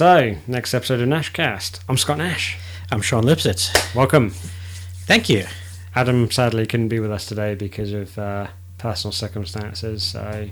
[0.00, 1.80] So, next episode of Nashcast.
[1.86, 2.56] I'm Scott Nash.
[2.90, 3.94] I'm Sean Lipsitz.
[3.94, 4.30] Welcome.
[4.30, 5.44] Thank you.
[5.94, 8.46] Adam sadly couldn't be with us today because of uh,
[8.78, 10.48] personal circumstances, so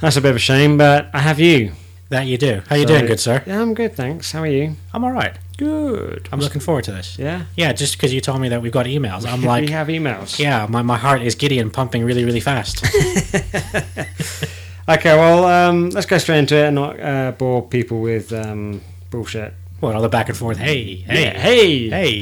[0.00, 0.78] that's a bit of a shame.
[0.78, 1.72] But I have you.
[2.08, 2.62] That you do.
[2.70, 3.42] How you So- doing, good sir?
[3.46, 4.32] Yeah, I'm good, thanks.
[4.32, 4.76] How are you?
[4.94, 5.36] I'm all right.
[5.58, 6.30] Good.
[6.32, 7.18] I'm looking forward to this.
[7.18, 7.44] Yeah.
[7.54, 10.38] Yeah, just because you told me that we've got emails, I'm like, we have emails.
[10.38, 12.82] yeah, my, my heart is giddy and pumping really, really fast.
[14.88, 18.80] Okay, well, um, let's go straight into it and not uh, bore people with um,
[19.10, 19.52] bullshit.
[19.80, 20.58] what all the back and forth?
[20.58, 22.20] Hey, hey, Yeah, hey, Hey.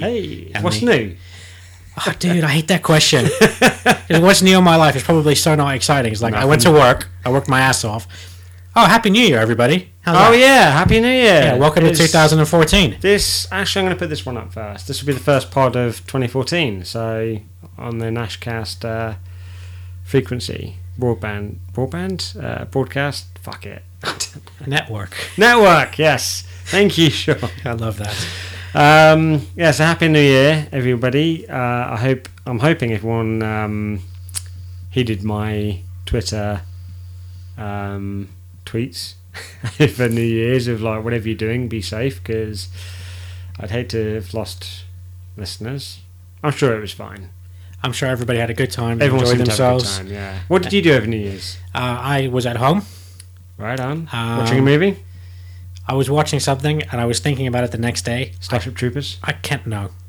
[0.50, 0.60] hey.
[0.62, 1.14] What's new?
[2.06, 3.26] Oh, dude, I hate that question.
[4.22, 6.10] What's new in my life is probably so not exciting.
[6.12, 8.08] It's like I went to work, I worked my ass off.
[8.76, 9.90] Oh, happy New Year, everybody!
[10.00, 10.38] How's Oh that?
[10.38, 11.42] yeah, happy New Year!
[11.42, 11.54] yeah.
[11.56, 12.96] Welcome to 2014.
[13.00, 14.88] This actually, I'm going to put this one up first.
[14.88, 16.84] This will be the first pod of 2014.
[16.84, 17.38] So
[17.78, 19.14] on the Nashcast uh,
[20.02, 23.26] frequency, broadband, broadband, uh, broadcast.
[23.38, 23.82] Fuck it,
[24.66, 25.14] Network.
[25.36, 25.98] network.
[25.98, 27.50] Yes, thank you, Sean.
[27.64, 28.26] I love that.
[28.74, 31.48] Um, yeah, so happy New Year, everybody.
[31.48, 34.00] Uh, I hope I'm hoping everyone um,
[34.90, 36.62] heeded my Twitter
[37.56, 38.28] um,
[38.66, 39.14] tweets
[39.94, 42.68] for New Year's of like whatever you're doing, be safe because
[43.60, 44.84] I'd hate to have lost
[45.36, 46.00] listeners.
[46.42, 47.30] I'm sure it was fine.
[47.84, 49.98] I'm sure everybody had a good time, Everyone enjoyed seemed to have a good themselves.
[49.98, 50.06] time.
[50.08, 50.38] Yeah.
[50.48, 51.58] What did you do over New Year's?
[51.74, 51.78] Uh,
[52.16, 52.82] I was at home.
[53.58, 54.08] Right on.
[54.12, 55.04] Um, Watching a movie.
[55.86, 58.32] I was watching something and I was thinking about it the next day.
[58.40, 59.18] Starship Troopers.
[59.22, 59.90] I can't know.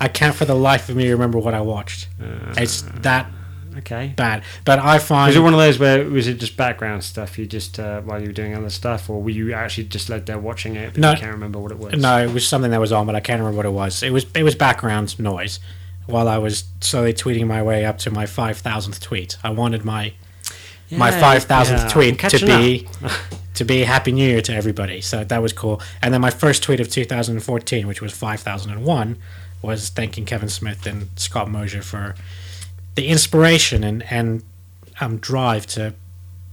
[0.00, 2.06] I can't for the life of me remember what I watched.
[2.22, 3.26] Uh, It's that
[3.78, 4.12] okay.
[4.16, 4.42] bad.
[4.64, 7.38] But I find Was it one of those where was it just background stuff?
[7.38, 10.26] You just uh, while you were doing other stuff, or were you actually just led
[10.26, 10.94] there watching it?
[10.94, 11.10] But No.
[11.12, 11.94] I can't remember what it was.
[11.94, 14.02] no, it was something that was on, but I can't remember what it was.
[14.02, 15.60] It was it was background noise
[16.06, 19.36] while I was slowly tweeting my way up to my five thousandth tweet.
[19.44, 20.12] I wanted my
[20.90, 22.88] my five thousandth yeah, tweet to be
[23.54, 25.00] to be Happy New Year to everybody.
[25.00, 25.82] So that was cool.
[26.00, 29.18] And then my first tweet of 2014, which was 5001,
[29.62, 32.14] was thanking Kevin Smith and Scott Mosier for
[32.98, 34.42] the inspiration and and
[35.00, 35.94] um, drive to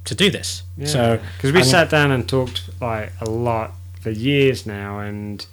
[0.06, 0.61] to do this.
[0.78, 0.85] Yeah.
[0.88, 5.44] So because we I'm- sat down and talked like a lot for years now, and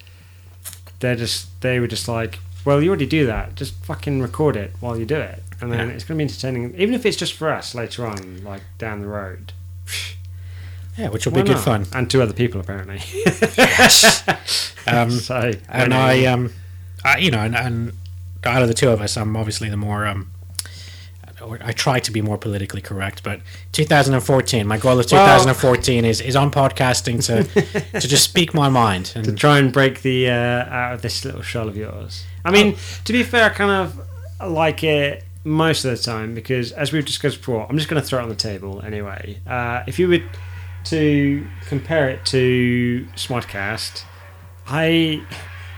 [1.01, 3.55] they're just they were just like, well, you already do that.
[3.55, 5.95] Just fucking record it while you do it, and then Yeah.
[5.95, 9.01] it's going to be entertaining, even if it's just for us later on, like down
[9.01, 9.53] the road.
[10.99, 11.65] yeah, which will Why be good not?
[11.65, 11.87] fun.
[11.95, 13.01] and two other people apparently.
[14.87, 15.95] Um, so and.
[15.95, 16.53] I um,
[17.05, 17.93] I, you know, and, and
[18.45, 20.31] out of the two of us, I'm obviously the more um.
[21.45, 23.41] Or I try to be more politically correct, but
[23.73, 24.67] 2014.
[24.67, 27.45] My goal of Well- 2014 is is on podcasting to
[28.01, 29.07] to just speak my mind.
[29.07, 32.25] to And try and break the uh, out of this little shell of yours.
[32.45, 34.01] I mean, to be fair, I kind of
[34.51, 38.07] like it most of the time because, as we've discussed before, I'm just going to
[38.07, 39.39] throw it on the table anyway.
[39.47, 40.21] Uh, if you were
[40.85, 44.03] to compare it to Smodcast,
[44.67, 45.23] I,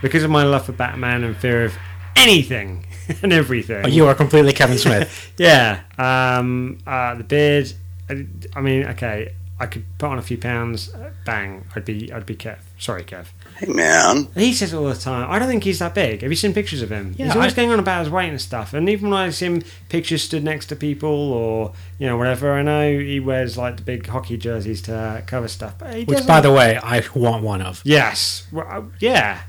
[0.03, 1.75] because of my love for Batman and fear of
[2.17, 2.87] anything
[3.23, 5.33] and everything, oh, you are completely Kevin Smith.
[5.39, 7.73] yeah, um, uh, the beard.
[8.09, 10.93] I, I mean, okay, I could put on a few pounds.
[10.95, 12.59] uh, Bang, I'd be, I'd be Kev.
[12.79, 13.27] Sorry, Kev.
[13.57, 15.31] Hey man, He says it all the time.
[15.31, 16.21] I don't think he's that big.
[16.23, 17.15] Have you seen pictures of him?
[17.17, 18.75] Yeah, he's always I- going on about his weight and stuff.
[18.75, 22.53] And even when I see him pictures stood next to people or you know whatever,
[22.53, 25.77] I know he wears like the big hockey jerseys to cover stuff.
[25.79, 27.81] But he Which, doesn't- by the way, I want one of.
[27.85, 29.43] yes, Well, uh, yeah,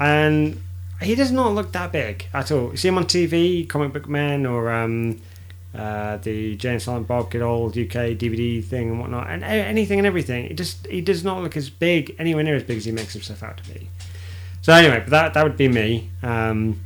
[0.00, 0.60] and
[1.02, 2.70] he does not look that big at all.
[2.70, 5.20] You see him on TV, Comic Book Man, or um,
[5.74, 9.98] uh, the Jay and Silent Bob Get Old UK DVD thing and whatnot, and anything
[9.98, 10.46] and everything.
[10.46, 13.12] It just he does not look as big, anywhere near as big as he makes
[13.12, 13.88] himself out to be.
[14.60, 16.80] So anyway, but that that would be me, um,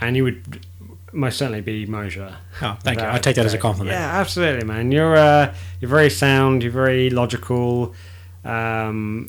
[0.00, 0.66] and you would
[1.12, 2.36] most certainly be Mosier.
[2.62, 3.06] Oh, thank you.
[3.06, 3.94] I take that as a compliment.
[3.94, 4.92] Yeah, absolutely, man.
[4.92, 6.62] You're uh, you're very sound.
[6.62, 7.94] You're very logical.
[8.44, 9.28] Um,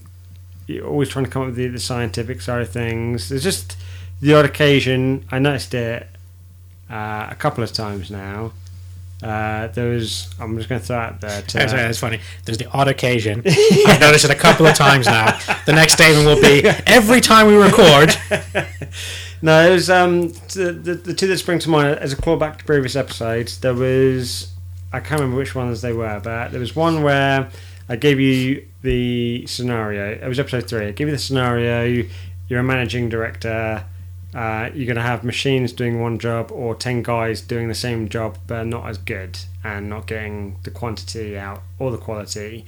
[0.69, 3.29] you're always trying to come up with the, the scientific side of things.
[3.29, 3.75] There's just
[4.21, 5.25] the odd occasion.
[5.31, 6.07] I noticed it
[6.89, 8.53] uh, a couple of times now.
[9.21, 10.33] Uh, there was.
[10.39, 11.41] I'm just going to throw out there.
[11.41, 12.21] To, That's, that's funny.
[12.45, 13.41] There's the odd occasion.
[13.87, 15.37] I've noticed it a couple of times now.
[15.65, 18.15] The next statement will be every time we record.
[19.41, 22.57] No, it was um the, the the two that spring to mind as a callback
[22.57, 23.59] to previous episodes.
[23.59, 24.51] There was
[24.91, 27.49] I can't remember which ones they were, but there was one where
[27.89, 30.11] I gave you the scenario.
[30.11, 30.85] It was episode three.
[30.85, 32.05] I gave you the scenario.
[32.47, 33.83] You're a managing director.
[34.33, 38.07] Uh, you're going to have machines doing one job or 10 guys doing the same
[38.07, 42.63] job but not as good and not getting the quantity out or the quality.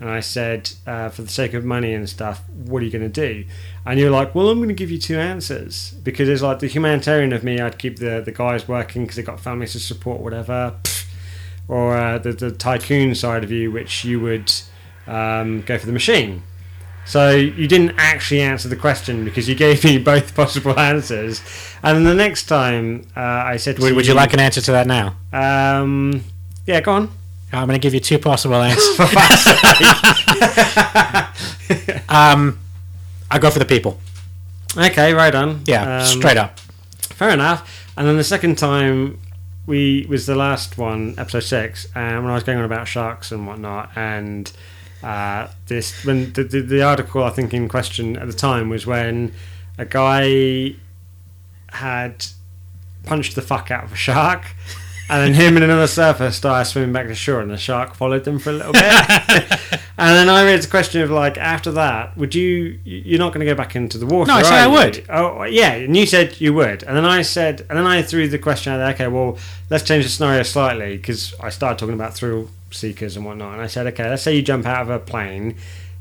[0.00, 3.08] And I said, uh, for the sake of money and stuff, what are you going
[3.08, 3.44] to do?
[3.86, 6.66] And you're like, well, I'm going to give you two answers because it's like the
[6.66, 7.60] humanitarian of me.
[7.60, 10.74] I'd keep the, the guys working because they've got families to support, whatever.
[11.68, 14.52] Or uh, the, the tycoon side of you, which you would
[15.06, 16.42] um, go for the machine.
[17.06, 21.42] So you didn't actually answer the question because you gave me both possible answers.
[21.82, 24.60] And then the next time uh, I said, to Would, would you like an answer
[24.62, 25.16] to that now?
[25.32, 26.24] Um,
[26.66, 27.10] yeah, go on.
[27.52, 28.98] I'm going to give you two possible answers.
[32.08, 32.58] um,
[33.30, 33.98] I go for the people.
[34.76, 35.62] Okay, right on.
[35.66, 36.58] Yeah, Um, straight up.
[37.00, 37.92] Fair enough.
[37.96, 39.20] And then the second time
[39.66, 43.32] we was the last one, episode six, and when I was going on about sharks
[43.32, 44.50] and whatnot, and
[45.02, 48.86] uh, this when the, the the article I think in question at the time was
[48.86, 49.32] when
[49.78, 50.74] a guy
[51.70, 52.26] had
[53.04, 54.44] punched the fuck out of a shark.
[55.08, 58.24] And then him and another surfer started swimming back to shore, and the shark followed
[58.24, 58.82] them for a little bit.
[59.98, 62.78] and then I raised the question of like, after that, would you?
[62.84, 64.28] You're not going to go back into the water?
[64.28, 64.72] No, I said I you?
[64.72, 65.06] would.
[65.10, 68.28] Oh, yeah, and you said you would, and then I said, and then I threw
[68.28, 68.94] the question out there.
[68.94, 69.36] Okay, well,
[69.68, 73.62] let's change the scenario slightly because I started talking about thrill seekers and whatnot, and
[73.62, 75.56] I said, okay, let's say you jump out of a plane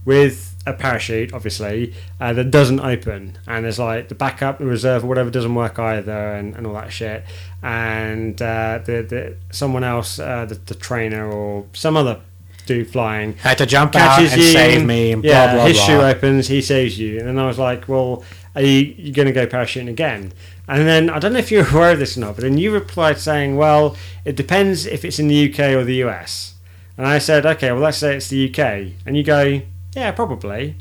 [0.06, 5.04] with a parachute, obviously, uh, that doesn't open, and there's like the backup, the reserve,
[5.04, 7.24] or whatever doesn't work either, and, and all that shit,
[7.62, 12.22] and uh, the, the someone else, uh, the, the trainer or some other
[12.66, 14.44] dude flying Had to jump out and you.
[14.44, 15.86] save me and blah, yeah, blah, his blah.
[15.86, 17.20] shoe opens, he saves you.
[17.20, 18.24] And then I was like, well,
[18.56, 20.34] are you, you going to go parachuting again?
[20.68, 22.72] And then I don't know if you're aware of this or not, but then you
[22.72, 23.96] replied saying, well,
[24.26, 26.56] it depends if it's in the UK or the US.
[26.98, 28.94] And I said, okay, well, let's say it's the UK.
[29.06, 29.62] And you go,
[29.96, 30.76] yeah, probably.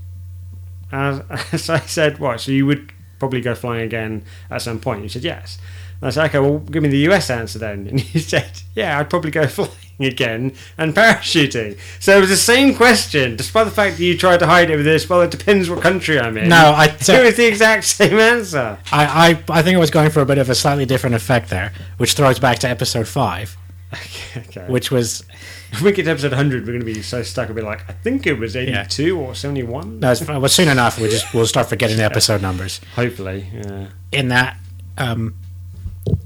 [0.90, 1.22] I-
[1.56, 2.40] so I said, what?
[2.40, 5.02] So you would probably go flying again at some point?
[5.02, 5.58] You said, yes.
[6.00, 7.86] And I said, okay, well, give me the US answer then.
[7.88, 9.70] And you said, yeah, I'd probably go flying
[10.00, 11.78] again and parachuting.
[12.00, 14.76] So it was the same question, despite the fact that you tried to hide it
[14.76, 16.48] with this, well, it depends what country I'm in.
[16.48, 18.78] No, I, it was the exact same answer.
[18.90, 21.48] I, I, I think I was going for a bit of a slightly different effect
[21.50, 23.56] there, which throws back to episode five,
[24.36, 24.66] okay.
[24.66, 25.24] which was
[25.72, 27.48] If we get to episode 100, we're going to be so stuck.
[27.48, 30.00] We'll be like, I think it was 82 or 71.
[30.00, 32.80] no, it's, well, soon enough we just we'll start forgetting the episode numbers.
[32.94, 33.88] Hopefully, yeah.
[34.12, 34.58] In that,
[34.98, 35.34] um,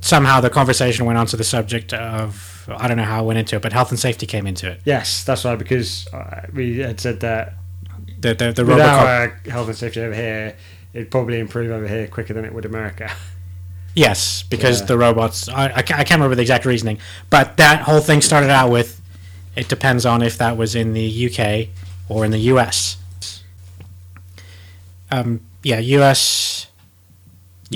[0.01, 3.39] somehow the conversation went on to the subject of I don't know how it went
[3.39, 4.81] into it, but health and safety came into it.
[4.85, 7.55] Yes, that's right, because uh, we had said that
[8.19, 9.03] The the, the with Robocop.
[9.05, 10.57] our health and safety over here,
[10.93, 13.13] it'd probably improve over here quicker than it would America.
[13.95, 14.87] Yes, because Yeah.
[14.89, 15.49] the robots.
[15.49, 16.99] I, I, I can't remember the exact reasoning,
[17.31, 19.01] but that whole thing started out with
[19.57, 21.69] it depends on if that was in the UK
[22.09, 22.99] or in the US.
[25.11, 26.67] Um, yeah, US,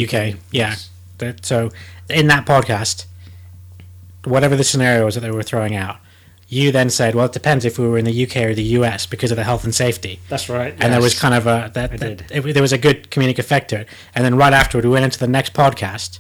[0.00, 0.37] UK.
[0.53, 0.77] Yeah.
[1.43, 1.71] So
[2.09, 3.06] in that podcast,
[4.25, 5.97] whatever the scenario was that they were throwing out,
[6.49, 9.06] you then said, "Well, it depends if we were in the UK or the US
[9.06, 10.75] because of the health and safety." That's right.
[10.81, 13.70] and there was kind of a that, that it, there was a good comedic effect
[13.70, 13.89] to it.
[14.15, 16.19] And then right afterward, we went into the next podcast.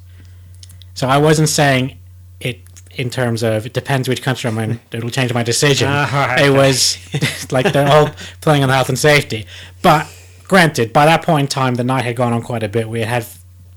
[0.94, 1.98] So I wasn't saying
[2.38, 2.60] it
[2.96, 4.80] in terms of it depends which country I'm in.
[4.92, 5.88] It'll change my decision.
[5.88, 6.40] Right.
[6.44, 6.98] It was
[7.52, 9.46] like they're all playing on health and safety.
[9.82, 10.06] But
[10.48, 12.88] granted, by that point in time, the night had gone on quite a bit.
[12.88, 13.26] We had had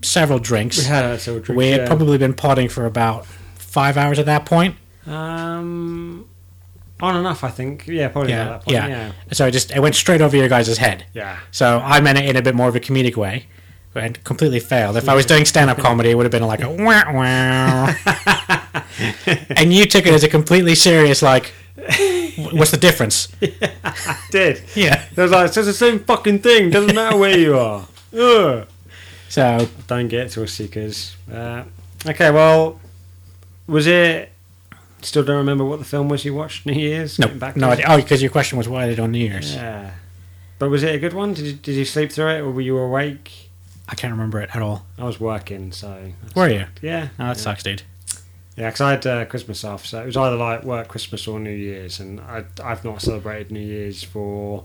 [0.02, 0.78] several drinks.
[0.80, 1.88] We had a sort of drink, We had yeah.
[1.88, 4.76] probably been potting for about five hours at that point.
[5.06, 6.28] Um,
[7.02, 7.86] on and off, I think.
[7.88, 8.74] Yeah, probably Yeah, at that point.
[8.76, 8.88] yeah.
[8.88, 9.12] Yeah.
[9.32, 11.06] So it just it went straight over your guys' head.
[11.14, 11.38] Yeah.
[11.52, 13.46] So I meant it in a bit more of a comedic way,
[13.96, 14.98] and completely failed.
[14.98, 17.94] If I was doing stand-up comedy, it would have been like a wah wah,
[19.56, 21.54] and you took it as a completely serious like,
[22.38, 23.28] what's the difference?
[23.84, 24.64] I did.
[24.76, 25.06] Yeah.
[25.12, 26.70] It was like, it's just the same fucking thing.
[26.70, 27.88] Doesn't matter where you are.
[28.18, 28.68] Ugh.
[29.30, 31.16] So Don't get thrill seekers.
[31.32, 31.64] Uh,
[32.06, 32.80] okay, well,
[33.68, 34.32] was it?
[35.02, 37.20] Still don't remember what the film was you watched New Year's.
[37.20, 37.86] no, back no to idea.
[37.90, 39.56] Oh, because your question was why I did on New Year's.
[39.56, 39.92] Yeah.
[40.60, 41.34] But was it a good one?
[41.34, 43.50] Did you, did you sleep through it, or were you awake?
[43.90, 44.86] I can't remember it at all.
[44.98, 46.14] I was working, so.
[46.36, 46.66] Were you?
[46.82, 47.10] Yeah.
[47.14, 47.34] Oh, that yeah.
[47.34, 47.82] sucks, dude.
[48.56, 51.40] Yeah, because I had uh, Christmas off, so it was either like work Christmas or
[51.40, 54.64] New Year's, and I, I've not celebrated New Year's for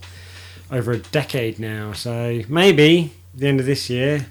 [0.71, 1.93] over a decade now.
[1.93, 4.27] So maybe the end of this year,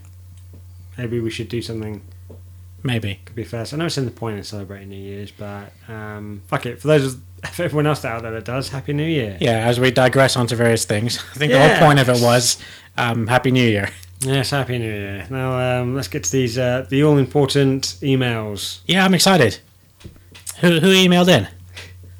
[0.97, 2.01] maybe we should do something.
[2.83, 3.19] Maybe.
[3.25, 3.73] Could be first.
[3.73, 6.79] I know it's in the point of celebrating New Year's, but um, fuck it.
[6.79, 7.17] For those,
[7.51, 9.37] for everyone else out there that does, Happy New Year.
[9.41, 9.67] Yeah.
[9.67, 12.61] As we digress onto various things, I think the whole point of it was
[12.95, 13.89] um, Happy New Year.
[14.21, 15.27] Yes, Happy New Year.
[15.29, 18.79] Now um, let's get to these uh, the all important emails.
[18.87, 19.59] Yeah, I'm excited.
[20.61, 21.43] Who who emailed in?
[21.43, 21.49] Do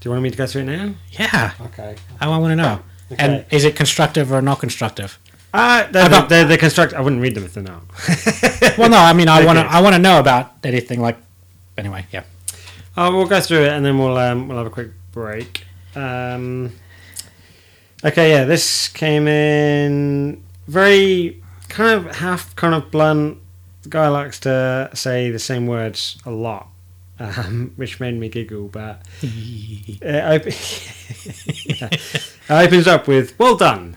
[0.04, 0.94] you want me to go through it now?
[1.12, 1.96] Yeah, Okay.
[2.22, 2.80] I want to know.
[3.12, 3.24] Okay.
[3.26, 5.18] And is it constructive or not constructive?
[5.54, 6.94] Uh, they're, About- they're, they're construct.
[6.94, 7.82] I wouldn't read them if they're not.
[8.78, 9.46] Well, no, I mean, I Okay.
[9.48, 9.66] want to.
[9.66, 11.18] I want to know about anything like.
[11.80, 12.24] Anyway, yeah.
[12.96, 15.64] Oh, we'll go through it and then we'll um, we'll have a quick break.
[15.96, 16.74] Um,
[18.06, 23.40] okay, yeah, this came in very kind of half kind of blunt.
[23.84, 26.68] The guy likes to say the same words a lot,
[27.20, 28.68] um, which made me giggle.
[28.68, 30.46] But it, op-
[31.66, 31.90] yeah.
[31.92, 33.96] it opens up with "Well done."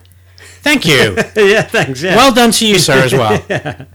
[0.63, 1.15] Thank you.
[1.35, 2.03] yeah, thanks.
[2.03, 2.15] Yeah.
[2.15, 3.87] Well done to you, sir, as well.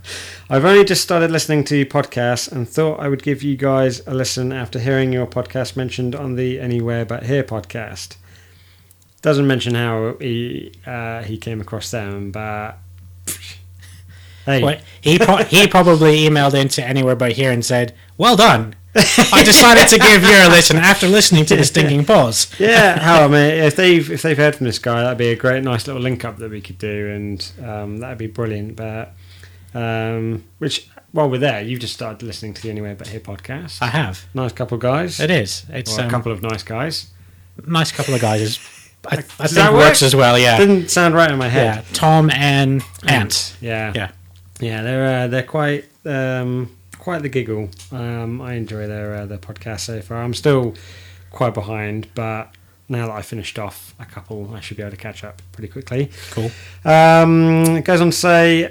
[0.49, 4.15] I've only just started listening to podcasts and thought I would give you guys a
[4.15, 8.17] listen after hearing your podcast mentioned on the Anywhere But Here podcast.
[9.23, 12.79] Doesn't mention how he uh, he came across them, but
[15.03, 19.89] he pro- he probably emailed into anywhere but here and said, "Well done." I decided
[19.89, 22.51] to give you a listen after listening to the stinking pause.
[22.59, 25.37] yeah, how I mean, if they've if they've heard from this guy, that'd be a
[25.37, 28.77] great, nice little link up that we could do, and um, that'd be brilliant.
[28.77, 29.13] But
[29.75, 33.83] um, which while we're there, you've just started listening to the Anywhere But Here podcast.
[33.83, 34.25] I have.
[34.35, 35.21] nice couple of guys.
[35.21, 35.65] It is.
[35.69, 37.11] It's Or a um, couple of nice guys.
[37.67, 38.41] nice couple of guys.
[38.41, 38.59] Is,
[39.07, 40.07] I, I think works work?
[40.07, 40.39] as well.
[40.39, 40.59] Yeah.
[40.59, 41.65] Didn't sound right in my head.
[41.65, 41.75] Yeah.
[41.83, 41.95] head.
[41.95, 43.57] Tom and Ant.
[43.61, 43.93] Yeah.
[43.95, 44.11] Yeah.
[44.61, 47.71] Yeah, they're uh, they're quite um, quite the giggle.
[47.93, 50.23] Um, I enjoy their uh, their podcast so far.
[50.23, 50.75] I'm still
[51.31, 52.55] quite behind, but
[52.89, 55.69] now that I finished off a couple, I should be able to catch up pretty
[55.69, 56.11] quickly.
[56.31, 56.51] Cool.
[56.85, 58.65] Um, it goes on to say,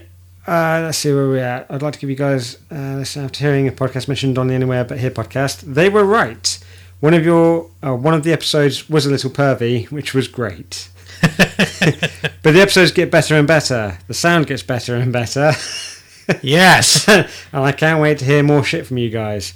[0.47, 1.65] uh, let's see where we're at.
[1.69, 4.53] I'd like to give you guys, uh, listen, after hearing a podcast mentioned on the
[4.53, 6.57] Anywhere But Here podcast, they were right.
[7.01, 10.89] One of your, uh, one of the episodes was a little pervy, which was great.
[12.43, 13.97] but the episodes get better and better.
[14.07, 15.53] The sound gets better and better.
[16.41, 17.07] Yes.
[17.07, 19.53] and I can't wait to hear more shit from you guys.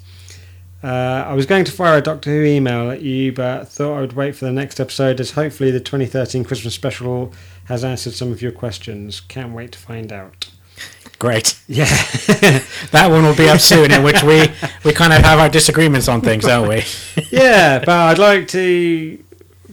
[0.84, 4.01] Uh, I was going to fire a Doctor Who email at you, but thought I
[4.01, 7.34] would wait for the next episode as hopefully the 2013 Christmas special
[7.65, 9.20] has answered some of your questions.
[9.20, 10.51] Can't wait to find out.
[11.18, 11.60] Great.
[11.68, 11.86] Yeah.
[12.91, 14.48] That one will be up soon, in which we
[14.84, 16.84] we kind of have our disagreements on things, don't we?
[17.32, 19.24] yeah, but I'd like to,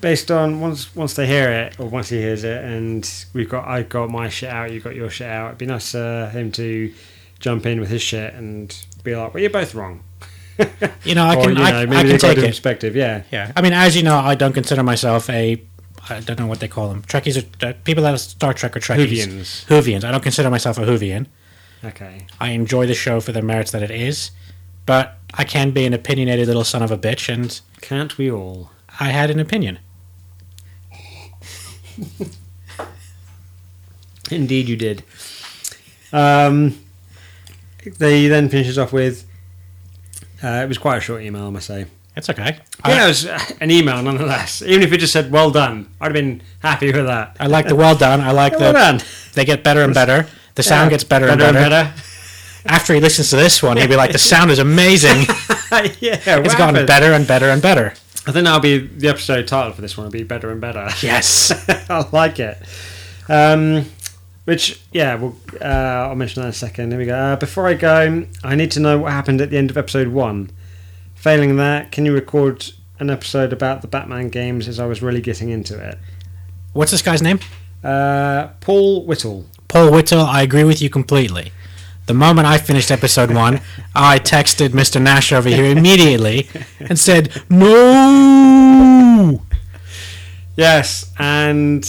[0.00, 3.66] based on once once they hear it or once he hears it, and we've got
[3.66, 5.48] I got my shit out, you got your shit out.
[5.48, 6.92] It'd be nice uh, him to
[7.40, 10.02] jump in with his shit and be like, "Well, you're both wrong."
[11.04, 12.44] You know, I or, can you know, I, maybe I can they've got a take
[12.44, 12.48] it.
[12.48, 12.96] perspective.
[12.96, 13.22] Yeah.
[13.30, 15.62] Yeah, I mean, as you know, I don't consider myself a.
[16.08, 17.02] I don't know what they call them.
[17.02, 19.26] Trekkies are uh, people that are Star Trek or Trekkies.
[19.26, 19.66] Whovians.
[19.66, 20.04] Whovians.
[20.04, 21.26] I don't consider myself a Whovian.
[21.84, 22.26] Okay.
[22.40, 24.30] I enjoy the show for the merits that it is,
[24.86, 28.70] but I can be an opinionated little son of a bitch, and Can't we all?
[29.00, 29.78] I had an opinion.
[34.30, 35.02] Indeed, you did.
[36.12, 36.78] Um,
[37.98, 39.24] they then finishes off with.
[40.42, 41.86] Uh, it was quite a short email, I must say.
[42.16, 42.58] It's okay.
[42.86, 44.62] Yeah, I, it was uh, an email nonetheless.
[44.62, 47.36] Even if it just said "well done," I'd have been happy with that.
[47.38, 48.20] I like the well done.
[48.20, 49.00] I like well the done.
[49.34, 50.26] they get better and better.
[50.54, 51.92] The sound Yeah, gets better, and better.
[52.64, 55.20] After he listens to this one, he'll be like, "The sound is amazing.
[56.00, 57.92] yeah, it's gotten better and better and better."
[58.26, 60.06] I think that'll be the episode title for this one.
[60.06, 60.88] Will be better and better.
[61.00, 61.52] Yes.
[61.90, 62.58] I like it.
[63.28, 63.86] Um,
[64.44, 66.90] which, yeah, well, uh, I'll mention that in a second.
[66.90, 67.16] Here we go.
[67.16, 70.08] Uh, before I go, I need to know what happened at the end of episode
[70.08, 70.50] one.
[71.14, 75.20] Failing that, can you record an episode about the Batman games as I was really
[75.20, 75.98] getting into it?
[76.72, 77.40] What's this guy's name?
[77.82, 79.46] Uh, Paul Whittle.
[79.68, 81.52] Paul Whittle, I agree with you completely.
[82.06, 83.60] The moment I finished episode one,
[83.94, 85.02] I texted Mr.
[85.02, 86.48] Nash over here immediately
[86.78, 89.42] and said, No!
[90.56, 91.84] Yes, and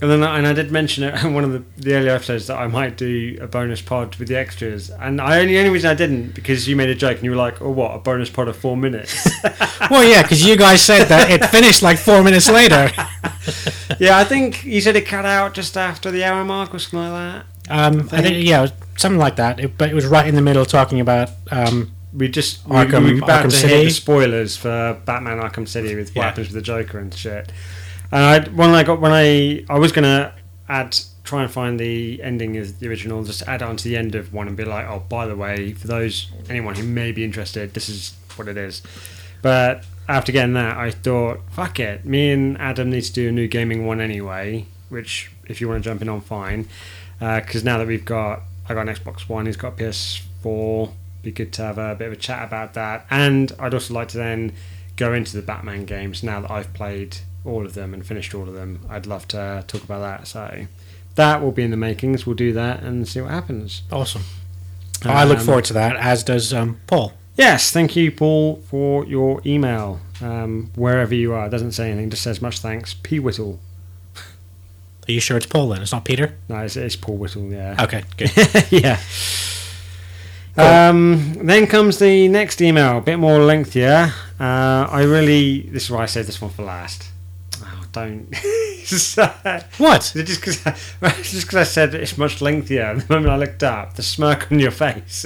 [0.00, 2.46] and then I, and I did mention it in one of the, the earlier episodes
[2.48, 5.70] that I might do a bonus pod with the extras, and I only the only
[5.70, 7.98] reason I didn't because you made a joke and you were like, "Oh, what a
[7.98, 9.28] bonus pod of four minutes."
[9.90, 12.90] Well, yeah, because you guys said that it finished like four minutes later.
[14.00, 17.00] yeah, I think you said it cut out just after the hour mark or something
[17.00, 17.46] like that.
[17.70, 19.58] Um, I think, yeah, it was something like that.
[19.60, 21.30] It, but it was right in the middle talking about.
[21.50, 23.74] Um, We just we, Arkham- we were about Arkham to City.
[23.74, 26.28] hit the spoilers for Batman Arkham City with what Yeah.
[26.28, 27.50] happens with the Joker and shit.
[28.12, 30.32] And I when I got when I I was gonna
[30.68, 33.96] add try and find the ending of the original, just add it on to the
[33.96, 37.10] end of one and be like, oh, by the way, for those anyone who may
[37.12, 38.82] be interested, this is what it is.
[39.42, 43.32] But after getting that, I thought, fuck it, me and Adam need to do a
[43.32, 44.66] new gaming one anyway.
[44.90, 46.68] Which, if you want to jump in on, fine.
[47.18, 50.90] Because now that we've got, I got an Xbox One, he's got a PS4.
[51.22, 53.06] Be good to have a bit of a chat about that.
[53.10, 54.52] And I'd also like to then
[54.96, 58.42] go into the Batman games now that I've played all of them and finished all
[58.48, 58.80] of them.
[58.88, 60.26] I'd love to talk about that.
[60.28, 60.66] So
[61.14, 62.26] that will be in the makings.
[62.26, 63.82] We'll do that and see what happens.
[63.90, 64.22] awesome.
[65.06, 67.12] I look Um, forward to that, as does um, Paul.
[67.36, 70.00] Yes, thank you, Paul, for your email.
[70.22, 72.94] Um, wherever you are, it doesn't say anything, just says much thanks.
[72.94, 73.18] P.
[73.18, 73.58] Whittle.
[75.08, 75.82] Are you sure it's Paul then?
[75.82, 76.34] It's not Peter?
[76.48, 77.76] No, it's, it's Paul Whittle, yeah.
[77.80, 78.32] Okay, good.
[78.70, 78.98] yeah.
[80.56, 80.64] Cool.
[80.64, 84.12] Um, then comes the next email, a bit more lengthier.
[84.38, 87.10] Uh, I really, this is why I saved this one for last.
[87.62, 88.34] Oh, don't.
[89.78, 90.12] What?
[90.14, 90.66] just because
[91.54, 95.22] I said it's much lengthier, the moment I looked up, the smirk on your face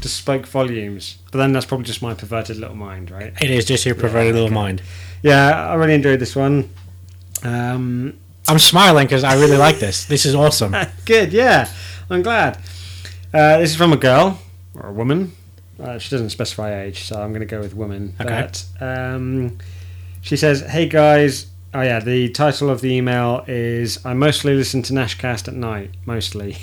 [0.00, 1.18] just spoke volumes.
[1.30, 3.34] But then that's probably just my perverted little mind, right?
[3.42, 4.54] It is just your perverted little okay.
[4.54, 4.82] mind.
[5.22, 6.70] Yeah, I really enjoyed this one.
[7.42, 8.18] Um,
[8.48, 10.04] I'm smiling because I really like this.
[10.06, 10.74] This is awesome.
[11.06, 11.68] good, yeah,
[12.10, 12.56] I'm glad.
[13.32, 14.38] Uh, this is from a girl
[14.74, 15.32] or a woman.
[15.82, 18.14] Uh, she doesn't specify age, so I'm going to go with woman.
[18.20, 18.48] Okay.
[18.48, 19.58] But um,
[20.20, 24.82] she says, "Hey guys." Oh yeah, the title of the email is "I mostly listen
[24.82, 26.58] to Nashcast at night, mostly."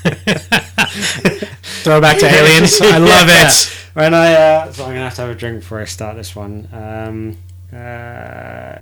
[1.83, 2.79] Throwback to aliens.
[2.81, 3.47] I love Yeah.
[3.49, 3.75] it.
[3.93, 6.35] When I, uh, so I'm gonna have to have a drink before I start this
[6.35, 6.67] one.
[6.71, 7.37] Um,
[7.77, 8.79] uh,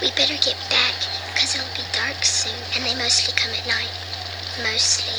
[0.00, 0.94] We better get back,
[1.32, 3.90] because it'll be dark soon, and they mostly come at night.
[4.62, 5.14] Mostly.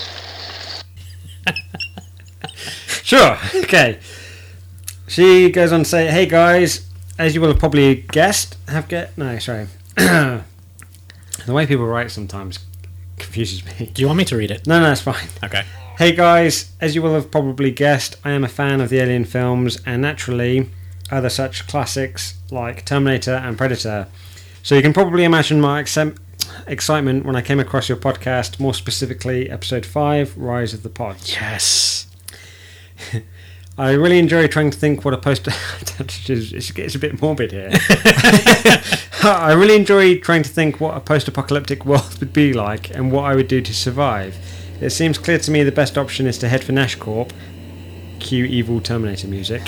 [3.04, 4.00] sure, okay.
[5.08, 9.18] She goes on to say, "Hey guys, as you will have probably guessed, have get
[9.18, 9.68] no, sorry.
[9.96, 10.44] the
[11.48, 12.60] way people write sometimes
[13.18, 13.92] confuses me.
[13.94, 14.68] Do you want me to read it?
[14.68, 15.28] No, no, it's fine.
[15.44, 15.64] Okay.
[15.98, 19.24] Hey guys, as you will have probably guessed, I am a fan of the Alien
[19.24, 20.70] films and naturally
[21.10, 24.08] other such classics like Terminator and Predator.
[24.66, 29.48] So you can probably imagine my excitement when I came across your podcast, more specifically
[29.48, 31.18] episode 5, Rise of the Pod.
[31.24, 32.08] Yes.
[33.78, 35.48] I really enjoy trying to think what a post.
[36.00, 37.70] it gets a bit morbid here.
[39.22, 43.26] I really enjoy trying to think what a post-apocalyptic world would be like and what
[43.26, 44.36] I would do to survive.
[44.82, 47.34] It seems clear to me the best option is to head for Nash Corp.
[48.18, 49.62] Cue evil Terminator music.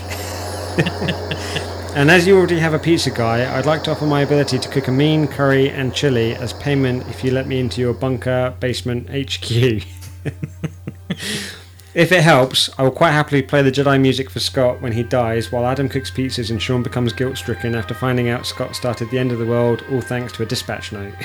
[1.97, 4.69] And as you already have a pizza guy, I'd like to offer my ability to
[4.69, 8.53] cook a mean curry and chili as payment if you let me into your bunker
[8.59, 9.83] basement HQ.
[11.97, 15.01] If it helps, I will quite happily play the Jedi music for Scott when he
[15.01, 19.09] dies, while Adam cooks pizzas and Sean becomes guilt stricken after finding out Scott started
[19.09, 21.15] the end of the world, all thanks to a dispatch note.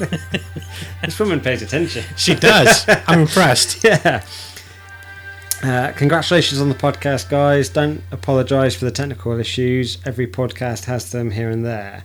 [1.04, 2.02] this woman pays attention.
[2.16, 2.84] She does.
[3.06, 3.84] I'm impressed.
[3.84, 4.24] Yeah.
[5.62, 7.68] Uh, congratulations on the podcast, guys.
[7.68, 9.98] Don't apologise for the technical issues.
[10.04, 12.02] Every podcast has them here and there.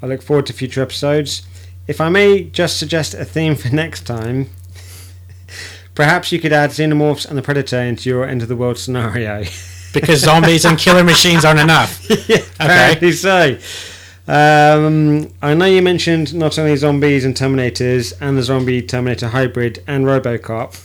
[0.00, 1.42] I look forward to future episodes.
[1.88, 4.50] If I may just suggest a theme for next time,
[5.96, 9.44] perhaps you could add Xenomorphs and the Predator into your end of the world scenario.
[9.92, 12.08] Because zombies and killer machines aren't enough.
[12.26, 13.58] yeah, apparently so.
[14.26, 19.84] Um, I know you mentioned not only zombies and Terminators and the zombie Terminator hybrid
[19.86, 20.82] and Robocop,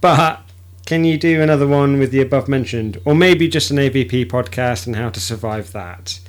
[0.00, 0.43] but
[0.86, 4.86] can you do another one with the above mentioned, or maybe just an AVP podcast
[4.86, 6.20] and how to survive that?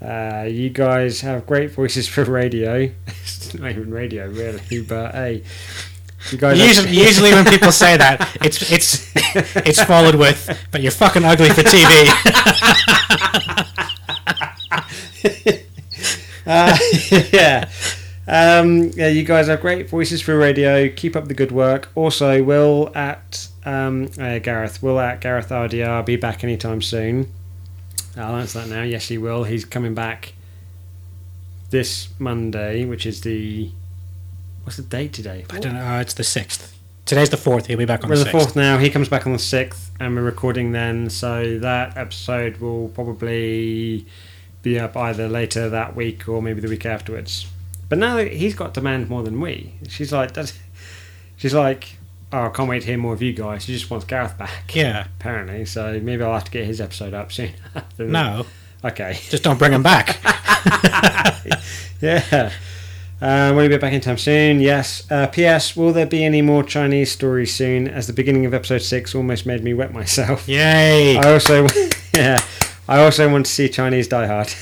[0.00, 2.90] Uh, you guys have great voices for radio.
[3.06, 5.42] it's not even radio, really, but hey,
[6.30, 6.56] you guys.
[6.58, 9.12] have- Usually, usually when people say that, it's it's
[9.66, 12.06] it's followed with, "But you're fucking ugly for TV."
[16.46, 16.76] Uh,
[17.32, 17.68] yeah.
[18.30, 20.88] Um, yeah, you guys have great voices for radio.
[20.88, 21.88] Keep up the good work.
[21.96, 27.28] Also, Will at um, uh, Gareth, Will at Gareth RDR, be back anytime soon.
[28.16, 28.82] I'll answer that now.
[28.82, 29.42] Yes, he will.
[29.44, 30.34] He's coming back
[31.70, 33.72] this Monday, which is the
[34.62, 35.44] what's the date today?
[35.50, 35.84] I don't know.
[35.84, 36.76] Uh, it's the sixth.
[37.06, 37.66] Today's the fourth.
[37.66, 38.44] He'll be back on We're the the sixth.
[38.44, 38.78] fourth now.
[38.78, 41.10] He comes back on the sixth, and we're recording then.
[41.10, 44.06] So that episode will probably
[44.62, 47.46] be up either later that week or maybe the week afterwards.
[47.90, 49.74] But now he's got demand more than we.
[49.88, 50.58] She's like, does,
[51.36, 51.96] she's like,
[52.32, 53.64] oh, I can't wait to hear more of you guys.
[53.64, 55.08] She just wants Gareth back, Yeah.
[55.18, 55.66] apparently.
[55.66, 57.50] So maybe I'll have to get his episode up soon.
[57.98, 58.46] No,
[58.84, 59.18] Okay.
[59.28, 60.20] just don't bring him back.
[62.00, 62.52] yeah.
[63.20, 64.60] Uh, will you be back in time soon?
[64.60, 65.06] Yes.
[65.10, 65.76] Uh, P.S.
[65.76, 67.86] Will there be any more Chinese stories soon?
[67.88, 70.48] As the beginning of episode six almost made me wet myself.
[70.48, 71.18] Yay!
[71.18, 71.66] I also,
[72.14, 72.38] yeah,
[72.88, 74.54] I also want to see Chinese Die Hard.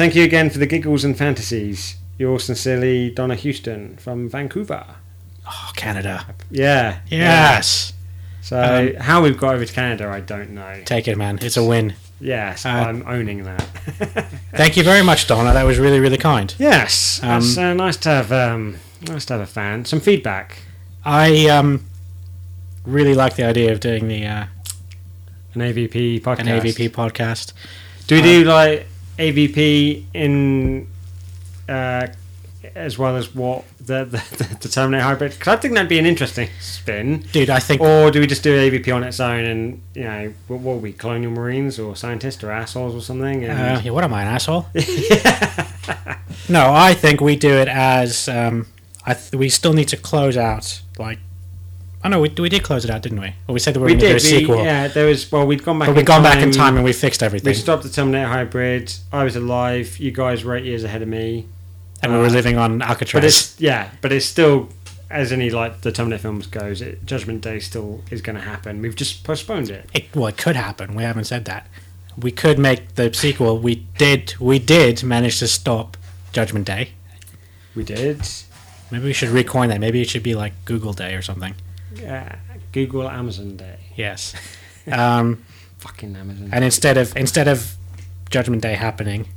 [0.00, 1.96] Thank you again for the giggles and fantasies.
[2.16, 4.86] Yours sincerely, Donna Houston from Vancouver.
[5.46, 6.24] oh, Canada.
[6.50, 7.00] Yeah.
[7.08, 7.92] Yes.
[7.92, 8.40] yeah.
[8.40, 10.80] So how we've got over to Canada, I don't know.
[10.86, 11.38] Take it, man.
[11.42, 11.96] It's a win.
[12.18, 13.60] Yes, Uh, I'm owning that.
[14.54, 15.52] Thank you very much, Donna.
[15.52, 16.54] That was really, really kind.
[16.58, 19.84] yes, Um, it's uh, nice to have um, nice to have a fan.
[19.84, 20.60] Some feedback.
[21.04, 21.84] I um
[22.86, 24.44] really like the idea of doing the uh,
[25.52, 26.38] An AVP podcast.
[26.38, 27.52] an AVP podcast.
[28.06, 28.86] Do we do like
[29.20, 30.86] AVP in
[31.68, 32.06] uh,
[32.74, 35.32] as well as what the the, the Terminator hybrid?
[35.32, 37.24] Because I think that'd be an interesting spin.
[37.32, 40.32] Dude, I think Or do we just do AVP on its own and you know
[40.48, 43.44] what, what are we colonial marines or scientists or assholes or something?
[43.44, 44.66] Uh, And, yeah, what am I, an asshole?
[46.48, 48.66] no, I think we do it as um,
[49.06, 51.18] I th- we still need to close out like
[52.02, 53.28] Oh no, we, we did close it out, didn't we?
[53.46, 54.32] Or we said that we were We going to do did.
[54.32, 54.64] a We, sequel.
[54.64, 55.30] yeah, there was.
[55.30, 55.88] Well, we'd gone back.
[55.88, 57.50] But we'd in gone back in time and we fixed everything.
[57.50, 58.92] We stopped the Terminator Hybrid.
[59.12, 59.98] I was alive.
[59.98, 61.46] You guys were eight years ahead of me.
[62.02, 63.12] and we were uh, living on Alcatraz.
[63.20, 64.68] But it's yeah, but it's still
[65.10, 66.80] as any like the Terminator films goes.
[66.80, 68.80] It, Judgment Day still is going to happen.
[68.80, 69.88] We've just postponed it.
[69.92, 70.94] It, well, it could happen.
[70.94, 71.66] We haven't said that.
[72.16, 73.58] We could make the sequel.
[73.58, 74.34] We did.
[74.40, 75.96] We did manage to stop
[76.32, 76.92] Judgment Day.
[77.74, 78.22] We did.
[78.90, 79.80] Maybe we should recoin that.
[79.80, 81.54] Maybe it should be like Google Day or something.
[82.06, 82.36] Uh,
[82.72, 83.78] Google Amazon Day.
[83.96, 84.34] Yes.
[84.90, 85.44] Um,
[85.78, 86.48] Fucking Amazon.
[86.52, 87.76] and instead of instead of
[88.30, 89.28] Judgment Day happening,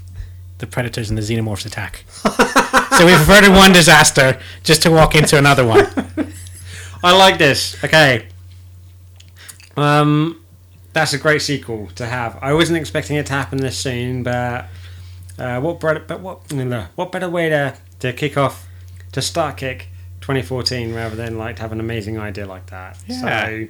[0.58, 2.04] the Predators and the Xenomorphs attack.
[2.96, 5.86] so we've averted one disaster just to walk into another one.
[7.04, 7.76] I like this.
[7.84, 8.26] Okay.
[9.76, 10.42] Um,
[10.92, 12.38] that's a great sequel to have.
[12.40, 14.66] I wasn't expecting it to happen this soon, but
[15.38, 18.66] uh, what better, but what no, what better way to to kick off
[19.12, 19.88] to start kick
[20.26, 22.98] 2014 rather than like to have an amazing idea like that.
[23.06, 23.20] Yeah.
[23.20, 23.66] So.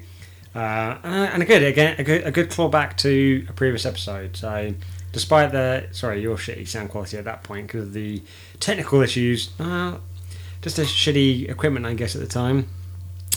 [0.54, 4.34] Uh, and a good again, a good, a good clawback to a previous episode.
[4.38, 4.72] So,
[5.12, 8.22] despite the sorry, your shitty sound quality at that point because of the
[8.58, 9.98] technical issues, uh,
[10.62, 12.70] just a shitty equipment, I guess, at the time.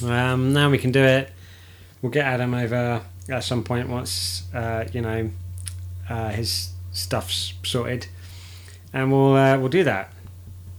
[0.01, 1.29] Um, now we can do it.
[2.01, 5.29] We'll get Adam over at some point once uh, you know
[6.09, 8.07] uh, his stuff's sorted,
[8.93, 10.13] and we'll uh, we'll do that.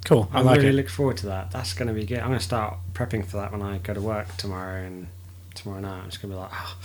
[0.04, 0.28] Cool.
[0.32, 0.72] I I'm like really it.
[0.72, 1.50] looking forward to that.
[1.50, 2.18] That's going to be good.
[2.18, 5.08] I'm going to start prepping for that when I go to work tomorrow and
[5.54, 6.02] tomorrow night.
[6.02, 6.76] I'm just going to be like, oh.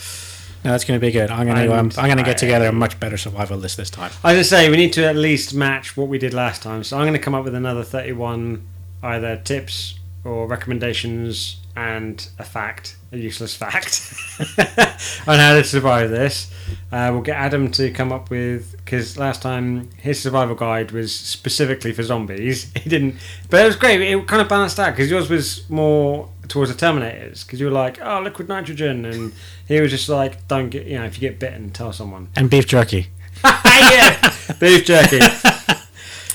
[0.63, 1.29] No, that's going to be good.
[1.29, 3.91] I'm going to um, I'm going to get together a much better survival list this
[3.91, 4.11] time.
[4.23, 6.83] I just say we need to at least match what we did last time.
[6.83, 8.65] So I'm going to come up with another 31
[9.03, 14.13] either tips or recommendations and a fact, a useless fact,
[15.27, 16.51] on how to survive this.
[16.91, 21.13] Uh, we'll get Adam to come up with because last time his survival guide was
[21.13, 22.71] specifically for zombies.
[22.85, 23.15] He didn't,
[23.49, 23.99] but it was great.
[24.01, 27.71] It kind of balanced out because yours was more towards the Terminators because you were
[27.71, 29.33] like, oh, liquid nitrogen, and
[29.67, 32.29] he was just like, don't get, you know, if you get bitten, tell someone.
[32.35, 33.07] And beef jerky.
[33.43, 35.19] yeah, beef jerky.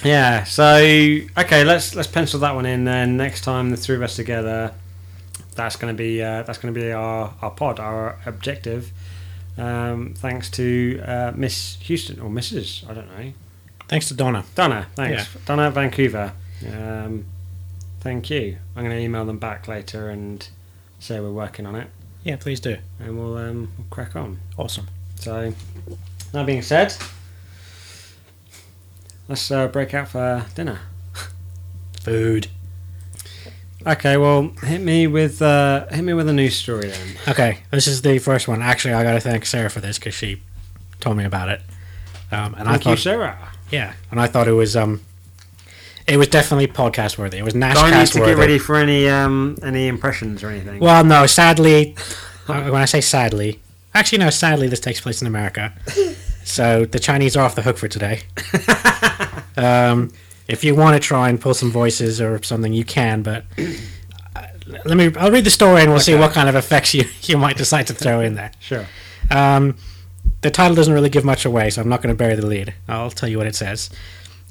[0.04, 0.44] yeah.
[0.44, 2.84] So okay, let's let's pencil that one in.
[2.84, 4.74] Then next time the three of us together,
[5.64, 8.90] that's going to be uh, that's going to be our our pod, our objective.
[9.58, 12.88] Um, thanks to uh, Miss Houston or Mrs.
[12.88, 13.32] I don't know.
[13.88, 14.44] Thanks to Donna.
[14.54, 15.28] Donna, thanks.
[15.44, 16.32] Donna Vancouver.
[16.72, 17.26] Um,
[18.00, 18.56] thank you.
[18.76, 20.48] I'm going to email them back later and
[21.00, 21.88] say we're working on it,
[22.22, 22.76] Yeah, please do.
[23.00, 24.38] and we'll um, we'll crack on.
[24.56, 24.86] Awesome.
[25.16, 25.52] So,
[26.32, 26.94] that being said,
[29.28, 30.80] let's uh, break out for dinner.
[32.00, 32.48] Food.
[33.86, 37.16] Okay, well, hit me with uh, hit me with a news story then.
[37.28, 38.60] Okay, this is the first one.
[38.60, 40.42] Actually, I got to thank Sarah for this because she
[41.00, 41.62] told me about it.
[42.30, 43.38] Um, and I Thank you, thought, Sarah.
[43.70, 45.00] yeah, and I thought it was um,
[46.06, 47.38] it was definitely podcast worthy.
[47.38, 50.50] It was Do I need Nashcast to get ready for any um, any impressions or
[50.50, 50.80] anything?
[50.80, 51.96] Well, no, sadly,
[52.48, 53.60] uh, when I say sadly,
[53.94, 55.72] actually no, sadly this takes place in America,
[56.44, 58.22] so the Chinese are off the hook for today.
[59.56, 60.12] um,
[60.50, 63.44] if you want to try and pull some voices or something, you can, but.
[64.84, 65.10] Let me.
[65.16, 67.88] I'll read the story and we'll see what kind of effects you, you might decide
[67.88, 68.52] to throw in there.
[68.60, 68.86] sure.
[69.30, 69.76] Um,
[70.42, 72.74] the title doesn't really give much away, so I'm not going to bury the lead.
[72.88, 73.90] I'll tell you what it says.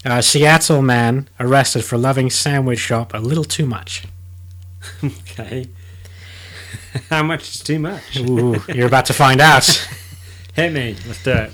[0.06, 4.06] Uh, Seattle man arrested for loving sandwich shop a little too much.
[5.04, 5.68] Okay.
[7.10, 8.18] How much is too much?
[8.18, 9.66] Ooh, you're about to find out.
[10.54, 10.96] Hit me.
[11.06, 11.52] Let's do it.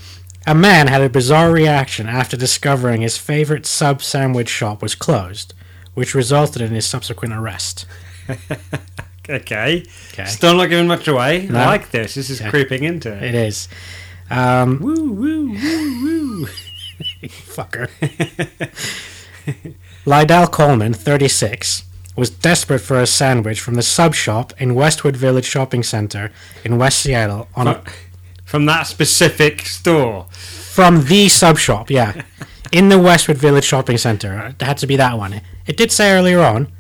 [0.48, 5.54] A man had a bizarre reaction after discovering his favorite sub sandwich shop was closed,
[5.96, 7.86] which resulted in his subsequent arrest.
[9.28, 9.84] Okay.
[10.14, 10.26] Okay.
[10.26, 11.48] Still not giving much away.
[11.50, 11.58] No.
[11.58, 12.14] I like this.
[12.14, 12.52] This is Yeah.
[12.52, 13.24] creeping into it.
[13.24, 13.68] It is.
[14.30, 16.48] Um, Woo woo woo woo.
[17.24, 17.90] fucker.
[20.06, 25.46] Lydell Coleman, 36, was desperate for a sandwich from the sub shop in Westwood Village
[25.46, 26.32] Shopping Center
[26.64, 27.84] in West Seattle on a,
[28.46, 30.28] From that specific store.
[30.32, 32.22] from the sub shop, yeah,
[32.72, 34.54] in the Westwood Village Shopping Center.
[34.60, 35.42] It had to be that one.
[35.66, 36.72] It did say earlier on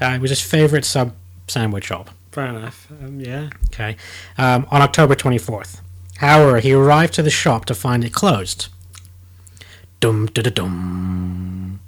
[0.00, 1.14] uh, it was his favorite sub
[1.48, 2.10] sandwich shop.
[2.32, 2.86] Fair enough.
[3.02, 3.50] Um, yeah.
[3.72, 3.96] Okay,
[4.38, 5.80] um, on October 24th.
[6.18, 8.68] However, he arrived to the shop to find it closed.
[10.00, 11.80] Dum da da dum.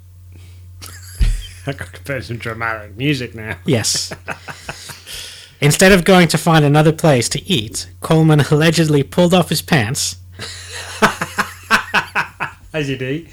[1.65, 3.57] I got to play some dramatic music now.
[3.65, 4.11] Yes.
[5.63, 10.17] Instead of going to find another place to eat, Coleman allegedly pulled off his pants
[12.73, 13.25] As you do.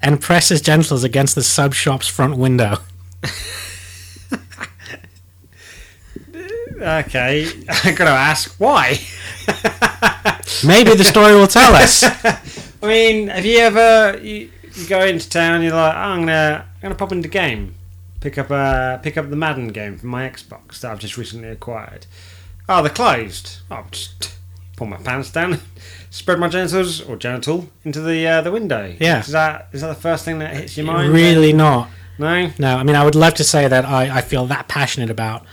[0.00, 2.78] and pressed his genitals against the sub shop's front window.
[6.82, 7.46] Okay.
[7.84, 8.98] I got to ask why.
[10.66, 12.02] Maybe the story will tell us.
[12.02, 12.40] I
[12.82, 15.62] mean, have you ever you, you go into town?
[15.62, 17.76] You're like, oh, I'm gonna I'm gonna pop into game.
[18.22, 21.48] Pick up a pick up the Madden game from my Xbox that I've just recently
[21.48, 22.06] acquired.
[22.68, 23.58] Oh, they're closed.
[23.70, 24.36] I'll just
[24.76, 25.60] pull my pants down,
[26.10, 28.94] spread my genitals or genital into the uh, the window.
[28.98, 29.20] Yeah.
[29.20, 31.12] Is that is that the first thing that hits your mind?
[31.12, 31.90] really not.
[32.18, 32.50] No.
[32.58, 35.44] No, I mean, I would love to say that I, I feel that passionate about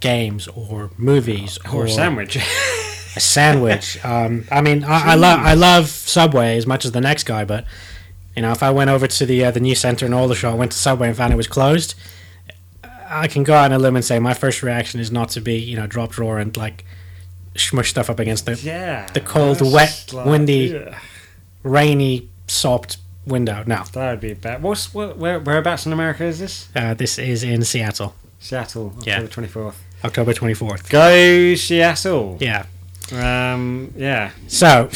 [0.00, 2.36] games or movies Or a sandwich.
[3.16, 3.98] a sandwich.
[4.04, 7.44] Um, I mean, I, I love I love Subway as much as the next guy,
[7.44, 7.64] but
[8.36, 10.72] you know, if I went over to the uh, the new center in Aldershot, went
[10.72, 11.94] to Subway and found it was closed,
[13.08, 15.40] I can go out on a limb and say my first reaction is not to
[15.40, 16.84] be you know drop drawer and like
[17.56, 19.06] smush stuff up against the yeah.
[19.12, 20.94] The cold, wet, like- windy- ugh,
[21.62, 23.62] rainy sopped window.
[23.66, 24.62] No, that would be bad.
[24.62, 26.68] What's what, where, whereabouts in America is this?
[26.74, 29.14] uh, this is in Seattle, Seattle, Yeah.
[29.14, 29.82] October twenty fourth.
[30.02, 30.88] October twenty fourth.
[30.90, 32.36] Go Seattle.
[32.40, 32.66] Yeah.
[33.12, 33.92] Um.
[33.96, 34.30] Yeah.
[34.48, 34.90] So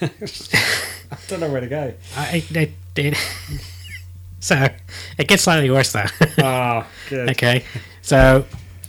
[1.10, 1.94] I don't know where to go.
[2.16, 3.16] I, I did.
[4.40, 4.68] so
[5.18, 6.06] it gets slightly worse though.
[6.38, 7.30] Oh, good.
[7.30, 7.64] okay,
[8.02, 8.44] so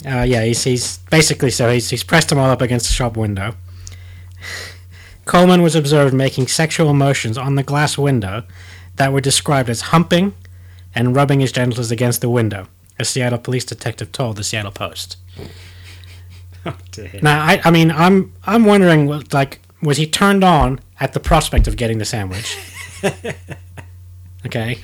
[0.05, 3.17] uh, yeah, he's, he's basically so he's he's pressed them all up against the shop
[3.17, 3.55] window.
[5.25, 8.43] Coleman was observed making sexual motions on the glass window
[8.95, 10.33] that were described as humping
[10.95, 12.67] and rubbing his genitals against the window.
[12.97, 15.17] A Seattle police detective told the Seattle Post.
[16.65, 16.75] Oh.
[17.21, 21.67] Now, I, I mean, I'm I'm wondering, like, was he turned on at the prospect
[21.67, 22.57] of getting the sandwich?
[24.45, 24.79] okay.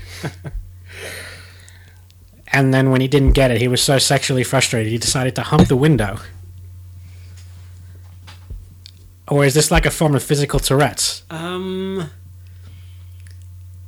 [2.52, 5.42] And then when he didn't get it, he was so sexually frustrated, he decided to
[5.42, 6.20] hump the window.
[9.28, 11.24] Or is this like a form of physical Tourette's?
[11.30, 12.10] Um.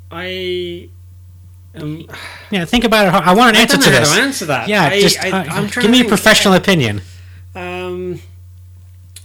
[0.09, 0.89] I.
[1.75, 2.07] Um,
[2.51, 3.13] Yeah, think about it.
[3.13, 4.15] I want an I answer don't to how this.
[4.15, 4.67] to answer that.
[4.69, 6.07] Yeah, I, just I, uh, give me a think.
[6.07, 7.01] professional opinion.
[7.53, 8.21] Um,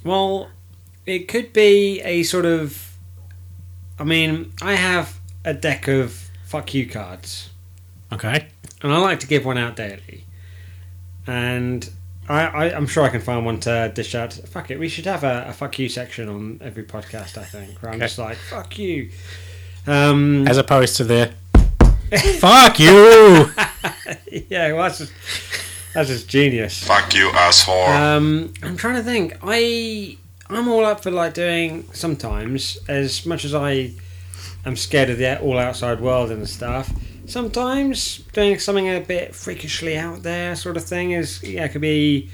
[0.04, 0.50] well,
[1.06, 2.89] it could be a sort of.
[4.00, 7.50] I mean, I have a deck of fuck you cards,
[8.12, 8.46] Okay.
[8.82, 10.24] and I like to give one out daily.
[11.26, 11.88] And
[12.28, 14.32] I, I, I'm sure I can find one to dish out.
[14.32, 17.36] Fuck it, we should have a, a fuck you section on every podcast.
[17.38, 18.06] I think where I'm Okay.
[18.06, 19.10] just like fuck you.
[19.86, 21.32] Um, As opposed to the
[22.38, 23.50] fuck you.
[24.48, 25.12] yeah, well, that's just,
[25.94, 26.82] that's just genius.
[26.84, 27.82] Fuck you, asshole.
[27.84, 29.36] Um, I'm trying to think.
[29.42, 30.16] I
[30.56, 33.92] I'm all up for like doing sometimes as much as I
[34.64, 36.92] am scared of the all outside world and stuff.
[37.26, 42.30] Sometimes doing something a bit freakishly out there, sort of thing, is yeah, could be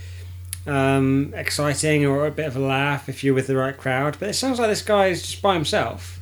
[0.67, 4.17] um, exciting or a bit of a laugh if you're with the right crowd.
[4.19, 6.19] But it sounds like this guy is just by himself,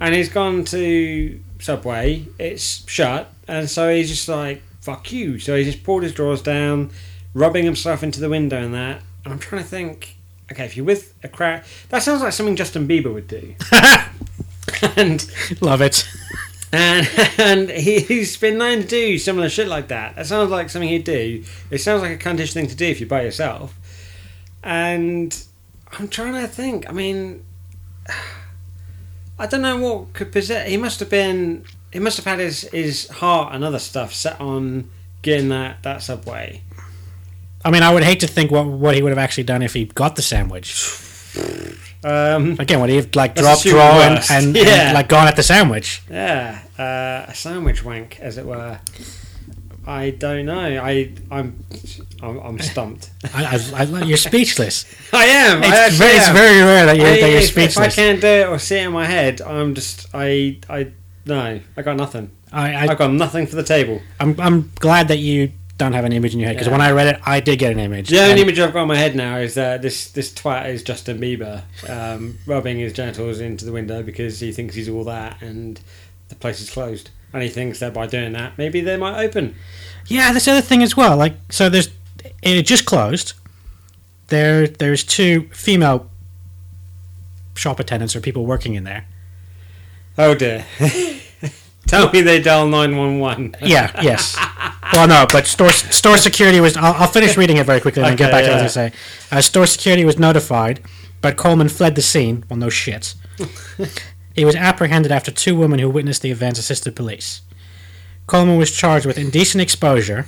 [0.00, 2.26] and he's gone to Subway.
[2.38, 5.38] It's shut, and so he's just like fuck you.
[5.38, 6.90] So he just pulled his drawers down,
[7.34, 9.02] rubbing himself into the window and that.
[9.24, 10.16] And I'm trying to think.
[10.52, 13.54] Okay, if you're with a crowd, that sounds like something Justin Bieber would do.
[14.96, 16.08] and Love it.
[16.72, 17.08] and
[17.38, 20.16] and he, he's been known to do similar shit like that.
[20.16, 21.44] That sounds like something he'd do.
[21.70, 23.74] It sounds like a cuntish thing to do if you're by yourself.
[24.62, 25.36] And
[25.98, 26.88] I'm trying to think.
[26.88, 27.44] I mean,
[29.38, 30.68] I don't know what could possess.
[30.68, 31.64] He must have been.
[31.92, 34.90] He must have had his his heart and other stuff set on
[35.22, 36.62] getting that that subway.
[37.64, 39.74] I mean, I would hate to think what what he would have actually done if
[39.74, 40.74] he got the sandwich.
[42.02, 44.92] Um, Again, would he have like dropped draw and, and, and, Yeah.
[44.94, 46.02] like gone at the sandwich?
[46.10, 48.78] yeah, uh, a sandwich wank, as it were.
[49.86, 50.80] I don't know.
[50.82, 51.62] I I'm
[52.22, 53.10] I'm, I'm stumped.
[53.34, 54.86] I, I, I, you're speechless.
[55.12, 55.62] I am.
[55.62, 58.26] It's very, it's very rare that you're, I- that you're if, if I can't do
[58.26, 60.92] it or see it in my head, I'm just I I
[61.26, 61.60] no.
[61.76, 62.30] I got nothing.
[62.52, 64.00] I, I've I, got nothing for the table.
[64.18, 66.72] I'm, I'm glad that you don't have an image in your head because Yeah.
[66.72, 68.08] when I read it, I did get an image.
[68.10, 70.84] The only image I've got in my head now is that this this twat is
[70.84, 75.40] Justin Bieber um, rubbing his genitals into the window because he thinks he's all that
[75.42, 75.80] and
[76.28, 77.10] the place is closed.
[77.32, 79.54] And he thinks that by doing that, maybe they might open.
[80.06, 81.16] Yeah, this other thing as well.
[81.16, 81.88] Like, so there's
[82.42, 83.32] it just closed.
[84.28, 86.08] There, there's two female
[87.54, 89.06] shop attendants or people working in there.
[90.18, 90.64] Oh dear.
[91.90, 93.56] Tell me they dial 911.
[93.62, 94.36] Yeah, yes.
[94.92, 96.76] Well, no, but store store security was.
[96.76, 98.62] I'll, I'll finish reading it very quickly and then get Okay, back to what I
[98.62, 99.36] was going to say.
[99.36, 100.80] Uh, store security was notified,
[101.20, 102.44] but Coleman fled the scene.
[102.48, 103.14] Well, no shit.
[104.34, 107.42] he was apprehended after two women who witnessed the events assisted police.
[108.26, 110.26] Coleman was charged with indecent exposure,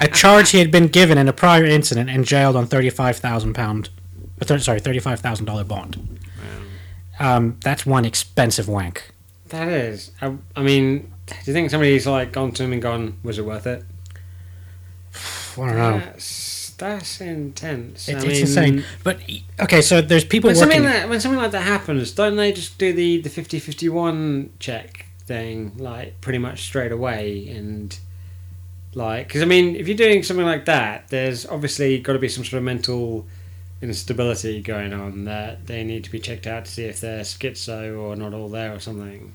[0.00, 3.54] a charge he had been given in a prior incident and jailed on thirty-five thousand
[3.54, 3.88] pound.
[4.48, 6.20] uh, Sorry, thirty-five thousand dollar bond.
[7.18, 9.10] Um, that's one expensive wank.
[9.48, 10.10] That is.
[10.20, 13.44] I, I mean, do you think somebody's like gone to him and gone, was it
[13.44, 13.84] worth it?
[15.58, 15.98] I don't know.
[15.98, 18.08] That's, that's intense.
[18.08, 18.84] It's, I it's mean, insane.
[19.02, 19.20] But
[19.60, 20.72] okay, so there's people When working.
[20.82, 25.06] something, like, when something like that happens, don't they just do the, the 50-51 check
[25.20, 27.48] thing, like, pretty much straight away?
[27.48, 27.98] And
[28.94, 32.28] Like, because I mean, if you're doing something like that, there's obviously got to be
[32.28, 33.26] some sort of mental
[33.82, 37.98] instability going on that they need to be checked out to see if they're schizo
[38.00, 39.32] or not all there or something.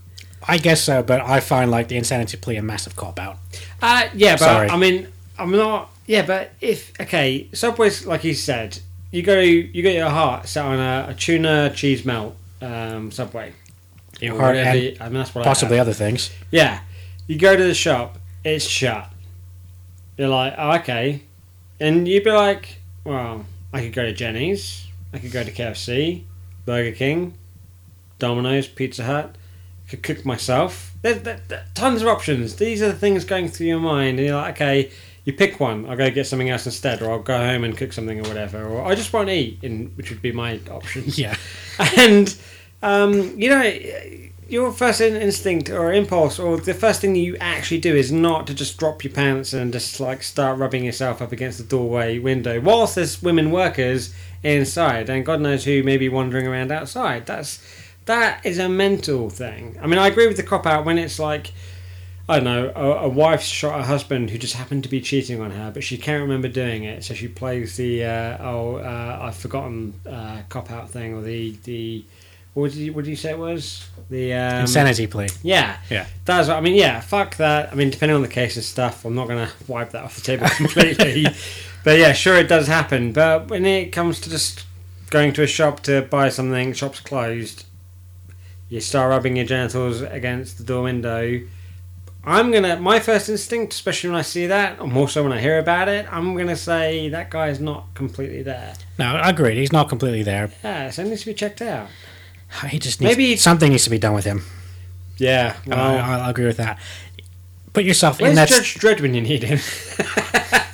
[0.48, 3.38] I guess so, but I find like the insanity plea a massive cop out.
[3.82, 4.70] Uh, yeah, but Sorry.
[4.70, 5.92] I mean, I'm not.
[6.08, 8.80] Yeah, but if okay, Subway's like you said,
[9.12, 13.54] you go, you get your heart set on a, a tuna cheese melt um, Subway.
[14.20, 16.32] Your heart whatever and I mean, that's what possibly other things.
[16.50, 16.82] Yeah,
[17.28, 19.10] you go to the shop, it's shut.
[20.18, 21.24] You're like, oh, okay,
[21.80, 26.24] and you'd be like, well, I could go to Jenny's, I could go to KFC,
[26.66, 27.36] Burger King,
[28.20, 29.36] Domino's, Pizza Hut.
[29.86, 30.94] I could cook myself.
[31.02, 32.56] There's, there, there- tons of options.
[32.56, 34.92] These are the things going through your mind, and you're like, okay,
[35.26, 35.86] you pick one.
[35.90, 38.64] I'll go get something else instead, or I'll go home and cook something or whatever,
[38.66, 41.04] or I just won't eat, in, which would be my option.
[41.08, 41.36] Yeah.
[41.98, 42.36] and
[42.84, 43.72] um, you know
[44.52, 48.54] your first instinct or impulse or the first thing you actually do is not to
[48.54, 52.60] just drop your pants and just like start rubbing yourself up against the doorway window
[52.60, 57.26] whilst there's women workers inside and god knows who may be wandering around outside.
[57.26, 57.64] That's
[58.06, 59.78] that is a mental thing.
[59.82, 61.54] I mean i agree with the cop out when it's like
[62.28, 65.42] I don't know, a, a wife shot her husband who just happened to be cheating
[65.42, 69.20] on her, but she can't remember doing it, so she plays the uh, oh uh,
[69.22, 72.06] I've forgotten uh, cop out thing or the the
[72.54, 75.28] what did you what did you say it was the um, Insanity plea.
[75.42, 76.06] yeah Yeah.
[76.26, 79.06] that's what I mean yeah fuck that I mean depending on the case and stuff
[79.06, 81.26] I'm not gonna wipe that off the table completely
[81.84, 84.66] but yeah sure it does happen but when it comes to just
[85.10, 87.66] going to a shop to buy something shop's closed
[88.70, 91.42] you start rubbing your genitals against the door window
[92.24, 92.80] I'm gonna.
[92.80, 95.88] My first instinct, especially when I see that, or more so when I hear about
[95.88, 98.76] it, I'm gonna say that guy's not completely there.
[99.00, 99.58] No, I agreed.
[99.58, 100.52] He's not completely there.
[100.64, 101.88] Yeah, so it needs to be checked out.
[102.70, 104.44] He just needs, Maybe- something needs to be done with him.
[105.18, 106.80] Yeah, I, I'll agree with that.
[107.74, 108.48] Put yourself in that.
[108.50, 109.60] Judge Dredd when you need him?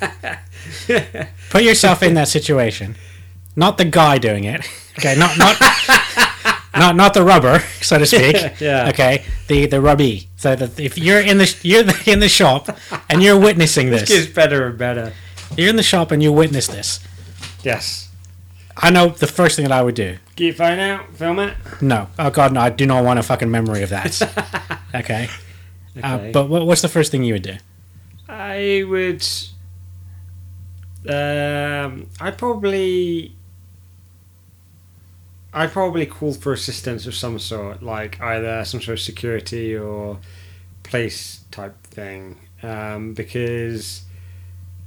[1.50, 2.96] Put yourself in that situation.
[3.56, 4.66] Not the guy doing it.
[4.98, 5.56] Okay, not not
[6.76, 8.36] not not the rubber, so to speak.
[8.60, 8.88] Yeah.
[8.88, 10.28] Okay, the the rubby.
[10.36, 12.68] So that if you're in the you're the- in the shop
[13.08, 14.02] and you're witnessing this.
[14.02, 15.12] It gets better and better.
[15.56, 17.00] you're in the shop and you witness this.
[17.62, 18.08] Yes.
[18.76, 20.18] I know the first thing that I would do.
[20.38, 21.56] Get your phone out, film it.
[21.80, 24.22] No, oh god, no, I do not want a fucking memory of that.
[24.94, 25.28] okay,
[26.00, 27.56] uh, but what, what's the first thing you would do?
[28.28, 29.26] I would.
[31.08, 33.34] Um, I'd probably.
[35.52, 40.20] I'd probably call for assistance of some sort, like either some sort of security or
[40.84, 44.02] police type thing, um, because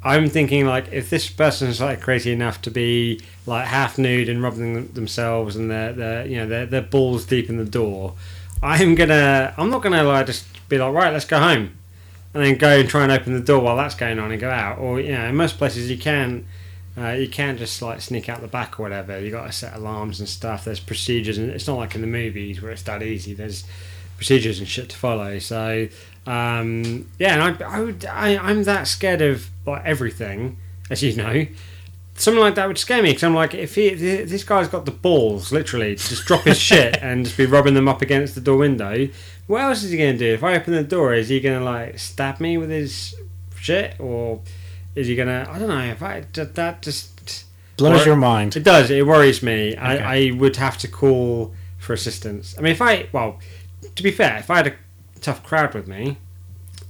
[0.04, 4.42] I'm thinking like if this person's like crazy enough to be like half nude and
[4.42, 8.16] rubbing them- themselves and their their you know their their balls deep in the door,
[8.64, 11.78] I'm gonna I'm not gonna like just be like right let's go home
[12.34, 14.50] and then go and try and open the door while that's going on and go
[14.50, 14.80] out.
[14.80, 16.46] Or you know, in most places you can,
[16.98, 19.20] uh, you can't just like sneak out the back or whatever.
[19.20, 20.66] You got to set alarms and stuff.
[20.66, 23.34] There's procedures, and it's not like in the movies where it's that easy.
[23.34, 23.66] There's
[24.18, 25.40] procedures and shit to follow.
[25.40, 25.88] So
[26.26, 30.58] um, yeah, and I, I would, I, I'm that scared of like everything,
[30.90, 31.46] as you know.
[32.16, 34.86] Something like that would scare me because I'm like, if, he, if this guy's got
[34.86, 38.36] the balls, literally, to just drop his shit and just be rubbing them up against
[38.36, 39.08] the door window,
[39.48, 40.34] what else is he going to do?
[40.34, 43.16] If I open the door, is he going to like stab me with his
[43.56, 44.42] shit, or
[44.94, 45.50] is he going to?
[45.50, 45.80] I don't know.
[45.92, 47.46] If I that that just
[47.78, 48.56] Blows Or- your mind.
[48.56, 48.92] it does.
[48.92, 49.72] It worries me.
[49.72, 49.80] Okay.
[49.80, 52.54] I, I would have to call for assistance.
[52.58, 53.40] I mean, if I well,
[53.96, 54.74] to be fair, if I had a
[55.22, 56.18] tough crowd with me,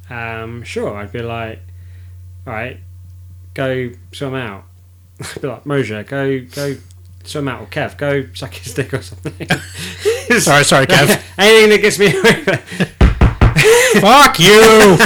[0.09, 1.59] um, sure, I'd be like,
[2.47, 2.79] all right,
[3.53, 4.63] go swim out.
[5.19, 6.79] I'd be like, Moja, go go
[7.23, 9.47] swim out, or Kev, go suck his dick or something.
[10.39, 11.21] Sorry, sorry, Kev.
[11.37, 12.09] Anything that gets me.
[13.99, 14.97] Fuck you.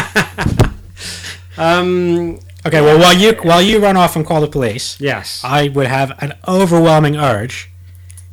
[1.58, 5.40] Um, Okay, well while you while you run off and call the police, yes.
[5.44, 7.70] I would have an overwhelming urge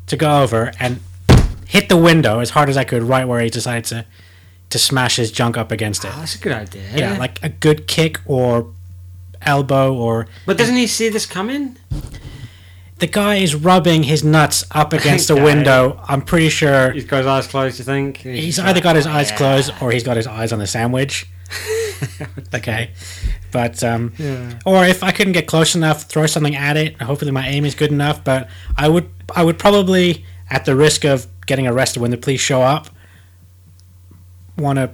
[0.06, 1.00] to go over and
[1.66, 4.06] hit the window as hard as I could, right where he decided to
[4.72, 6.10] to smash his junk up against it.
[6.14, 6.82] Oh, that's a good idea.
[6.94, 8.72] Yeah, like a good kick or
[9.40, 11.76] elbow or but doesn't he see this coming?
[12.98, 16.00] the guy is rubbing his nuts up against the window.
[16.06, 17.78] I'm pretty sure He's got his eyes closed.
[17.78, 18.18] You think?
[18.18, 20.58] he's just either got his "Oh, eyes yeah." closed or he's got his eyes on
[20.60, 21.26] the sandwich.
[22.54, 22.90] okay,
[23.50, 24.58] but um, Yeah.
[24.64, 27.00] or if I couldn't get close enough, throw something at it.
[27.02, 28.22] Hopefully, my aim is good enough.
[28.24, 32.40] But I would, I would probably, at the risk of getting arrested when the police
[32.40, 32.88] show up,
[34.56, 34.90] want to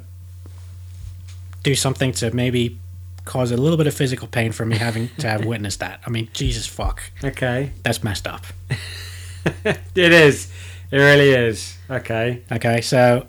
[1.63, 2.79] do something to maybe
[3.25, 6.01] cause a little bit of physical pain for me having to have witnessed that.
[6.07, 7.73] I mean, Jesus fuck, Okay.
[7.83, 8.45] that's messed up.
[9.65, 9.79] it
[10.13, 10.51] is.
[10.91, 11.77] It really is.
[11.91, 12.43] Okay.
[12.51, 13.27] Okay, so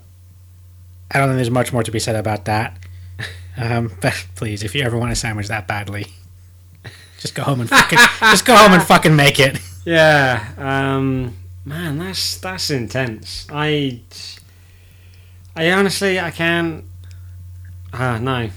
[1.10, 2.78] I don't think there's much more to be said about that.
[3.56, 6.06] Um, but please, if you ever want a sandwich that badly,
[7.18, 9.58] just go home and fucking just go home and fucking make it.
[9.84, 13.46] Yeah, um, man, that's that's intense.
[13.50, 14.00] I,
[15.56, 16.84] I honestly, I can't.
[17.92, 18.48] Ah, no,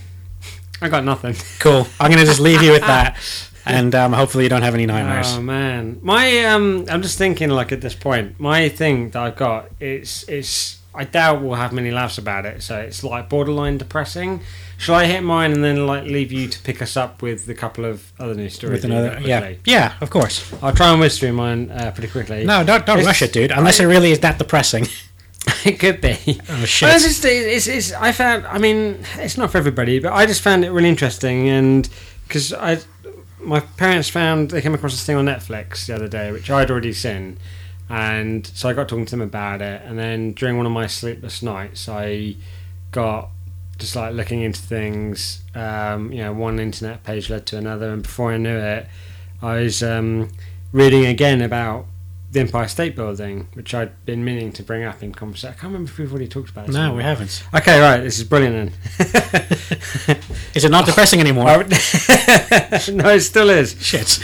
[0.81, 1.35] I got nothing.
[1.59, 1.87] Cool.
[1.99, 3.17] I'm gonna just leave you with that,
[3.65, 5.33] and um, hopefully you don't have any nightmares.
[5.33, 9.35] Oh man, my um, I'm just thinking like at this point, my thing that I've
[9.35, 10.79] got, it's it's.
[10.95, 14.41] I doubt we'll have many laughs about it, so it's like borderline depressing.
[14.77, 17.55] Shall I hit mine and then like leave you to pick us up with a
[17.55, 18.83] couple of other news stories?
[18.83, 20.53] with another, yeah, yeah, of course.
[20.61, 22.45] I'll try and whiz through mine uh, pretty quickly.
[22.45, 23.49] No, don't don't It's- rush it, dude.
[23.49, 24.85] Unless it really is that depressing.
[25.65, 26.17] it could be.
[26.49, 28.45] Oh Well, it's, just, it's, it's, I found.
[28.45, 31.89] I mean, it's not for everybody, but I just found it really interesting, and
[32.27, 32.79] because I,
[33.39, 36.71] my parents found they came across this thing on Netflix the other day, which I'd
[36.71, 37.37] already seen,
[37.89, 40.87] and so I got talking to them about it, and then during one of my
[40.87, 42.35] sleepless nights, I
[42.91, 43.29] got
[43.77, 45.41] just like looking into things.
[45.55, 48.87] Um, you know, one internet page led to another, and before I knew it,
[49.41, 50.29] I was um,
[50.71, 51.85] reading again about
[52.33, 55.49] the Empire State Building, which I'd been meaning to bring up in conversation.
[55.49, 56.71] I can't remember if we've already talked about it.
[56.73, 57.43] No, we haven't.
[57.53, 57.99] Okay, right.
[57.99, 60.17] This is brilliant then.
[60.55, 61.63] Is it not depressing anymore?
[62.91, 63.75] No, it still is.
[63.79, 64.19] Shit.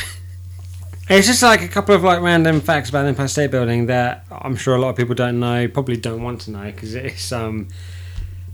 [1.08, 4.26] It's just like a couple of like random facts about the Empire State Building that
[4.32, 7.22] I'm sure a lot of people don't know, probably don't want to know because it's
[7.22, 7.68] some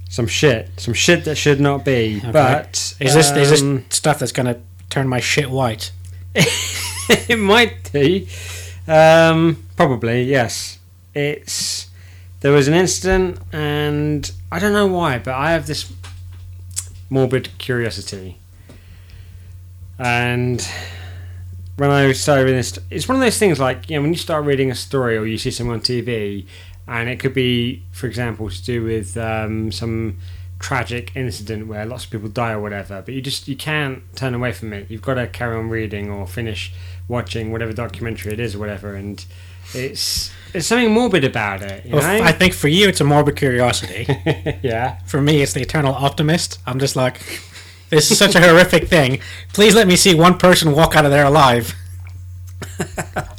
[0.09, 2.17] some shit, some shit that should not be.
[2.17, 2.31] Okay.
[2.31, 5.91] But Is this is um, this stuff that's gonna turn my shit white?
[6.35, 8.27] it might be.
[8.87, 10.79] Um, probably, yes.
[11.13, 11.89] It's
[12.41, 15.91] there was an incident, and I don't know why, but I have this
[17.09, 18.37] morbid curiosity,
[19.97, 20.67] and
[21.77, 24.19] when I started reading this, it's one of those things like you know when you
[24.19, 26.45] start reading a story or you see someone on TV,
[26.87, 30.17] and it could be, for example, to do with um, some
[30.59, 34.33] tragic incident where lots of people die or whatever, but you just you can't turn
[34.33, 34.89] away from it.
[34.89, 36.73] You've got to carry on reading or finish
[37.07, 39.23] watching whatever documentary it is or whatever, and
[39.73, 41.85] it's there's something morbid about it.
[41.85, 42.23] You Well, know?
[42.23, 44.05] I think for you it's a morbid curiosity.
[44.63, 44.99] yeah.
[45.05, 46.59] for me, it's the eternal optimist.
[46.65, 47.19] I'm just like,
[47.89, 49.19] this is such a horrific thing.
[49.53, 51.73] Please let me see one person walk out of there alive.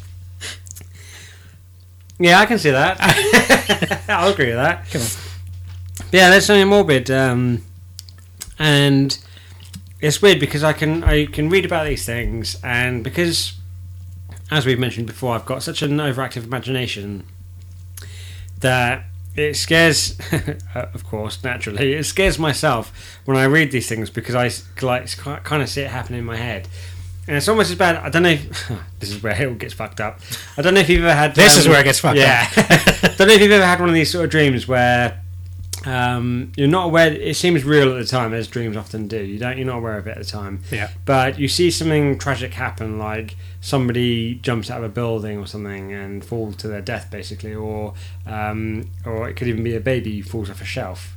[2.19, 2.97] Yeah, I can see that.
[4.09, 4.89] I'll agree with that.
[4.89, 5.07] Come on.
[6.11, 7.63] Yeah, there's something morbid, um,
[8.57, 9.17] and
[10.01, 13.53] it's weird because I can I can read about these things, and because,
[14.51, 17.23] as we've mentioned before, I've got such an overactive imagination
[18.59, 20.17] that it scares,
[20.75, 24.51] of course, naturally, it scares myself when I read these things because I
[24.83, 26.67] like kind of see it happen in my head.
[27.27, 27.97] And it's almost as bad.
[27.97, 28.29] I don't know.
[28.29, 30.21] If, this is where it all gets fucked up.
[30.57, 31.35] I don't know if you've ever had.
[31.35, 32.55] This is um, where it gets fucked up.
[32.55, 33.13] yeah.
[33.17, 35.21] don't know if you've ever had one of these sort of dreams where
[35.87, 37.13] um, you're not aware.
[37.13, 39.17] It seems real at the time, as dreams often do.
[39.23, 39.57] You don't.
[39.57, 40.61] You're not aware of it at the time.
[40.71, 40.89] Yeah.
[41.05, 45.93] But you see something tragic happen, like somebody jumps out of a building or something
[45.93, 47.93] and falls to their death, basically, or
[48.25, 51.15] um, or it could even be a baby falls off a shelf.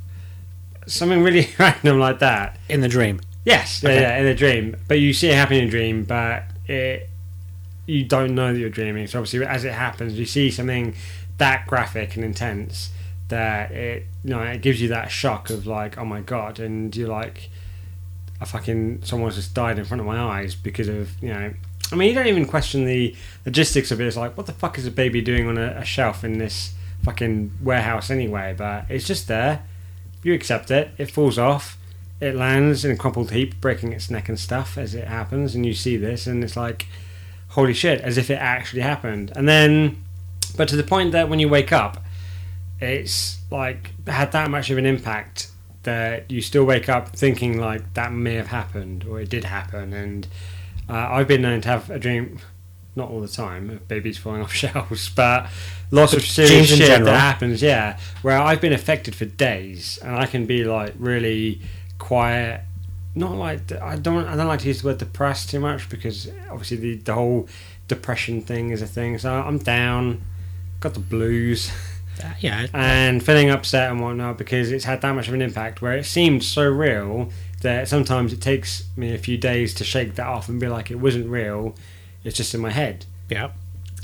[0.87, 2.57] Something really random like that.
[2.69, 3.19] In the dream.
[3.43, 4.01] Yes, yeah, Okay.
[4.01, 4.77] yeah, in a dream.
[4.87, 7.09] But you see it happen in a dream, but it
[7.87, 9.07] you don't know that you're dreaming.
[9.07, 10.93] So obviously, as it happens, you see something
[11.39, 12.91] that graphic and intense
[13.29, 16.95] that it you know it gives you that shock of like, oh my god, and
[16.95, 17.49] you're like,
[18.39, 21.53] I fucking someone's just died in front of my eyes because of you know.
[21.91, 23.13] I mean, you don't even question the
[23.45, 24.07] logistics of it.
[24.07, 26.73] It's like, what the fuck is a baby doing on a, a shelf in this
[27.03, 28.55] fucking warehouse anyway?
[28.57, 29.63] But it's just there.
[30.23, 30.91] You accept it.
[30.97, 31.77] It falls off
[32.21, 35.65] it lands in a crumpled heap, breaking its neck and stuff as it happens, and
[35.65, 36.85] you see this, and it's like,
[37.49, 39.33] holy shit, as if it actually happened.
[39.35, 40.03] And then,
[40.55, 42.03] but to the point that when you wake up,
[42.81, 45.51] it's like had that much of an impact
[45.83, 49.93] that you still wake up thinking like that may have happened or it did happen.
[49.93, 50.27] And
[50.89, 52.39] uh, I've been known to have a dream,
[52.95, 55.49] not all the time, of babies falling off shelves, but
[55.91, 57.05] lots of serious shit general.
[57.05, 57.61] that happens.
[57.61, 61.61] Yeah, where I've been affected for days, and I can be like really
[61.97, 62.61] quiet.
[63.13, 64.25] Not like I don't.
[64.25, 67.47] I don't like to use the word depressed too much because obviously the the whole
[67.87, 69.17] depression thing is a thing.
[69.17, 70.21] So I'm down,
[70.79, 71.71] got the blues,
[72.23, 72.67] Uh, yeah.
[72.73, 75.81] and feeling upset and whatnot because it's had that much of an impact.
[75.81, 77.29] Where it seemed so real
[77.61, 80.91] that sometimes it takes me a few days to shake that off and be like,
[80.91, 81.75] it wasn't real.
[82.23, 83.05] It's just in my head.
[83.29, 83.51] Yeah.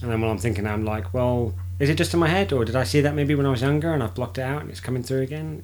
[0.01, 2.65] And then while I'm thinking, I'm like, well, is it just in my head, or
[2.65, 4.71] did I see that maybe when I was younger and I've blocked it out and
[4.71, 5.63] it's coming through again?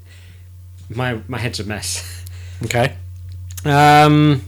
[0.89, 2.25] My my head's a mess.
[2.63, 2.95] Okay.
[3.65, 4.41] Um,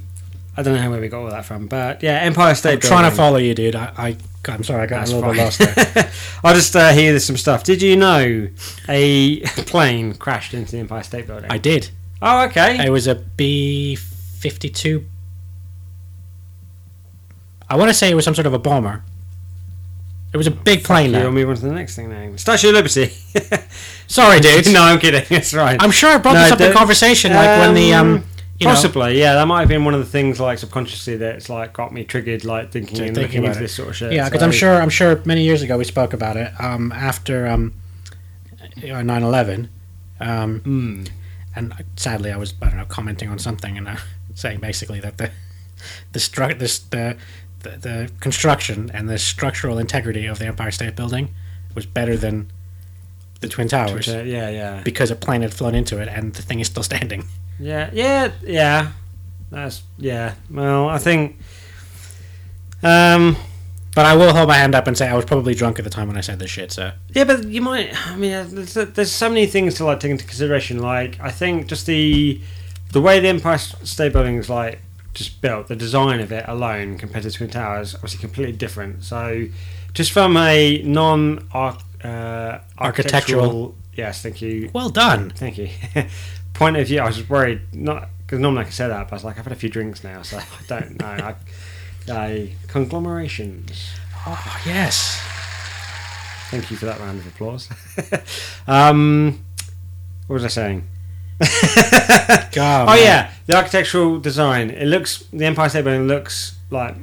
[0.55, 2.75] I don't know where we got all that from, but yeah, Empire State.
[2.75, 3.75] I'm trying to follow you, dude.
[3.75, 4.17] I, I
[4.49, 5.37] I'm sorry, I got That's a little fine.
[5.37, 6.11] bit lost there.
[6.43, 7.63] I'll just uh, hear some stuff.
[7.63, 8.47] Did you know
[8.89, 11.49] a plane crashed into the Empire State Building?
[11.51, 11.89] I did.
[12.21, 12.85] Oh, okay.
[12.85, 15.05] It was a B fifty two.
[17.69, 19.03] I want to say it was some sort of a bomber.
[20.33, 21.13] It was a big plane.
[21.13, 22.35] We'll move on to the next thing now.
[22.35, 23.07] Statue of Liberty.
[24.07, 24.67] Sorry, dude.
[24.73, 25.23] no, I'm kidding.
[25.29, 25.81] That's right.
[25.81, 28.25] I'm sure I brought No, this up in the- conversation, like when the um,
[28.59, 29.33] you know, Possibly, yeah.
[29.33, 32.45] That might have been one of the things, like subconsciously, that's like got me triggered,
[32.45, 33.61] like thinking and thinking looking about into it.
[33.63, 34.13] this sort of shit.
[34.13, 36.91] Yeah, because So- I'm sure I'm sure many years ago we spoke about it um,
[36.93, 37.73] after um,
[38.77, 39.67] 9/11,
[40.19, 41.09] um, Mm.
[41.55, 43.95] and sadly I was I don't know commenting on something and uh,
[44.35, 45.31] saying basically that the
[46.13, 47.17] the stru- this the,
[47.63, 51.29] the the construction and the structural integrity of the Empire State Building
[51.73, 52.49] was better than
[53.41, 56.41] the Twin Towers Twitter, yeah, yeah, because a plane had flown into it and the
[56.41, 57.25] thing is still standing.
[57.59, 58.91] yeah, yeah, yeah.
[59.51, 60.35] That's yeah.
[60.49, 61.37] Well, I think.
[62.83, 63.37] Um.
[63.95, 65.89] But I will hold my hand up and say I was probably drunk at the
[65.89, 66.69] time when I said this shit.
[66.73, 67.95] So Yeah, but you might.
[68.09, 70.79] I mean, uh, there's, there's so many things to like take into consideration.
[70.79, 72.41] Like, I think just the
[72.91, 74.81] the way the Empire State Building is like
[75.13, 79.03] just built, the design of it alone compared to Twin Towers, obviously completely different.
[79.03, 79.47] So,
[79.93, 85.31] just from a non uh, architectural, yes, thank you, well done.
[85.31, 85.69] thank you.
[86.55, 89.13] Point of view, I was just worried not because normally I can say that, but
[89.13, 91.05] I was like, I've had a few drinks now, so I don't know.
[91.05, 91.35] I,
[92.09, 93.93] I conglomerations.
[94.25, 95.21] Oh yes.
[96.49, 97.69] Thank you for that round of applause.
[98.67, 99.43] um,
[100.27, 100.87] what was I saying?
[101.39, 102.49] God,
[102.87, 103.03] oh man.
[103.03, 104.69] yeah, the architectural design.
[104.69, 106.95] It looks the Empire State Building looks like,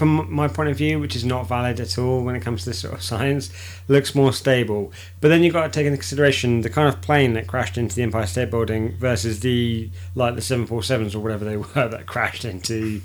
[0.00, 2.70] from my point of view, which is not valid at all when it comes to
[2.70, 3.50] this sort of science,
[3.86, 4.90] looks more stable.
[5.20, 7.94] But then you've got to take into consideration the kind of plane that crashed into
[7.94, 11.86] the Empire State Building versus the like the seven four sevens or whatever they were
[11.86, 13.02] that crashed into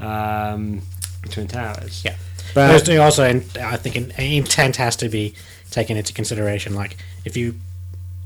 [0.00, 0.80] um,
[1.28, 2.02] Twin Towers.
[2.06, 2.16] Yeah.
[2.54, 5.34] but also, in, I think, an intent has to be
[5.70, 6.74] taken into consideration.
[6.74, 7.56] Like, if you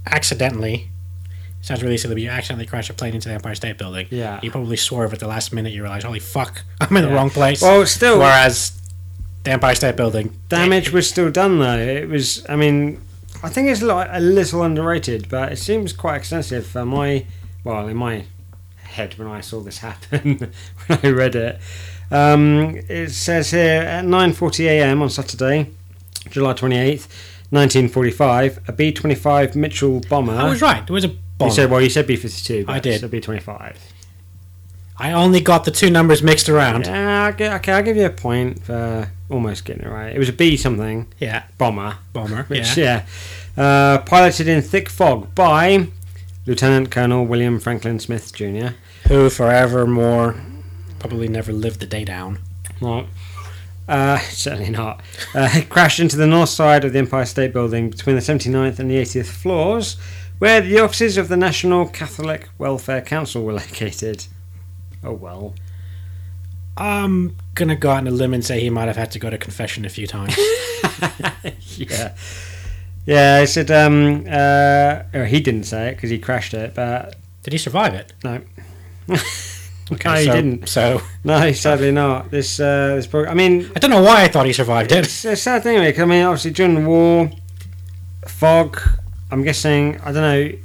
[0.06, 0.88] accidentally,
[1.64, 4.38] sounds really silly, but you accidentally crash a plane into the Empire State Building, Yeah.
[4.42, 5.72] you probably swerve at the last minute.
[5.72, 7.62] You realize, holy fuck, I'm in the wrong place.
[7.62, 8.72] well, still Whereas
[9.44, 11.78] the Empire State Building, damage was still done though.
[11.78, 13.00] It was, I mean,
[13.42, 17.26] I think it's like a little underrated, but it seems quite extensive for my,
[17.64, 18.24] well, in my
[18.82, 20.52] head when I saw this happen,
[20.86, 21.58] when I read it.
[22.10, 25.02] Um, it says here at 9:40 a.m.
[25.02, 25.70] on Saturday,
[26.30, 27.08] July 28th,
[27.50, 30.32] 1945, a B-25 Mitchell bomber.
[30.34, 30.86] I was right.
[30.86, 31.14] There was a
[31.44, 32.68] You said, well, you said B-52.
[32.68, 33.00] I did.
[33.00, 33.76] So B-25.
[34.96, 36.86] I only got the two numbers mixed around.
[36.86, 37.34] Yeah.
[37.38, 40.14] Yeah, okay, I'll give you a point for almost getting it right.
[40.14, 41.44] It was a B something Yeah.
[41.58, 41.96] bomber.
[42.12, 42.44] bomber.
[42.48, 43.04] Which, yeah.
[43.56, 43.62] yeah.
[43.64, 45.88] Uh, piloted in thick fog by
[46.46, 48.68] Lieutenant Colonel William Franklin Smith Jr.
[49.08, 50.36] Who forevermore
[50.98, 52.38] probably never lived the day down.
[52.80, 53.06] Well,
[53.88, 55.00] uh, certainly not.
[55.34, 58.90] Uh, crashed into the north side of the Empire State Building between the 79th and
[58.90, 59.96] the 80th floors,
[60.38, 64.26] where the offices of the National Catholic Welfare Council were located.
[65.02, 65.54] Oh well.
[66.76, 69.30] I'm gonna go out on a limb and say he might have had to go
[69.30, 70.36] to confession a few times.
[71.76, 72.14] yeah.
[73.06, 77.16] Yeah, I said, um, uh, or he didn't say it because he crashed it, but
[77.42, 78.12] Did he survive it?
[78.24, 78.40] no.
[79.92, 80.68] Okay, no, he so, didn't.
[80.68, 82.30] So No, sadly not.
[82.30, 83.32] This, uh, this program.
[83.32, 85.04] I mean, I don't know why I thought he survived it.
[85.04, 85.98] it's a sad thing, Rick.
[85.98, 87.30] I mean, obviously during the war,
[88.26, 88.80] fog.
[89.30, 90.00] I'm guessing.
[90.00, 90.58] I don't know.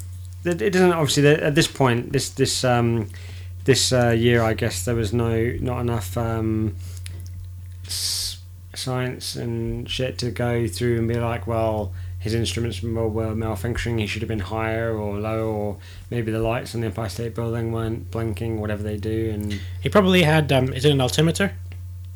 [0.45, 2.13] It, doesn't obviously at this point.
[2.13, 3.09] This this um
[3.65, 6.75] this uh, year, I guess there was no not enough um
[7.85, 8.39] s-
[8.73, 13.99] science and shit to go through and be like, well, his instruments were, were malfunctioning.
[13.99, 15.77] He should have been higher or lower, or
[16.09, 18.59] maybe the lights on the Empire State Building weren't blinking.
[18.59, 20.51] Whatever they do, and He probably had.
[20.51, 21.53] Um, is it an altimeter?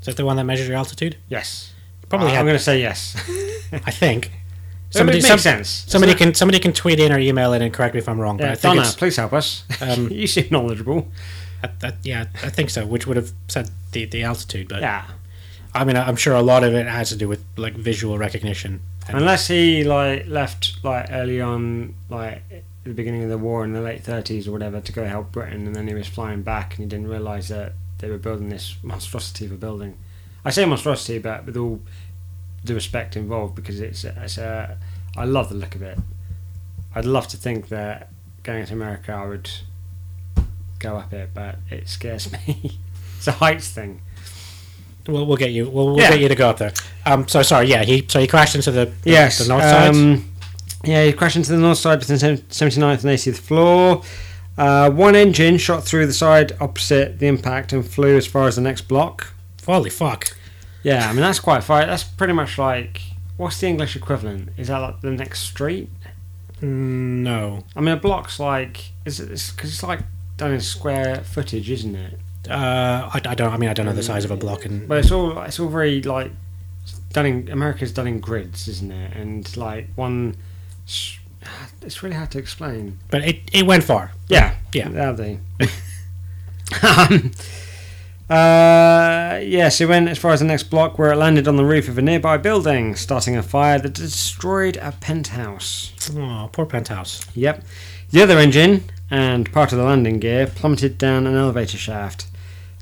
[0.02, 1.18] Is that the one that measures your altitude?
[1.30, 1.72] yes,
[2.10, 3.16] Probably I'm going to say yes.
[3.72, 4.32] I think.
[4.94, 5.86] Somebody Somebody, makes some- sense.
[5.88, 8.38] somebody can somebody can tweet in or email in and correct me if I'm wrong.
[8.38, 9.64] But I think Donna, it's, please help us.
[9.82, 11.08] Um, you seem knowledgeable.
[11.64, 12.86] I, I, yeah, I think so.
[12.86, 15.06] Which would have said the, the altitude, but Yeah,
[15.74, 18.82] I mean, I'm sure a lot of it has to do with like visual recognition.
[19.08, 22.44] Unless he like left like early on, like
[22.84, 25.66] the beginning of the war in the late thirties or whatever, to go help Britain,
[25.66, 28.76] and then he was flying back and he didn't realise that they were building this
[28.84, 29.98] monstrosity of a building.
[30.46, 31.80] I say monstrosity, but with all
[32.64, 34.78] the respect involved, because it's it's a.
[35.16, 35.98] I love the look of it.
[36.96, 38.10] I'd love to think that
[38.44, 39.50] going to America, I would
[40.80, 42.80] go up it, but it scares me.
[43.18, 44.02] it's a heights thing.
[45.08, 45.70] we'll, we'll get you.
[45.70, 46.12] We'll, we'll Yeah.
[46.12, 46.74] get you to go up there.
[47.06, 47.28] Um.
[47.28, 47.68] So sorry.
[47.68, 47.84] Yeah.
[47.84, 49.40] He so he crashed into the, the Yes.
[49.40, 49.90] the north side.
[49.90, 50.30] um,
[50.84, 54.02] Yeah, he crashed into the north side between 79th and 80th floor.
[54.58, 58.56] Uh, one engine shot through the side opposite the impact and flew as far as
[58.56, 59.34] the next block.
[59.66, 60.36] Holy fuck!
[60.84, 61.86] Yeah, I mean, that's quite far.
[61.86, 63.02] That's pretty much like.
[63.38, 64.50] What's the English equivalent?
[64.58, 65.90] Is that like the next street?
[66.62, 67.64] No.
[67.76, 70.00] I mean, a block's like is it because it's like
[70.38, 72.20] done in square footage, isn't it?
[72.50, 73.52] Uh, I, I don't.
[73.54, 75.60] I mean, I don't know the size of a block, and But it's all it's
[75.60, 76.32] all very like
[77.12, 79.16] done in America's done in grids, isn't it?
[79.16, 80.36] And like one,
[81.82, 83.00] it's really hard to explain.
[83.10, 84.12] but it, it went far.
[84.28, 84.90] Yeah, Yeah.
[84.90, 85.40] that'll do.
[86.82, 87.32] um,
[88.34, 91.66] uh, yes, it went as far as the next block, where it landed on the
[91.66, 95.94] roof of a nearby building, starting a fire that destroyed a penthouse.
[96.16, 97.26] Oh, poor penthouse.
[97.36, 97.64] Yep.
[98.12, 102.28] The other engine and part of the landing gear plummeted down an elevator shaft.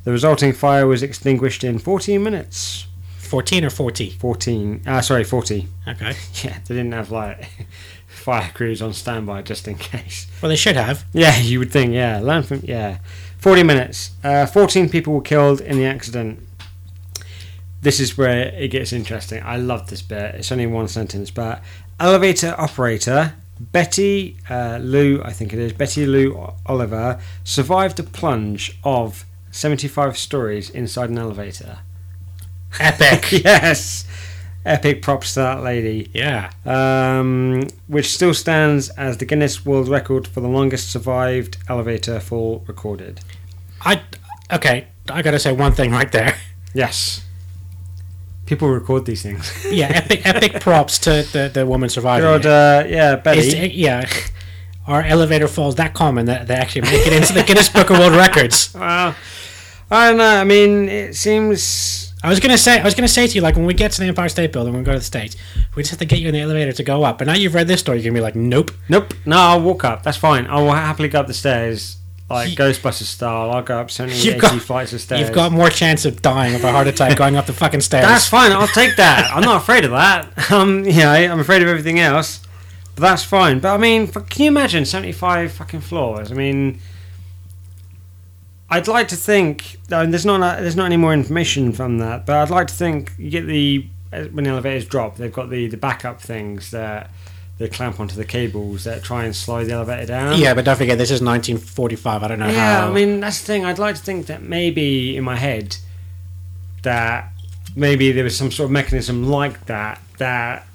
[0.03, 2.87] The resulting fire was extinguished in 14 minutes.
[3.17, 4.09] Fourteen or forty?
[4.09, 4.81] 14.
[4.85, 5.65] Ah, sorry, 40.
[5.87, 6.15] Okay.
[6.43, 7.47] Yeah, they didn't have like
[8.07, 10.27] fire crews on standby just in case.
[10.41, 11.05] Well, they should have.
[11.13, 11.93] Yeah, you would think.
[11.93, 12.59] Yeah, learn from.
[12.63, 12.97] Yeah,
[13.41, 14.11] 40 minutes.
[14.23, 16.39] Uh, 14 people were killed in the accident.
[17.81, 19.41] This is where it gets interesting.
[19.41, 20.35] I love this bit.
[20.35, 21.63] It's only one sentence, but
[21.99, 28.77] elevator operator Betty uh, Lou, I think it is Betty Lou Oliver, survived a plunge
[28.83, 31.79] of 75 stories inside an elevator.
[32.79, 33.31] Epic.
[33.43, 34.05] yes,
[34.65, 36.09] epic props to that lady.
[36.13, 36.51] yeah.
[36.65, 42.63] um, which still stands as the Guinness World Record for the longest survived elevator fall
[42.67, 43.21] recorded.
[43.81, 44.01] I.
[44.51, 44.87] Okay.
[45.09, 46.35] I gotta say one thing right there.
[46.73, 47.21] Yes.
[48.45, 49.51] People record these things.
[49.71, 49.91] Yeah.
[49.93, 50.25] Epic.
[50.25, 52.27] epic props to the the woman surviving.
[52.29, 53.39] Old, uh, yeah, Betty.
[53.39, 54.09] Is- yeah.
[54.87, 57.99] Our elevator falls that common that they actually make it into the Guinness Book of
[57.99, 58.73] World Records.
[58.75, 59.15] well,
[59.89, 60.25] I don't know.
[60.25, 62.10] I mean, it seems.
[62.23, 64.01] I was gonna say, I was gonna say to you, like when we get to
[64.01, 65.35] the Empire State Building, when we go to the States,
[65.75, 67.17] we just have to get you in the elevator to go up.
[67.17, 68.71] But now you've read this story, you're gonna be like, nope.
[68.89, 69.13] Nope.
[69.25, 70.03] No, I'll walk up.
[70.03, 70.45] That's fine.
[70.47, 71.97] I will happily go up the stairs,
[72.29, 73.51] like You- Ghostbusters style.
[73.51, 75.21] I'll go up 70, You've 80 got- flights of stairs.
[75.21, 78.05] You've got more chance of dying of a heart attack going up the fucking stairs.
[78.05, 78.51] That's fine.
[78.51, 79.31] I'll take that.
[79.33, 80.27] I'm not afraid of that.
[80.51, 82.39] Um, you know, I'm afraid of everything else.
[82.95, 83.59] But that's fine.
[83.59, 86.29] But I mean, can you imagine 75 fucking floors?
[86.29, 86.79] I mean,
[88.71, 89.77] I'd like to think.
[89.91, 90.39] uh, There's not.
[90.61, 92.25] There's not any more information from that.
[92.25, 95.49] But I'd like to think you get the uh, when the elevators drop, they've got
[95.49, 97.09] the the backup things that
[97.57, 100.39] they clamp onto the cables that try and slow the elevator down.
[100.39, 102.23] yeah, but don't forget, this is 1945.
[102.23, 102.89] I don't know Yeah, how.
[102.89, 103.65] I mean that's the thing.
[103.65, 105.77] I'd like to think that maybe in my head
[106.83, 107.31] that
[107.75, 110.65] maybe there was some sort of mechanism like that that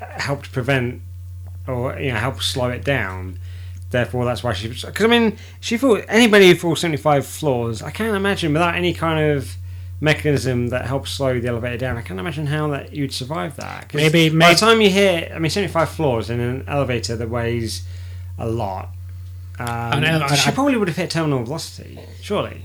[0.00, 1.00] helped prevent
[1.66, 3.38] or you know help slow it down.
[3.92, 4.68] Therefore, that's why she.
[4.68, 7.82] Because I mean, she thought anybody who falls seventy-five floors.
[7.82, 9.54] I can't imagine without any kind of
[10.00, 11.96] mechanism that helps slow the elevator down.
[11.96, 13.94] I can't imagine how that you'd survive that.
[13.94, 17.82] Maybe- by the time you hit, I mean, seventy-five floors in an elevator that weighs
[18.38, 18.88] a lot.
[19.60, 22.64] Um, know, I- she I- probably would have hit terminal velocity, surely.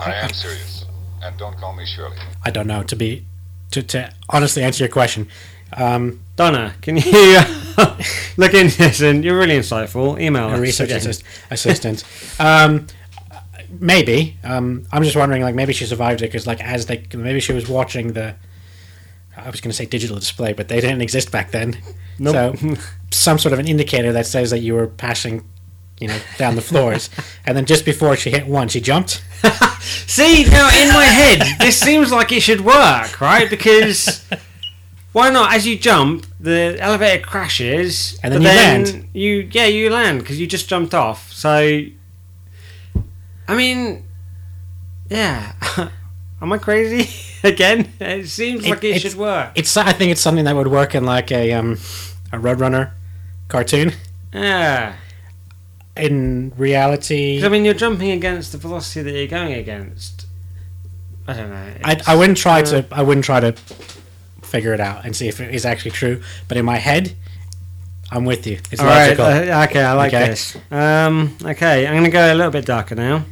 [0.00, 0.86] I am serious.
[1.22, 2.16] And don't call me Shirley.
[2.44, 2.82] I don't know.
[2.82, 3.24] To be,
[3.72, 5.28] to, to honestly answer your question,
[5.74, 7.02] um, Donna, can you
[8.36, 8.54] look?
[8.54, 10.20] And you're really insightful.
[10.20, 12.04] Email a research assist, assistant.
[12.38, 12.86] Um,
[13.70, 14.38] maybe.
[14.44, 17.52] Um, I'm just wondering, like, maybe she survived it because, like, as they, maybe she
[17.52, 18.34] was watching the.
[19.36, 21.76] I was going to say digital display, but they didn't exist back then.
[22.18, 22.56] Nope.
[22.58, 22.74] So,
[23.10, 25.46] some sort of an indicator that says that you were passing,
[26.00, 27.10] you know, down the floors,
[27.44, 29.22] and then just before she hit one, she jumped.
[29.80, 33.48] See, now in my head, this seems like it should work, right?
[33.50, 34.26] Because
[35.16, 35.54] why not?
[35.54, 39.08] As you jump, the elevator crashes, And then you land.
[39.14, 41.32] You yeah, you land because you just jumped off.
[41.32, 41.52] So,
[43.48, 44.04] I mean,
[45.08, 45.52] yeah.
[46.42, 47.08] Am I crazy
[47.48, 47.90] again?
[47.98, 49.52] It seems like it it's- should work.
[49.54, 49.74] It's.
[49.78, 51.78] I think it's something that would work in like a um,
[52.30, 52.90] a Roadrunner
[53.48, 53.92] cartoon.
[54.34, 54.96] Yeah.
[55.96, 60.26] In reality, 'Cause, I mean, you're jumping against the velocity that you're going against.
[61.26, 61.72] I don't know.
[61.84, 63.54] I, I wouldn't try uh, to I wouldn't try to
[64.46, 66.22] figure it out and see if it is actually true.
[66.48, 67.14] But in my head,
[68.10, 68.58] I'm with you.
[68.70, 69.18] It's All right.
[69.18, 69.26] logical.
[69.26, 70.28] uh, okay, I like Okay.
[70.28, 70.56] this.
[70.70, 73.24] Um, okay, I'm going to go a little bit darker now.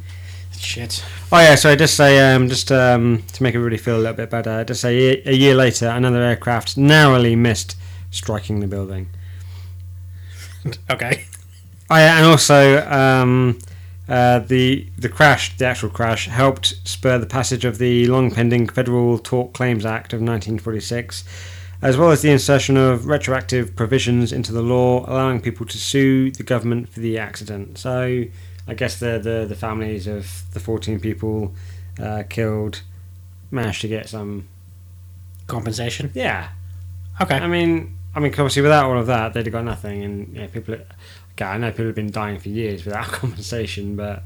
[0.57, 1.03] Shit.
[1.31, 1.75] Oh yeah, sorry.
[1.75, 4.51] Just say um, just um, to make everybody feel a little bit better.
[4.51, 7.75] I just say a a year later, another aircraft narrowly missed
[8.11, 9.09] striking the building.
[10.89, 11.25] Okay.
[11.91, 13.59] Oh yeah, and also um,
[14.07, 18.67] uh, the the crash, the actual crash, helped spur the passage of the long pending
[18.69, 21.23] Federal Tort Claims Act of 1946,
[21.81, 26.31] as well as the insertion of retroactive provisions into the law allowing people to sue
[26.31, 27.77] the government for the accident.
[27.77, 28.25] So
[28.67, 31.53] I guess the the, the families of the 14 people
[32.01, 32.81] uh, killed
[33.51, 34.47] managed to get some.
[35.47, 36.09] Compensation.
[36.15, 36.49] Yeah,
[37.21, 37.35] Okay.
[37.35, 40.47] I mean, I mean, obviously without all of that, they'd have got nothing, and yeah,
[40.47, 40.77] people.
[41.35, 44.23] Okay, I know people have been dying for years without compensation, but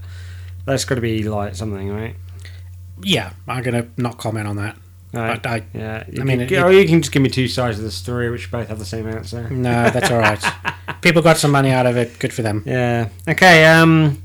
[0.65, 2.15] that's got to be like something, right?
[3.01, 4.75] yeah, I'm gonna not comment on that.
[5.13, 5.41] Right.
[5.41, 6.03] But I Yeah.
[6.11, 7.91] You I mean, can, it- or you can just give me two sides of the
[7.91, 9.49] story, which both have the same answer.
[9.49, 10.43] no, that's all right.
[11.01, 12.19] people got some money out of it.
[12.19, 12.61] Good for them.
[12.65, 13.07] Yeah.
[13.27, 13.65] Okay.
[13.65, 14.21] Um,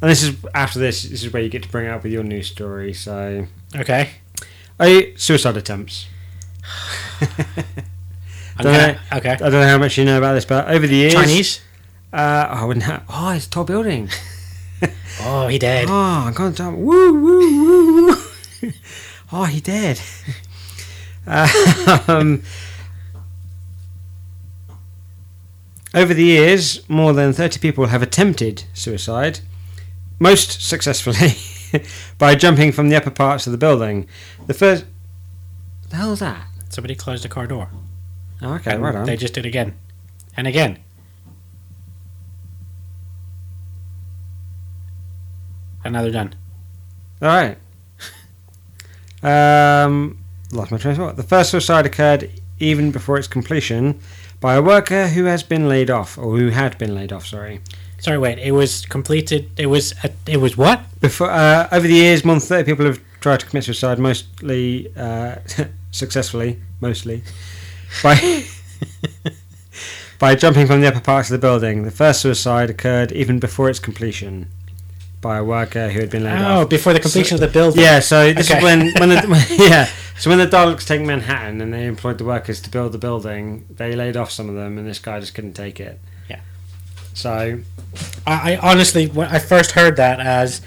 [0.00, 1.02] and this is after this.
[1.02, 2.94] This is where you get to bring it up with your new story.
[2.94, 4.10] So, Okay.
[4.80, 6.06] oh, suicide attempts.
[8.58, 9.30] Don't gonna- okay.
[9.32, 11.60] I don't know how much you know about this, but over the years, Chinese.
[12.12, 13.04] Uh, I wouldn't have.
[13.08, 14.08] Oh, it's tall building.
[15.20, 15.88] Oh, he did.
[15.88, 16.78] Oh, I can't jump.
[16.78, 18.06] Woo, woo, woo,
[18.62, 18.72] woo.
[19.32, 20.00] oh, he did.
[22.08, 22.42] um,
[25.94, 29.40] over the years, more than 30 people have attempted suicide,
[30.18, 31.36] most successfully
[32.18, 34.08] by jumping from the upper parts of the building.
[34.46, 34.84] The first.
[35.90, 36.46] The hell is that?
[36.70, 37.68] Somebody closed the car door.
[38.40, 39.06] Oh, okay, And right on.
[39.06, 39.78] They just did again,
[40.36, 40.78] and again.
[45.84, 46.34] And now they're done.
[47.20, 47.58] All right.
[49.24, 50.18] Um,
[50.50, 51.14] lost my train of thought.
[51.14, 52.28] The first suicide occurred
[52.58, 54.00] even before its completion
[54.40, 57.24] by a worker who has been laid off, or who had been laid off.
[57.24, 57.60] Sorry.
[57.98, 58.38] Sorry, wait.
[58.40, 59.48] It was completed.
[59.56, 59.94] It was.
[60.02, 60.82] A, it was what?
[61.00, 64.92] Before uh, over the years, more than thirty people have tried to commit suicide, mostly
[64.96, 65.36] uh,
[65.92, 67.22] successfully, mostly
[68.02, 68.44] by
[70.18, 71.84] by jumping from the upper parts of the building.
[71.84, 74.48] The first suicide occurred even before its completion
[75.22, 76.64] by a worker who had been laid oh, off.
[76.64, 77.80] Oh, before the completion of the building.
[77.80, 78.58] Yeah, so this Okay.
[78.58, 82.24] is when when the, yeah, so when the Daleks take Manhattan and they employed the
[82.24, 85.34] workers to build the building, they laid off some of them, and this guy just
[85.34, 85.98] couldn't take it.
[86.28, 86.40] Yeah.
[87.14, 87.60] So
[88.26, 90.60] I, I honestly, when I first heard that as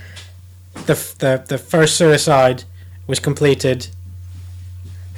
[0.87, 2.63] the the the first suicide
[3.07, 3.87] was completed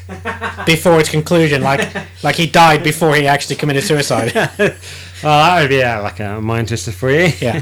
[0.65, 1.87] before its conclusion, like
[2.23, 4.33] like he died before he actually committed suicide.
[4.33, 4.49] well,
[5.21, 7.31] that would be yeah, like a mind twister for you.
[7.39, 7.61] Yeah.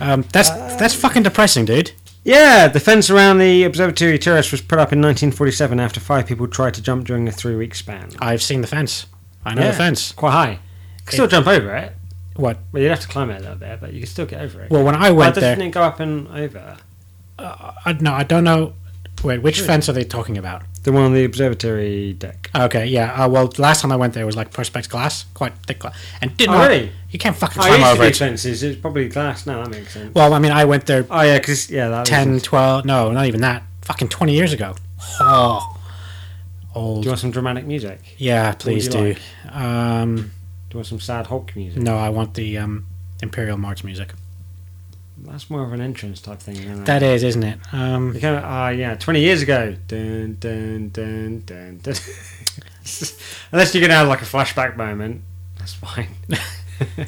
[0.00, 1.92] Um, that's that's fucking depressing, dude.
[2.24, 6.48] Yeah, the fence around the observatory terrace was put up in 1947 after five people
[6.48, 8.10] tried to jump during a three-week span.
[8.18, 9.06] I've seen the fence.
[9.44, 9.70] I know Yeah.
[9.72, 10.12] the fence.
[10.12, 10.50] Quite high.
[10.52, 10.58] You
[11.04, 11.92] can still jump over it.
[12.36, 12.58] What?
[12.72, 14.62] Well, you'd have to climb it a little bit, but you can still get over
[14.62, 14.70] it.
[14.70, 16.78] Well, when I went doesn't there, it go up and over?
[17.38, 18.72] I, no, I don't know.
[19.22, 20.62] Wait, which fence are they talking about?
[20.84, 22.50] The one on the observatory deck.
[22.54, 23.24] Okay, yeah.
[23.24, 26.36] Uh, well, last time I went there was like perspex glass, quite thick glass, and
[26.36, 26.54] didn't.
[26.54, 26.92] Oh, really?
[27.10, 28.16] You can't fucking Oh, climb used to over be it.
[28.16, 28.62] fences.
[28.62, 29.62] It's probably glass now.
[29.64, 30.14] That makes sense.
[30.14, 33.10] Well, I mean, I went there Oh yeah, because yeah, that 10, is- 12, no,
[33.12, 33.62] not even that.
[33.82, 34.74] Fucking 20 years ago.
[35.20, 35.70] Oh.
[36.74, 37.04] Do Old.
[37.04, 38.00] you want some dramatic music?
[38.18, 39.14] Yeah, please you do.
[39.50, 40.22] Um, Do
[40.74, 41.80] you want some sad Hulk music?
[41.80, 42.86] no, I want the um,
[43.22, 44.12] Imperial March music.
[45.24, 46.56] That's more of an entrance type thing.
[46.56, 47.58] Isn't That is, isn't it?
[47.72, 49.74] Um, You kind of, ah, yeah, 20 years ago.
[49.88, 51.94] Dun, dun, dun, dun, dun.
[53.52, 55.22] Unless you're going to have like a flashback moment.
[55.58, 56.08] That's fine.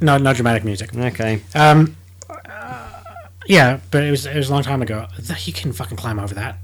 [0.00, 0.94] no, no dramatic music.
[0.94, 1.40] okay.
[1.54, 1.96] Um,
[2.30, 3.02] uh,
[3.46, 5.08] yeah, but it was it was a long time ago.
[5.40, 6.58] You can fucking climb over that.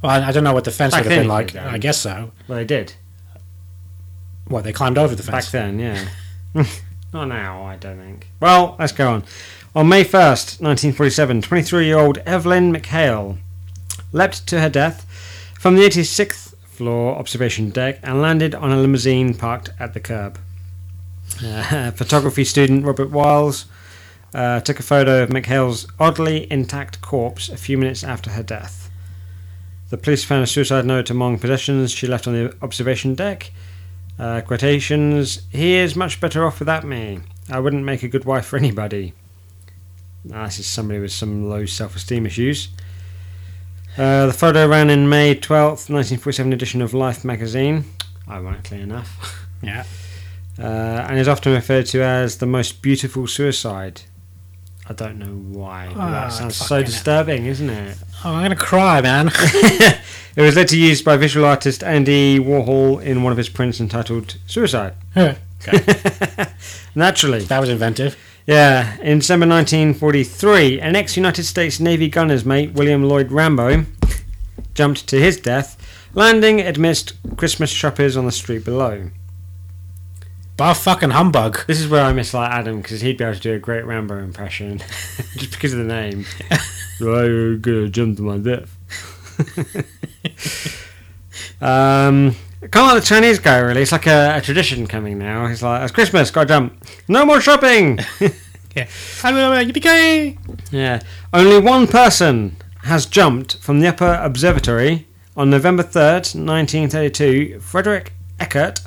[0.00, 1.54] Well, I, I don't know what the fence Back would have been like.
[1.56, 2.30] I guess so.
[2.46, 2.94] Well, they did.
[4.46, 6.08] What they climbed over the fence Back then, yeah.
[7.12, 8.28] Not now, I don't think.
[8.40, 9.24] Well, let's go on.
[9.76, 13.36] On May 1st, 1947, 23 year old Evelyn McHale
[14.12, 15.04] leapt to her death
[15.60, 20.38] from the 86th floor observation deck and landed on a limousine parked at the curb.
[21.44, 23.66] Uh, photography student Robert Wiles
[24.32, 28.90] uh, took a photo of McHale's oddly intact corpse a few minutes after her death.
[29.90, 33.50] The police found a suicide note among possessions she left on the observation deck.
[34.18, 37.20] Uh, quotations He is much better off without me.
[37.50, 39.12] I wouldn't make a good wife for anybody.
[40.28, 42.68] Now, this is somebody with some low self esteem issues.
[43.96, 47.84] Uh, the photo ran in May 12th, 1947 edition of Life magazine,
[48.28, 49.84] ironically enough, Yeah.
[50.58, 54.02] uh, and is often referred to as the most beautiful suicide.
[54.88, 55.26] I don't know
[55.58, 55.92] why.
[55.96, 57.98] Ah, that sounds so disturbing, isn't it?
[58.24, 59.30] Oh, I'm gonna cry, man.
[59.34, 59.98] it
[60.42, 64.94] was later used by visual artist Andy Warhol in one of his prints entitled Suicide.
[65.16, 65.38] Okay.
[66.94, 67.40] Naturally.
[67.44, 68.16] that was inventive.
[68.48, 73.84] Yeah, in December 1943, an ex United States Navy gunner's mate, William Lloyd Rambo,
[74.72, 75.76] jumped to his death,
[76.14, 79.10] landing amidst Christmas shoppers on the street below.
[80.56, 81.66] Bar fucking humbug.
[81.66, 83.84] This is where I miss like Adam because he'd be able to do a great
[83.84, 84.78] Rambo impression
[85.36, 86.24] just because of the name.
[87.02, 88.74] I'm gonna jump to my death.
[91.60, 93.82] um, kind of like the Chinese guy, really.
[93.82, 95.46] It's like a, a tradition coming now.
[95.46, 96.84] He's like, it's Christmas, gotta jump.
[97.06, 98.00] No more shopping.
[98.76, 98.86] Yeah.
[100.70, 101.00] Yeah.
[101.32, 105.06] Only one person has jumped from the upper observatory
[105.36, 107.60] on November 3rd, 1932.
[107.60, 108.80] Frederick Eckert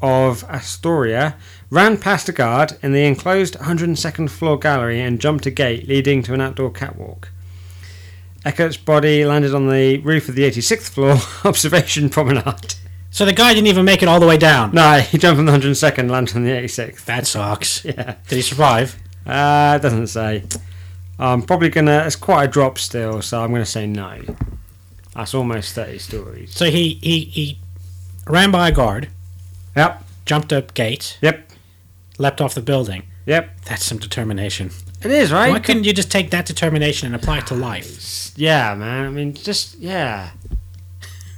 [0.00, 1.36] of Astoria
[1.70, 6.22] ran past a guard in the enclosed 102nd floor gallery and jumped a gate leading
[6.22, 7.30] to an outdoor catwalk.
[8.46, 12.74] Eckert's body landed on the roof of the 86th floor observation promenade.
[13.10, 14.72] So the guy didn't even make it all the way down.
[14.72, 17.04] No, he jumped from the 102nd, landed on the 86th.
[17.06, 17.84] That sucks.
[17.84, 18.14] Yeah.
[18.28, 18.96] Did he survive?
[19.26, 20.44] Uh, it doesn't say.
[21.18, 22.04] I'm probably gonna.
[22.06, 24.20] It's quite a drop still, so I'm gonna say no.
[25.14, 26.54] That's almost 30 stories.
[26.54, 27.58] So he, he, he
[28.28, 29.08] ran by a guard,
[29.74, 30.04] Yep.
[30.26, 31.18] jumped up gate.
[31.22, 31.50] Yep.
[32.18, 33.04] leapt off the building.
[33.24, 33.62] Yep.
[33.64, 34.70] That's some determination.
[35.02, 35.50] It is right.
[35.50, 38.12] Why couldn't you just take that determination and apply it to life?
[38.38, 39.06] Yeah, man.
[39.06, 40.32] I mean, just yeah.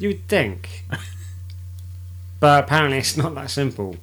[0.01, 0.85] You would think,
[2.41, 3.95] but apparently it's not that simple.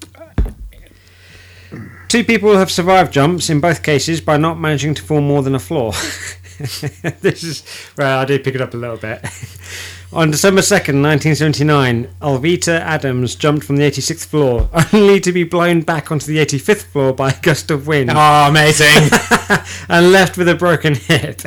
[2.07, 5.55] Two people have survived jumps in both cases by not managing to fall more than
[5.55, 5.91] a floor.
[7.19, 7.63] this is
[7.97, 9.19] well, I did pick it up a little bit.
[10.16, 15.82] On December 2nd, 1979, Elvita Adams jumped from the 86th floor, only to be blown
[15.82, 18.88] back onto the 85th floor by a gust of wind Oh, amazing.
[19.89, 21.39] and left with a broken hip.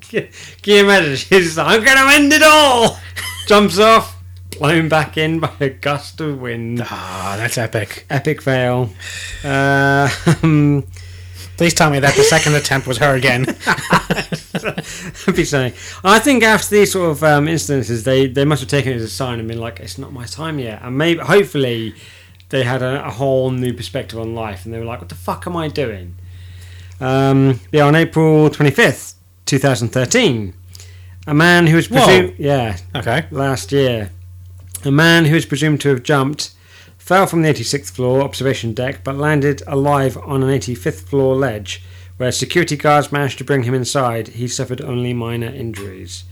[0.00, 0.28] can,
[0.64, 1.14] you imagine?
[1.14, 2.98] She's like, I'm going to end it all!
[3.46, 4.20] Jumps off,
[4.58, 6.82] blown back in by a gust of wind.
[6.82, 8.06] Ah, that's epic.
[8.10, 8.90] Epic fail.
[9.44, 10.10] Uh,
[10.42, 10.84] um,
[11.60, 13.42] Please tell me that the second attempt was her again.
[13.42, 13.54] That'd
[15.36, 15.74] be something.
[16.02, 19.02] I think after these sort of um, instances, they, they must have taken it as
[19.02, 21.94] a sign and been like, "It's not my time yet," and maybe, hopefully,
[22.48, 25.14] they had a, a whole new perspective on life, and they were like, "What the
[25.14, 26.16] fuck am I doing?"
[26.98, 30.54] Um, yeah, on April twenty fifth, two thousand thirteen,
[31.26, 33.26] a man who was presumed yeah Okay.
[33.30, 34.12] last year,
[34.86, 36.52] a man who is presumed to have jumped
[37.10, 41.82] fell from the 86th floor observation deck but landed alive on an 85th floor ledge
[42.18, 44.28] where security guards managed to bring him inside.
[44.28, 46.22] He suffered only minor injuries.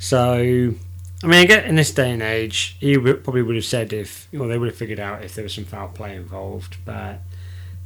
[0.00, 0.74] So,
[1.22, 4.48] I mean, again, in this day and age, he probably would have said if, well,
[4.48, 7.20] they would have figured out if there was some foul play involved, but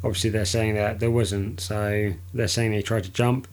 [0.02, 1.60] obviously they're saying that there wasn't.
[1.60, 3.46] So they're saying he tried to jump.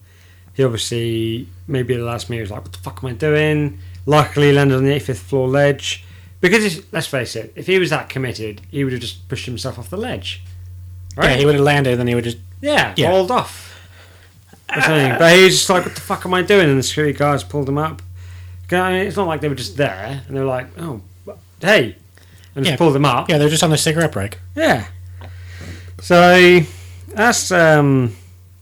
[0.53, 3.79] He obviously, maybe at the last minute, was like, what the fuck am I doing?
[4.05, 6.05] Luckily, landed on the 85th floor ledge.
[6.43, 9.79] Because, let's face it, if he was that committed, he would have just pushed himself
[9.79, 10.43] off the ledge.
[11.15, 11.29] Right?
[11.31, 12.37] Yeah, he would have landed, and he would just.
[12.59, 13.11] Yeah, Yeah.
[13.11, 13.79] hauled off.
[14.69, 14.81] Or.
[15.19, 16.69] But he was just like, what the fuck am I doing?
[16.69, 18.01] And the security guards pulled him up.
[18.71, 20.99] I mean, it's not like they were just there and they were like, oh,
[21.61, 21.95] hey.
[22.55, 22.75] And just Yeah.
[22.77, 23.29] pulled him up.
[23.29, 24.39] Yeah, they're just on the cigarette break.
[24.55, 24.85] Yeah.
[26.01, 26.59] So
[27.07, 28.15] that's um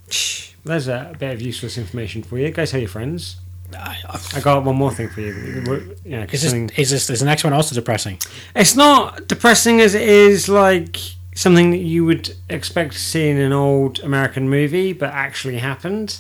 [0.66, 2.52] there's a bit of useless information for you.
[2.52, 3.38] Go tell your friends.
[3.78, 5.96] I got one more thing for you.
[6.06, 8.18] Yeah, Is this, something- is this is the next one also depressing?
[8.56, 10.98] it's not depressing as it is like
[11.36, 16.20] something that you would expect to see in an old American movie, but actually happened.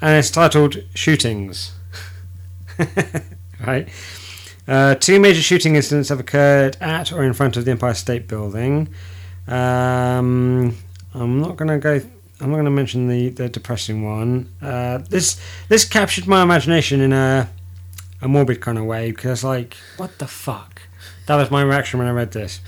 [0.00, 1.72] And it's titled Shootings.
[3.66, 3.88] right?
[4.68, 8.26] Uh, two major shooting incidents have occurred at or in front of the Empire State
[8.28, 8.88] Building.
[9.46, 10.76] Um,
[11.14, 12.00] I'm not going to go.
[12.40, 14.50] I'm not going to mention the, the depressing one.
[14.60, 17.48] Uh, this this captured my imagination in a
[18.20, 20.82] a morbid kind of way because, like, what the fuck?
[21.26, 22.60] That was my reaction when I read this.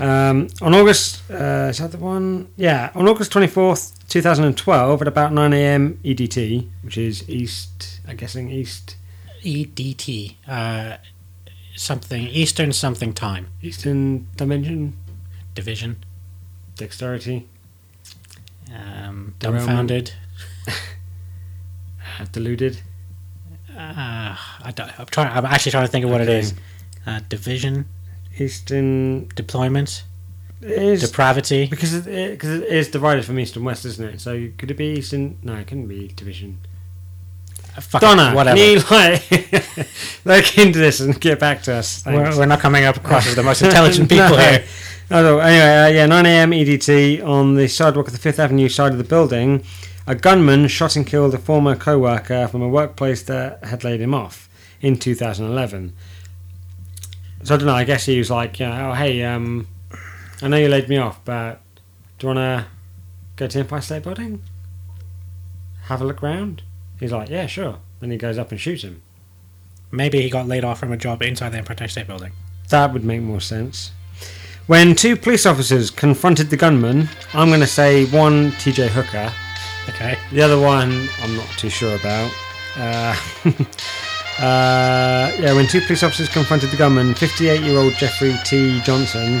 [0.00, 2.48] Um, on August, uh, is that the one?
[2.56, 5.98] Yeah, on August 24th, 2012, at about 9 a.m.
[6.04, 8.96] EDT, which is East, I'm guessing East,
[9.42, 10.36] EDT.
[10.46, 10.98] Uh,
[11.74, 14.96] something Eastern something time Eastern Dimension,
[15.54, 16.04] division.
[16.76, 17.48] Dexterity,
[18.74, 20.12] Um, dumbfounded.
[22.20, 22.80] uh, Deluded.
[23.76, 25.28] Uh, I don't, I'm trying.
[25.36, 26.38] I'm actually trying to think of what it Okay.
[26.40, 26.54] is.
[27.06, 27.86] Uh, division,
[28.38, 30.04] Eastern deployment,
[30.60, 31.66] it is depravity.
[31.66, 34.20] because it, it, cause it is divided from East and West, isn't it?
[34.20, 35.38] So could it be Eastern?
[35.42, 36.58] No, it couldn't be Division.
[37.80, 38.56] Fuck it, Donna, whatever.
[38.56, 39.88] can you like
[40.24, 42.04] look into this and get back to us?
[42.04, 44.36] We're, we're not coming up across as the most intelligent people No.
[44.36, 44.64] here.
[45.10, 45.40] At all.
[45.40, 46.50] Anyway, uh, yeah, 9 a.m.
[46.50, 49.64] EDT on the sidewalk of the Fifth Avenue side of the building.
[50.06, 54.12] A gunman shot and killed a former co-worker from a workplace that had laid him
[54.12, 54.48] off
[54.82, 55.94] in 2011.
[57.42, 57.74] So I don't know.
[57.74, 59.66] I guess he was like, yeah, oh hey, um,
[60.42, 61.62] I know you laid me off, but
[62.18, 62.66] do you want to
[63.36, 64.42] go to the Empire State Building?
[65.84, 66.62] Have a look round.
[67.00, 67.78] He's like, yeah, sure.
[68.00, 69.02] Then he goes up and shoots him.
[69.90, 72.32] Maybe he got laid off from a job inside the Empire State Building.
[72.68, 73.92] That would make more sense.
[74.68, 79.32] When two police officers confronted the gunman, I'm going to say one TJ Hooker,
[79.88, 80.18] Okay.
[80.30, 82.30] the other one I'm not too sure about.
[82.76, 83.16] Uh,
[84.44, 88.80] uh, yeah, when two police officers confronted the gunman, 58 year old Jeffrey T.
[88.82, 89.40] Johnson,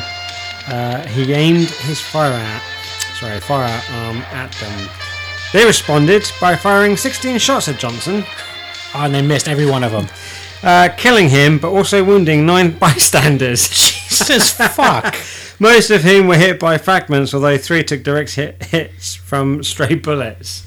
[0.66, 2.60] uh, he aimed his firearm,
[3.20, 4.88] sorry, firearm at them.
[5.52, 8.24] They responded by firing 16 shots at Johnson,
[8.94, 10.06] Oh, and they missed every one of them.
[10.62, 13.68] Uh, killing him but also wounding nine bystanders.
[13.68, 15.14] Jesus fuck.
[15.60, 19.96] Most of whom were hit by fragments, although three took direct hit, hits from stray
[19.96, 20.64] bullets.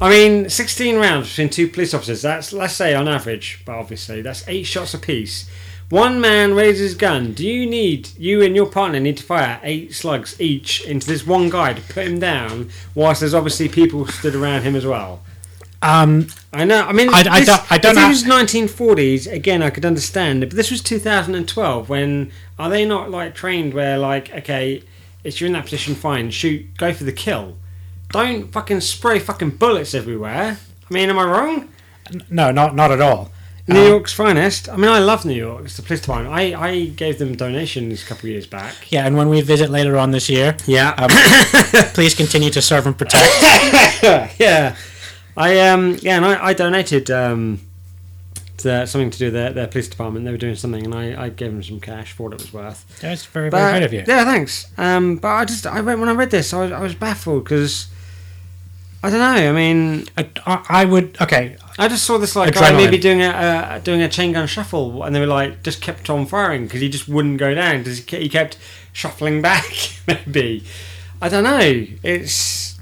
[0.00, 4.20] I mean, 16 rounds between two police officers, that's, let's say on average, but obviously,
[4.20, 5.48] that's eight shots apiece,
[5.90, 7.34] One man raises his gun.
[7.34, 11.26] Do you need you and your partner need to fire eight slugs each into this
[11.26, 15.22] one guy to put him down, whilst there's obviously people stood around him as well?
[15.82, 16.86] Um, I know.
[16.86, 19.70] I mean, I- I this- don't- I don't If know- it was 1940s, again, I
[19.70, 20.46] could understand it.
[20.50, 21.88] But this was 2012.
[21.88, 23.74] When are they not like trained?
[23.74, 24.82] Where like, okay,
[25.24, 27.56] if you're in that position, fine, shoot, go for the kill.
[28.12, 30.58] Don't fucking spray fucking bullets everywhere.
[30.90, 31.68] I mean, am I wrong?
[32.28, 33.30] no, not not at all.
[33.68, 34.68] New Um, York's finest.
[34.68, 35.64] I mean, I love New York.
[35.64, 36.34] It's the police department.
[36.34, 38.74] I, I gave them donations a couple of years back.
[38.90, 40.90] Yeah, and when we visit later on this year, Yeah.
[40.98, 41.08] um,
[41.94, 43.30] please continue to serve and protect.
[44.38, 44.74] yeah.
[45.36, 47.60] I um yeah, and I, I donated um
[48.58, 50.24] to something to do with their, their police department.
[50.24, 52.52] They were doing something, and I, I gave them some cash for what it was
[52.52, 53.00] worth.
[53.00, 54.04] That's very But, very kind of you.
[54.06, 54.70] Yeah, thanks.
[54.78, 57.44] Um, but I just I read, when I read this, I was I was baffled
[57.44, 57.88] because
[59.02, 59.50] I don't know.
[59.50, 61.56] I mean, I, I would okay.
[61.78, 65.02] I just saw this like guy maybe doing a uh, doing a chain gun shuffle,
[65.02, 67.98] and they were like just kept on firing because he just wouldn't go down because
[67.98, 68.58] he, he kept
[68.92, 69.64] shuffling back.
[70.06, 70.64] maybe
[71.20, 71.86] I don't know.
[72.04, 72.78] It's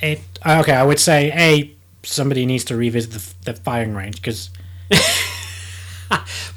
[0.00, 0.72] It okay.
[0.74, 1.74] I would say a
[2.12, 4.50] somebody needs to revisit the, the firing range because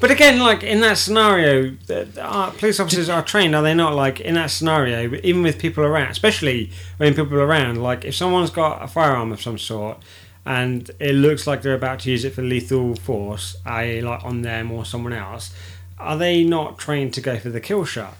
[0.02, 1.76] But again, like in that scenario,
[2.20, 3.94] uh, police officers are trained, are they not?
[3.94, 8.16] Like in that scenario, even with people around, especially when people are around, like if
[8.16, 9.98] someone's got a firearm of some sort
[10.44, 14.42] and it looks like they're about to use it for lethal force, i.e., like on
[14.42, 15.54] them or someone else,
[16.00, 18.16] are they not trained to go for the kill shot?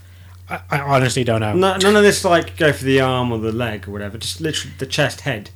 [0.48, 1.54] I, I honestly don't know.
[1.54, 4.40] No, none of this like go for the arm or the leg or whatever, just
[4.40, 5.50] literally the chest head.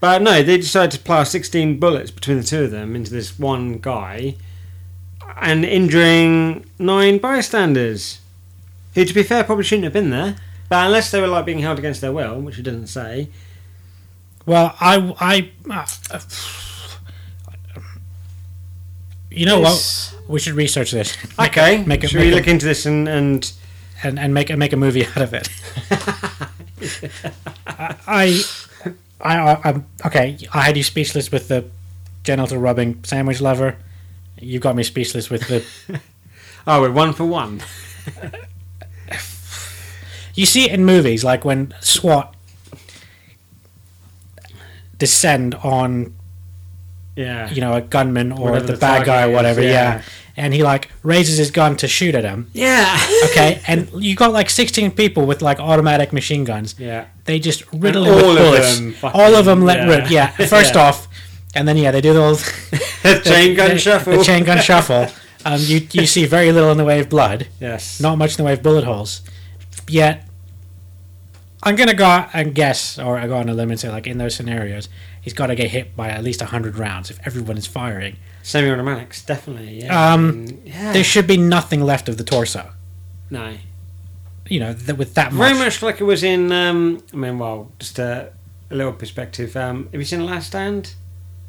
[0.00, 3.38] But no, they decided to plough 16 bullets between the two of them into this
[3.38, 4.36] one guy
[5.36, 8.20] and injuring nine bystanders.
[8.94, 10.36] Who, to be fair, probably shouldn't have been there.
[10.70, 13.28] But unless they were like being held against their will, which it doesn't say.
[14.46, 15.50] Well, I I.
[15.68, 16.18] Uh,
[19.30, 20.14] you know what?
[20.28, 21.16] We should research this.
[21.38, 22.10] Make a- Okay, make it.
[22.10, 23.52] should make we a- look into this and, and
[24.02, 25.48] and, and make a make a movie out of it.
[27.66, 28.42] I, I,
[29.22, 30.38] I, I'm okay.
[30.52, 31.64] I had you speechless with the
[32.24, 33.76] genital rubbing sandwich lover.
[34.38, 36.00] You got me speechless with the.
[36.66, 37.60] oh, we're one for one.
[40.34, 42.34] You see it in movies, like when SWAT
[44.96, 46.14] descend on
[47.16, 49.60] Yeah, you know a gunman or Whatever the, the bad guy or is, whatever.
[49.60, 49.68] yeah.
[49.70, 50.02] yeah,
[50.40, 52.50] and he like raises his gun to shoot at him.
[52.54, 52.96] yeah,
[53.30, 56.74] Okay, and you got like 16 people with like automatic machine guns.
[56.78, 57.04] yeah.
[57.26, 58.78] They just riddle him all with of bullets.
[58.78, 59.88] them fucking- all of them let yeah.
[59.96, 60.10] rip.
[60.10, 60.26] Yeah,
[60.56, 60.80] first Yeah.
[60.88, 61.08] off,
[61.54, 64.16] and then yeah, they do the whole chain gun the, shuffle.
[64.18, 65.06] The chain gun shuffle.
[65.44, 68.00] Um, you you see very little in the way of blood, Yes.
[68.00, 69.22] not much in the way of bullet holes.
[69.88, 70.26] Yet,
[71.62, 74.18] I'm gonna go and guess, or I go on a limb and say, like in
[74.18, 74.88] those scenarios,
[75.20, 78.16] he's got to get hit by at least hundred rounds if everyone is firing.
[78.42, 79.82] Semi-automatics, definitely.
[79.84, 80.12] Yeah.
[80.12, 80.92] Um, yeah.
[80.92, 82.70] There should be nothing left of the torso.
[83.30, 83.54] no.
[84.48, 85.60] You know, th- with that Very much.
[85.62, 86.50] much like it was in.
[86.50, 88.32] Um, I mean, well, just a,
[88.68, 89.56] a little perspective.
[89.56, 90.94] Um, have you seen The Last Stand?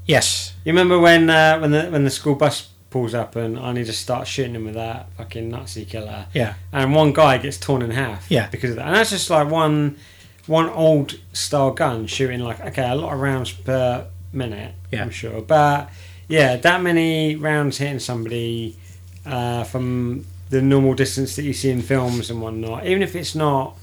[0.05, 0.53] Yes.
[0.63, 4.01] You remember when uh, when the when the school bus pulls up and Arnie just
[4.01, 6.53] starts shooting him with that fucking Nazi killer, Yeah.
[6.71, 8.29] and one guy gets torn in half.
[8.29, 8.49] Yeah.
[8.51, 9.97] Because of that, and that's just like one
[10.45, 14.75] one old style gun shooting like okay a lot of rounds per minute.
[14.91, 15.01] Yeah.
[15.01, 15.89] I'm sure, but
[16.31, 18.77] yeah, that many rounds hitting somebody
[19.25, 23.35] uh, from the normal distance that you see in films and whatnot, even if it's
[23.35, 23.77] not.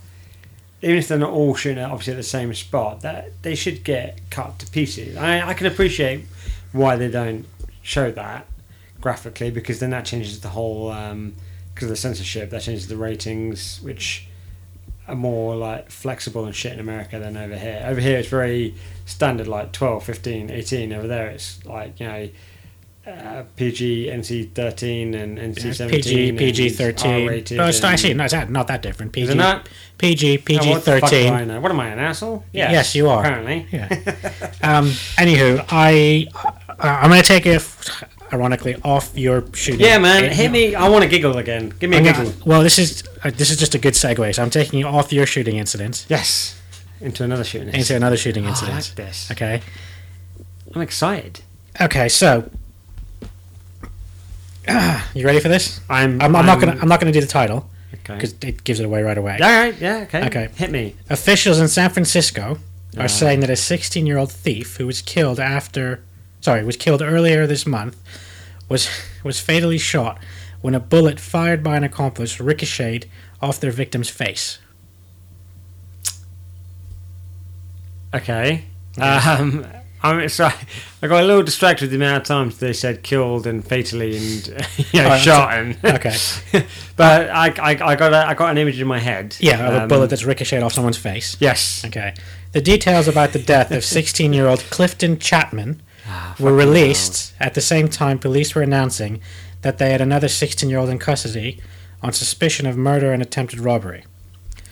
[0.81, 3.83] Even if they're not all shooting at obviously at the same spot, that they should
[3.83, 5.17] get cut to pieces.
[5.17, 6.25] I, I can appreciate
[6.71, 7.47] why they don't
[7.83, 8.47] show that
[9.01, 10.91] graphically because then that changes the whole
[11.75, 14.29] because of the censorship that changes the ratings which
[15.15, 18.75] more like flexible and shit in America than over here over here it's very
[19.07, 22.29] standard like 12 15 18 over there it's like you know
[23.07, 27.27] uh, PG NC 13 and NC 17 PG, PG thirteen.
[27.27, 29.13] rated No, it's not, actually no, it's not, not that different.
[29.13, 31.49] PG, is it not PG, Oh, PG what the fuck do I thirteen.
[31.49, 31.61] know?
[31.63, 33.21] what am I an asshole Yes, you are.
[33.25, 33.89] apparently Yeah.
[34.63, 34.89] Um.
[35.17, 37.63] Anywho, I uh, I'm gonna take it,
[38.33, 39.81] ironically, off your shooting.
[39.81, 42.63] yeah man hit me I want to giggle again give me a I'm giggle well,
[42.63, 44.35] this is uh, this is just a good segue.
[44.35, 46.61] So I'm taking you off your shooting incident yes
[47.01, 48.75] into another shooting into another shooting Oh, I incident.
[48.77, 49.61] like this Okay.
[50.75, 51.41] I'm excited
[51.81, 52.09] Okay.
[52.09, 52.51] So.
[55.15, 55.81] You ready for this?
[55.89, 58.81] I'm I'm, I'm not gonna I'm not gonna do the title okay because it gives
[58.81, 59.39] it away right away.
[59.41, 60.49] all right yeah okay Okay.
[60.57, 62.59] hit me Officials in San Francisco
[62.99, 66.03] are saying that a 16 year old thief who was killed after,
[66.41, 67.97] sorry, was killed earlier this month,
[68.69, 68.89] was
[69.25, 70.19] was fatally shot
[70.61, 73.09] when a bullet fired by an accomplice ricocheted
[73.41, 74.59] off their victim's face.
[78.15, 78.65] Okay.
[78.99, 79.67] Um,
[80.03, 80.47] I mean, so
[81.03, 84.17] I got a little distracted with the amount of times they said killed and fatally
[84.17, 84.47] and
[84.93, 86.17] you know, Oh, shot and Okay.
[86.97, 89.37] but I, I, I got a, I got an image in my head.
[89.41, 91.37] Yeah, of a Um, bullet that's ricocheted off someone's face.
[91.41, 91.85] Yes.
[91.85, 92.15] Okay.
[92.53, 97.55] The details about the death of 16 year old Clifton Chapman Ah, were released at
[97.55, 99.21] the same time police were announcing
[99.63, 101.61] that they had another 16 year old in custody
[102.03, 104.05] on suspicion of murder and attempted robbery.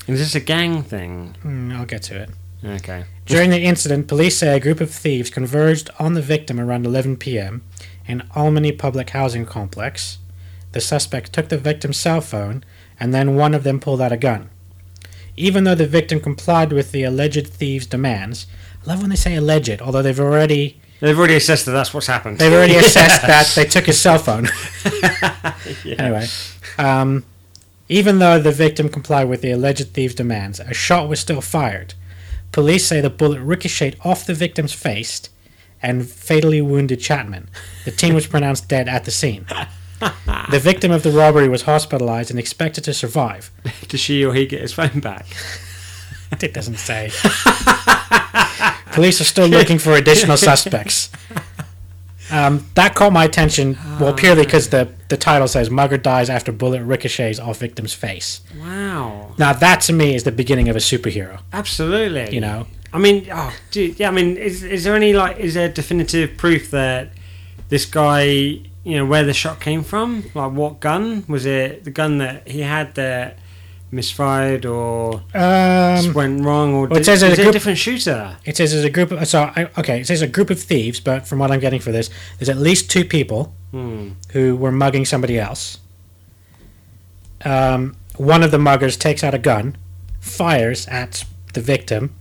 [0.07, 1.37] Is this a gang thing?
[1.43, 2.31] Hmm, I'll get to it.
[2.65, 3.05] Okay.
[3.27, 7.17] During the incident, police say a group of thieves converged on the victim around 11
[7.17, 7.63] p.m.
[8.07, 10.19] in Albany Public Housing Complex.
[10.73, 12.65] The suspect took the victim's cell phone,
[12.99, 14.49] and then one of them pulled out a gun.
[15.37, 18.47] Even though the victim complied with the alleged thieves' demands,
[18.85, 22.07] I love when they say alleged, although they've already They've already assessed that that's what's
[22.07, 22.39] happened.
[22.39, 24.49] they've already assessed that they took his cell phone.
[25.85, 25.97] Yeah.
[25.99, 26.27] Anyway,
[26.79, 27.25] um,
[27.89, 31.95] even though the victim complied with the alleged thief's demands, a shot was still fired.
[32.53, 35.29] Police say the bullet ricocheted off the victim's face
[35.83, 37.49] and fatally wounded Chapman.
[37.85, 39.47] The teen was pronounced dead at the scene.
[40.01, 43.51] The victim of the robbery was hospitalized and expected to survive.
[43.89, 45.27] Does she or he get his phone back?
[46.41, 47.11] It doesn't say.
[48.97, 51.11] Police are still looking for additional suspects.
[52.31, 56.51] Um, that caught my attention, well, purely because the, the title says Mugger dies after
[56.51, 58.41] bullet ricochets off victim's face.
[58.59, 59.35] Wow.
[59.39, 62.35] Now, that to me is the beginning of a superhero, Absolutely.
[62.35, 62.67] you know?
[62.93, 64.09] I mean, oh, dude, yeah.
[64.09, 67.11] I mean, is is there any like, is there definitive proof that
[67.69, 70.25] this guy, you know, where the shot came from?
[70.35, 71.85] Like, what gun was it?
[71.85, 73.39] The gun that he had that
[73.91, 77.79] misfired or Um, went wrong, or well, it says there's is a it a different
[77.79, 78.37] shooter?
[78.45, 80.99] it says there's a group of, so, I, okay, it says a group of thieves,
[81.01, 84.11] but from what I'm getting for this, there's at least two people Hmm.
[84.33, 85.79] who were mugging somebody else.
[87.45, 89.77] Um, one of the muggers takes out a gun,
[90.21, 92.15] fires at the victim,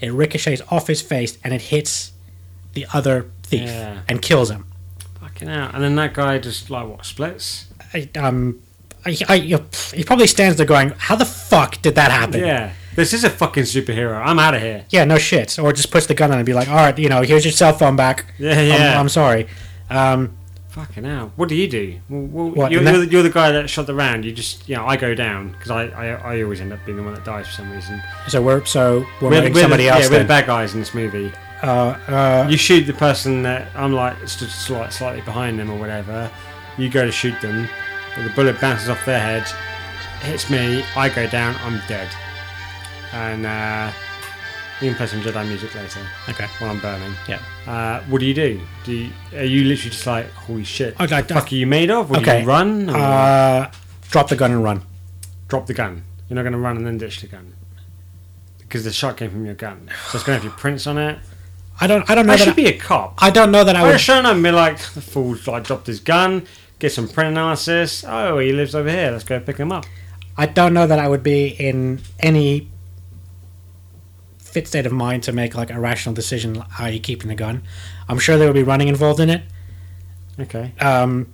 [0.00, 2.12] it ricochets off his face, and it hits
[2.74, 4.00] the other thief Yeah.
[4.08, 4.66] and kills him.
[5.20, 5.74] Fucking out.
[5.74, 7.66] And then that guy just like what splits?
[7.94, 8.58] I, um,
[9.06, 12.72] I, I, he probably stands there going, "How the fuck did that happen?" Yeah.
[12.94, 14.20] This is a fucking superhero.
[14.20, 14.84] I'm out of here.
[14.90, 15.56] Yeah, no shit.
[15.58, 17.52] Or just puts the gun on and be like, "All right, you know, here's your
[17.52, 18.26] cell phone back.
[18.38, 19.00] Yeah, I'm, yeah.
[19.00, 19.46] I'm sorry."
[19.90, 20.34] Um,
[20.70, 21.32] Fucking hell.
[21.36, 21.98] What do you do?
[22.08, 24.24] Well, What, you're, that- you're, the, you're the guy that shot the round.
[24.24, 26.96] You just, you know, I go down because I, I, I always end up being
[26.98, 28.00] the one that dies for some reason.
[28.28, 30.04] so we're so we're, We're, we're somebody the, else.
[30.04, 31.32] Yeah, we're the bad guys in this movie.
[31.62, 31.66] Uh,
[32.06, 36.30] uh, You shoot the person that I'm like stood slight, slightly behind them or whatever.
[36.76, 37.68] You go to shoot them.
[38.24, 39.44] The bullet bounces off their head,
[40.22, 40.84] hits me.
[40.96, 41.54] I go down.
[41.62, 42.08] I'm dead.
[43.12, 43.90] And uh,
[44.80, 46.46] you can play some Jedi music later okay.
[46.58, 47.12] while I'm burning.
[47.28, 47.40] Yeah.
[47.66, 48.60] Uh, what do you do?
[48.84, 50.94] Do you, are you literally just like, holy shit?
[51.00, 52.12] Okay, What the fuck are you made of?
[52.12, 52.40] Do Okay.
[52.42, 52.90] you run?
[52.90, 53.70] Or Uh,
[54.10, 54.82] drop the gun and run.
[55.48, 56.02] drop the gun?
[56.28, 57.54] You're not going to run and then ditch the gun
[58.58, 59.88] because the shot came from your gun.
[60.10, 61.18] So it's going to have your prints on it.
[61.80, 62.10] I don't.
[62.10, 62.42] I don't know I that.
[62.44, 63.14] should I, be a cop.
[63.18, 64.00] I don't know that I I would have would.
[64.00, 66.44] shown up and be like, the fool like dropped his gun,
[66.78, 68.04] get some print analysis.
[68.06, 69.10] Oh, he lives over here.
[69.10, 69.86] Let's go pick him up.
[70.36, 72.68] I don't know that I would be in any
[74.38, 76.62] fit state of mind to make like a rational decision.
[76.78, 77.62] Are you keeping the gun?
[78.08, 79.42] I'm sure there would be running involved in it.
[80.38, 80.72] Okay.
[80.80, 81.32] Um,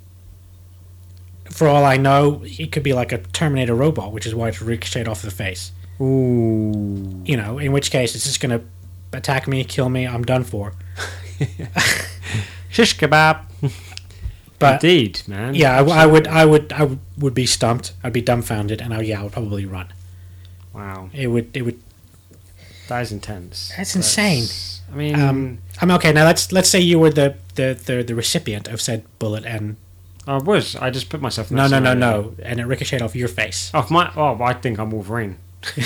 [1.51, 4.63] for all I know, it could be like a Terminator robot, which is why it's
[4.63, 5.73] ricocheted off the face.
[6.01, 7.23] Ooh.
[7.25, 8.63] You know, in which case it's just gonna
[9.13, 10.07] attack me, kill me.
[10.07, 10.73] I'm done for.
[12.71, 13.45] Shish kebab.
[14.65, 15.55] But Indeed, man.
[15.55, 17.93] yeah, I, I would, I would, I would, would be stumped.
[18.03, 19.89] I'd be dumbfounded, and I, yeah, I would probably run.
[20.73, 21.11] Wow.
[21.13, 21.81] It would, it would.
[22.89, 23.73] That is intense.
[23.77, 24.45] That's insane.
[24.93, 26.13] I mean, Um, I'm okay.
[26.13, 29.77] Now let's let's say you were the the, the, the recipient of said bullet, and
[30.27, 30.77] I was.
[30.77, 33.71] I just put myself no, no, no, no, and it ricocheted off your face.
[33.75, 34.11] Off my.
[34.17, 35.39] Oh, I think I'm Wolverine.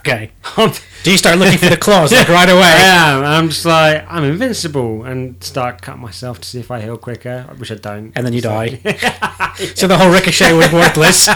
[0.00, 0.30] Okay.
[1.02, 2.62] Do you start looking for the claws like right I away?
[2.76, 3.24] am.
[3.24, 7.42] I'm just like I'm invincible, and start cutting myself to see if I heal quicker,
[7.58, 8.12] which I don't.
[8.14, 8.80] And then you So- die.
[9.74, 11.28] So the whole ricochet was worthless.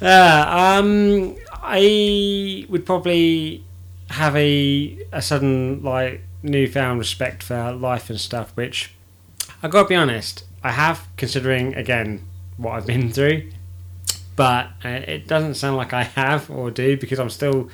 [0.00, 3.64] Yeah, um, I would probably
[4.10, 8.94] have a a sudden like newfound respect for life and stuff, which
[9.62, 12.22] I gotta be honest, I have considering again
[12.58, 13.50] what I've been through,
[14.38, 17.68] but uh, it doesn't sound like I have or do because I'm still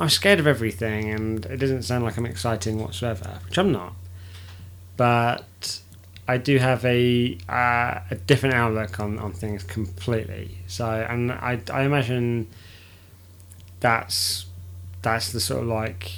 [0.00, 3.92] I'm scared of everything, and it doesn't sound like I'm exciting whatsoever, which I'm not.
[4.96, 5.80] But
[6.26, 10.56] I do have a uh, a different outlook on, on things completely.
[10.66, 12.46] So, and I, I imagine
[13.80, 14.46] that's
[15.02, 16.12] that's the sort of like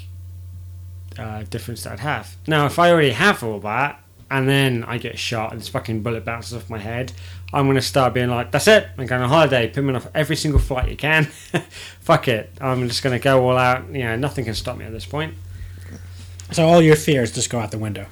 [1.19, 2.37] uh, difference that I'd have.
[2.47, 4.01] Now, if I already have all that,
[4.31, 7.13] and then I get shot and this fucking bullet bounces off my head,
[7.53, 8.89] I'm gonna start being like, "That's it!
[8.99, 9.69] I'm going on holiday.
[9.69, 11.25] Put me off every single flight you can.
[12.01, 12.53] Fuck it!
[12.61, 13.89] I'm just gonna go all out.
[13.91, 15.35] You know, nothing can stop me at this point."
[16.53, 18.07] So all your fears just go out the window.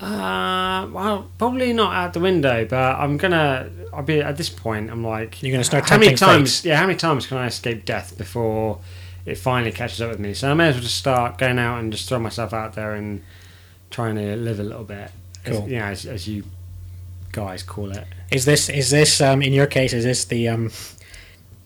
[0.00, 3.70] Uh, well, probably not out the window, but I'm gonna.
[3.92, 4.90] I'll be at this point.
[4.90, 6.60] I'm like, You're gonna start How many times?
[6.60, 6.68] fate.
[6.70, 8.80] Yeah, how many times can I escape death before
[9.24, 10.34] it finally catches up with me?
[10.34, 12.94] So I may as well just start going out and just throw myself out there
[12.94, 13.22] and
[13.90, 15.10] trying to live a little bit.
[15.46, 15.68] as- Cool.
[15.68, 16.42] you know, as, as you
[17.34, 18.06] guys call it.
[18.30, 19.92] Is this is this um, in your case?
[19.92, 20.70] Is this the um,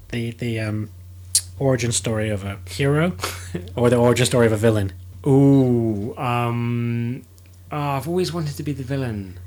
[0.08, 0.90] the the um,
[1.58, 3.12] origin story of a hero,
[3.76, 4.92] or the origin story of a villain?
[5.26, 7.22] Ooh, um,
[7.70, 9.38] oh, I've always wanted to be the villain.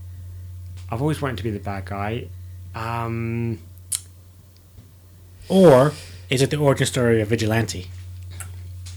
[0.92, 2.28] I've always wanted to be the bad guy.
[2.76, 3.60] Um,
[5.50, 5.94] Or
[6.30, 7.88] is it the origin story of vigilante?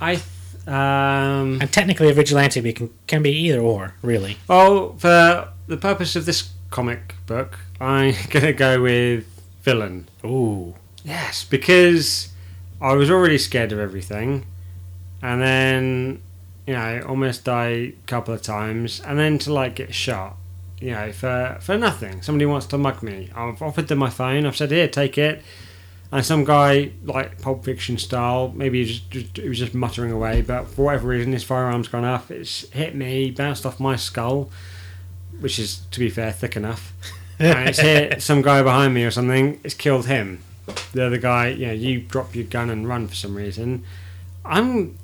[0.00, 0.26] I, th-
[0.68, 4.36] um, And technically, a vigilante can, can be either or, really.
[4.48, 9.26] well, for the purpose of this comic book, I'm gonna go with
[9.62, 10.08] villain.
[10.24, 10.74] Ooh,
[11.04, 12.30] Yes, because
[12.80, 14.46] I was already scared of everything,
[15.20, 16.22] and then
[16.66, 20.36] you know almost die a couple of times, and then to like get shot,
[20.80, 22.22] you know, for for nothing.
[22.22, 23.30] Somebody wants to mug me.
[23.36, 24.46] I've offered them my phone.
[24.46, 25.42] I've said, "Here, take it."
[26.10, 30.12] And some guy, like Pulp Fiction style, maybe he, just, just, he was just muttering
[30.12, 32.30] away, but for whatever reason, his firearm's gone off.
[32.30, 34.48] It's hit me, bounced off my skull,
[35.40, 36.92] which is, to be fair, thick enough.
[37.38, 39.60] and it's hit some guy behind me or something.
[39.64, 40.42] It's killed him.
[40.92, 43.84] The other guy, you know, you drop your gun and run for some reason.
[44.44, 44.98] I'm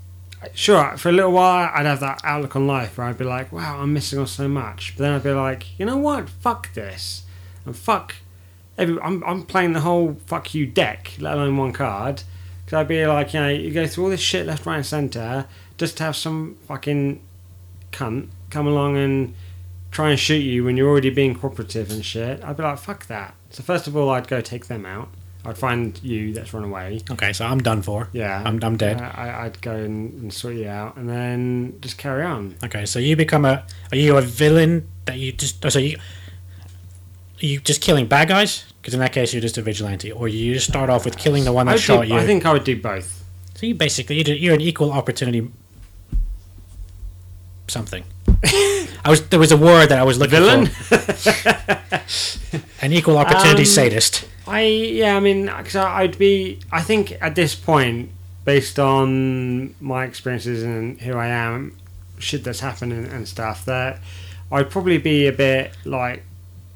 [0.55, 3.53] sure for a little while I'd have that outlook on life where I'd be like,
[3.53, 4.95] wow, I'm missing on so much.
[4.97, 6.29] But then I'd be like, you know what?
[6.29, 7.25] Fuck this.
[7.65, 8.17] And fuck.
[8.79, 12.23] Every, I'm, I'm playing the whole fuck you deck, let alone one card.
[12.65, 14.87] Because I'd be like, you know, you go through all this shit left, right, and
[14.87, 15.47] centre
[15.77, 17.21] just to have some fucking
[17.93, 19.35] cunt come along and
[19.91, 22.43] try and shoot you when you're already being cooperative and shit.
[22.45, 23.35] I'd be like, fuck that.
[23.51, 25.09] So first of all, I'd go take them out.
[25.45, 27.01] I'd find you that's run away.
[27.11, 28.09] okay, so I'm done for.
[28.13, 29.01] Yeah, I'm, I'm dead.
[29.01, 32.57] I, I'd go and, and sort you out, and then just carry on.
[32.63, 33.65] Okay, so you become a.
[33.91, 35.65] Are you a villain that you just.
[35.65, 35.97] Oh, so you.
[37.43, 38.71] Are you just killing bad guys?
[38.83, 40.13] Because in that case, you're just a vigilante.
[40.13, 42.17] Or you just start off with killing the one that shot do, you.
[42.17, 43.25] I think I would do both.
[43.55, 44.23] so you basically.
[44.23, 45.51] You're you're an equal opportunity.
[47.67, 48.05] Something.
[49.05, 50.67] I was there was a word that I was looking Villain.
[50.67, 50.97] for.
[52.83, 54.25] An equal opportunity Um, sadist.
[54.47, 56.59] I yeah, I mean, cause I- I'd be.
[56.73, 58.11] I think at this point,
[58.45, 61.77] based on my experiences and who I am,
[62.19, 64.01] shit that's happened and, and stuff, that
[64.51, 66.25] I'd probably be a bit like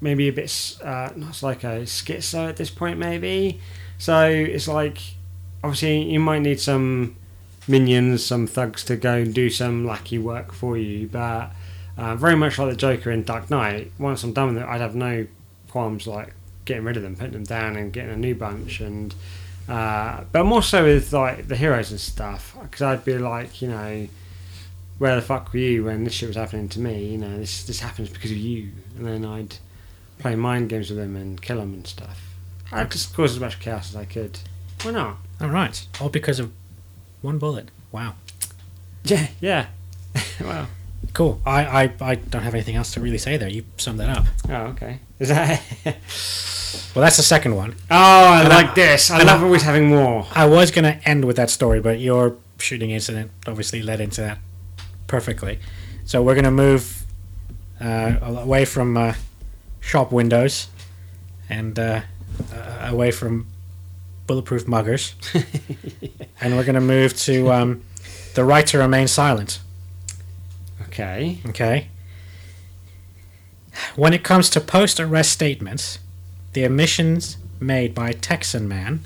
[0.01, 3.61] maybe a bit uh, not like a schizo at this point, maybe.
[3.99, 4.99] So it's like
[5.63, 7.17] obviously you might need some
[7.67, 11.51] minions, some thugs to go and do some lackey work for you, but
[11.97, 13.93] uh, very much like the Joker in Dark Knight.
[13.99, 15.27] Once I'm done with it, I'd have no
[15.69, 16.35] qualms like
[16.65, 18.81] getting rid of them, putting them down, and getting a new bunch.
[18.81, 19.15] And
[19.69, 23.69] uh, but more so with like the heroes and stuff, because I'd be like, you
[23.69, 24.09] know,
[24.99, 27.07] where the fuck were you when this shit was happening to me?
[27.07, 29.57] You know, this this happens because of you, and then I'd
[30.19, 32.21] play mind games with them and kill them and stuff.
[32.73, 34.39] I'd just cause as much chaos as I could.
[34.83, 35.17] Why not?
[35.41, 35.87] All right.
[36.01, 36.53] All because of
[37.25, 37.71] one bullet.
[37.91, 38.15] Wow.
[39.05, 39.67] Yeah, yeah.
[40.41, 40.67] wow.
[41.13, 41.41] Cool.
[41.47, 43.49] I, I, I don't have anything else to really say there.
[43.49, 44.27] You summed that up.
[44.49, 44.99] oh okay.
[45.19, 45.63] Is that?
[46.95, 47.75] Well, that's the second one.
[47.91, 49.11] oh, I And like I- this.
[49.11, 50.27] I love I- always having more.
[50.33, 54.21] I was going to end with that story, but your shooting incident obviously led into
[54.23, 54.39] that
[55.07, 55.61] perfectly.
[56.05, 57.05] So we're going to move
[57.81, 59.15] uh, away from uh,
[59.81, 60.67] shop windows
[61.49, 62.01] and uh,
[62.53, 63.47] uh, away from
[64.27, 65.15] bulletproof muggers.
[66.41, 67.83] and we're going to move to um,
[68.35, 69.61] the right to remain silent.
[70.83, 71.39] Okay.
[71.49, 71.89] Okay.
[73.97, 75.99] When it comes to post arrest statements,
[76.53, 79.01] the omissions made by a Texan man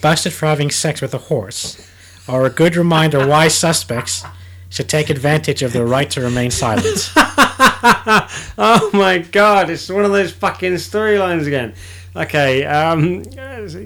[0.00, 1.88] busted for having sex with a horse
[2.28, 4.24] are a good reminder why suspects
[4.68, 7.12] should take advantage of their right to remain silent.
[7.16, 11.74] oh my god, it's one of those fucking storylines again.
[12.16, 13.22] Okay, um,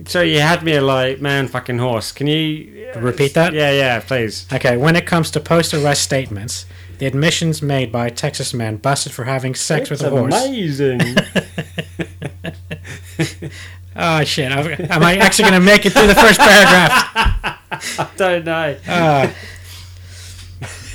[0.06, 2.10] so you had me like man fucking horse.
[2.10, 3.52] Can you Repeat that?
[3.52, 4.46] Yeah, yeah, please.
[4.52, 6.66] Okay, when it comes to post arrest statements,
[6.98, 10.32] the admissions made by a Texas man busted for having sex with a horse.
[10.34, 11.00] amazing.
[13.96, 14.50] Oh shit!
[14.52, 17.60] Am I actually going to make it through the first paragraph?
[17.98, 18.76] I don't know.
[18.86, 19.32] Uh,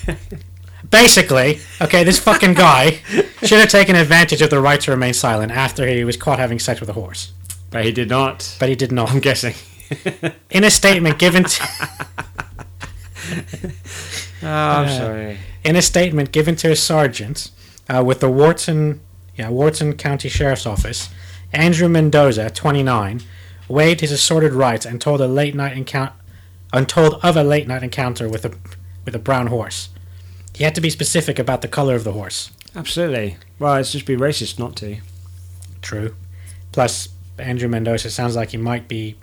[0.91, 2.99] basically, okay, this fucking guy
[3.44, 6.60] should have taken advantage of the right to remain silent after he was caught having
[6.60, 7.32] sex with a horse,
[7.72, 8.56] But he did not.
[8.60, 9.11] but he did not.
[9.11, 9.53] I'm guessing.
[10.49, 11.64] In a statement given to,
[14.41, 15.38] Oh, I'm Uh, sorry.
[15.64, 17.52] in a statement given to a sergeant
[17.90, 19.02] uh, with the Wharton,
[19.36, 21.10] yeah, Wharton County Sheriff's Office,
[21.52, 23.22] Andrew Mendoza, 29,
[23.68, 26.14] waived his assorted rights and told a late night encounter,
[26.72, 28.53] and told of a late night encounter with a
[29.06, 29.90] with a brown horse.
[30.60, 32.52] He had to be specific about the color of the horse.
[32.76, 33.38] Absolutely.
[33.60, 34.98] Well, it's just be racist not to.
[35.81, 36.14] True.
[36.73, 37.07] Plus,
[37.38, 39.15] Andrew Mendoza sounds like he might be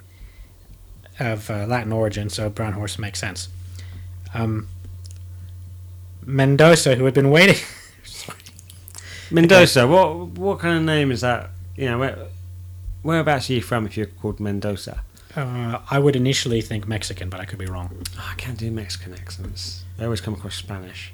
[1.20, 3.48] of uh, Latin origin, so brown horse makes sense.
[4.32, 4.66] Um,
[6.24, 7.62] Mendoza, who had been waiting.
[9.30, 9.86] Mendoza.
[9.86, 11.50] What what kind of name is that?
[11.76, 12.18] You know, where,
[13.02, 13.84] whereabouts are you from?
[13.86, 15.02] If you're called Mendoza,
[15.36, 17.90] Uh, I would initially think Mexican, but I could be wrong.
[18.18, 19.84] oh, I can't do Mexican accents.
[19.98, 21.12] They always come across Spanish.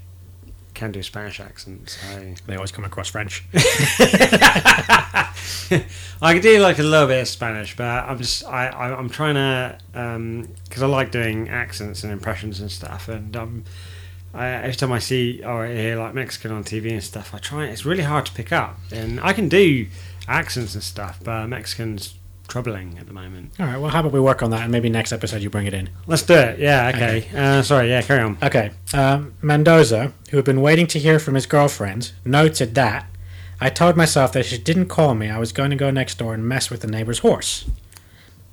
[0.74, 1.98] Can do Spanish accents.
[2.00, 2.34] So.
[2.46, 3.44] They always come across French.
[6.22, 9.34] I do like a little bit of Spanish, but I'm just I, I I'm trying
[9.34, 9.78] to
[10.64, 13.64] because I like doing accents and impressions and stuff, and um,
[14.32, 17.66] I, every time I see or hear like Mexican on TV and stuff, I try.
[17.66, 19.86] It's really hard to pick up, and I can do
[20.28, 22.14] accents and stuff, but Mexican's
[22.52, 23.50] troubling at the moment.
[23.58, 25.66] All right, well, how about we work on that, and maybe next episode you bring
[25.66, 25.88] it in.
[26.06, 26.58] Let's do it.
[26.58, 26.92] Yeah.
[26.94, 27.26] Okay.
[27.34, 27.88] Uh, sorry.
[27.88, 28.02] Yeah.
[28.02, 28.36] Carry on.
[28.42, 28.70] Okay.
[28.92, 33.06] Um, Mendoza, who had been waiting to hear from his girlfriend, noted that
[33.58, 36.18] I told myself that if she didn't call me, I was going to go next
[36.18, 37.64] door and mess with the neighbor's horse.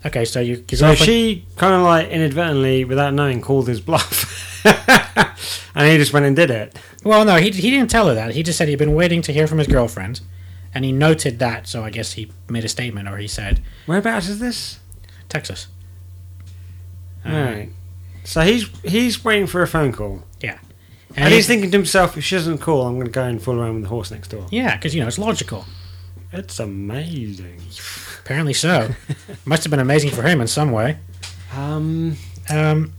[0.06, 0.56] Okay, so you.
[0.56, 4.64] So girlfriend- she kind of like inadvertently, without knowing, called his bluff,
[5.76, 6.80] and he just went and did it.
[7.04, 8.34] Well, no, he, he didn't tell her that.
[8.34, 10.22] He just said he'd been waiting to hear from his girlfriend,
[10.74, 11.68] and he noted that.
[11.68, 14.80] So I guess he made a statement, or he said Whereabouts is this?
[15.30, 15.68] Texas.
[17.26, 17.70] Uh, Right.
[18.24, 20.58] So he's he's waiting for a phone call, And,
[21.18, 23.42] and, he- he's thinking to himself, if she doesn't call, I'm going to go and
[23.42, 24.46] fool around with the horse next door.
[24.52, 25.66] yeah, because you know it's logical.
[26.32, 27.60] It's amazing.
[28.20, 28.90] Apparently so.
[29.46, 30.98] Must have been amazing for him in some way.
[31.56, 32.18] Um,
[32.50, 32.94] Um,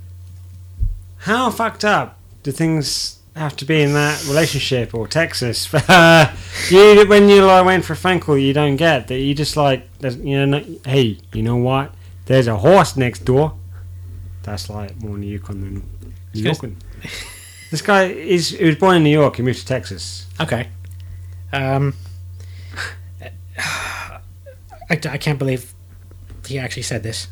[1.18, 5.72] how fucked up do things have to be in that relationship or Texas?
[6.70, 9.18] You when you like went for a phone call, you don't get that.
[9.18, 11.94] You just like, you know, hey, you know what?
[12.26, 13.54] There's a horse next door.
[14.42, 15.74] That's like more New Yukon than
[16.34, 16.58] New York.
[17.70, 19.36] This guy is he was born in New York.
[19.36, 20.26] He moved to Texas.
[20.40, 20.68] okay.
[21.52, 21.94] Um,
[23.58, 24.20] I,
[24.90, 25.72] I can't believe
[26.46, 27.28] he actually said this.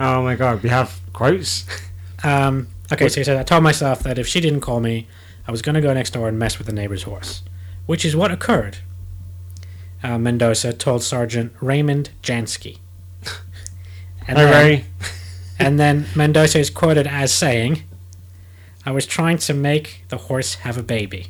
[0.00, 1.66] Oh my god, we have quotes.
[2.24, 5.06] Um, okay, so he said, I told myself that if she didn't call me,
[5.48, 7.42] I was going to go next door and mess with the neighbor's horse,
[7.86, 8.78] which is what occurred.
[10.02, 12.78] Uh, Mendoza told Sergeant Raymond Jansky.
[14.28, 14.84] And Hey, then,
[15.58, 17.82] and then Mendoza is quoted as saying,
[18.84, 21.28] I was trying to make the horse have a baby.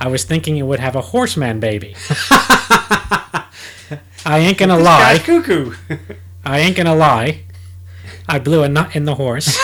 [0.00, 1.94] I was thinking it would have a horseman baby.
[4.24, 5.18] I ain't gonna This lie.
[5.22, 5.74] cuckoo.
[6.44, 7.42] I ain't gonna lie.
[8.26, 9.54] I blew a nut in the horse.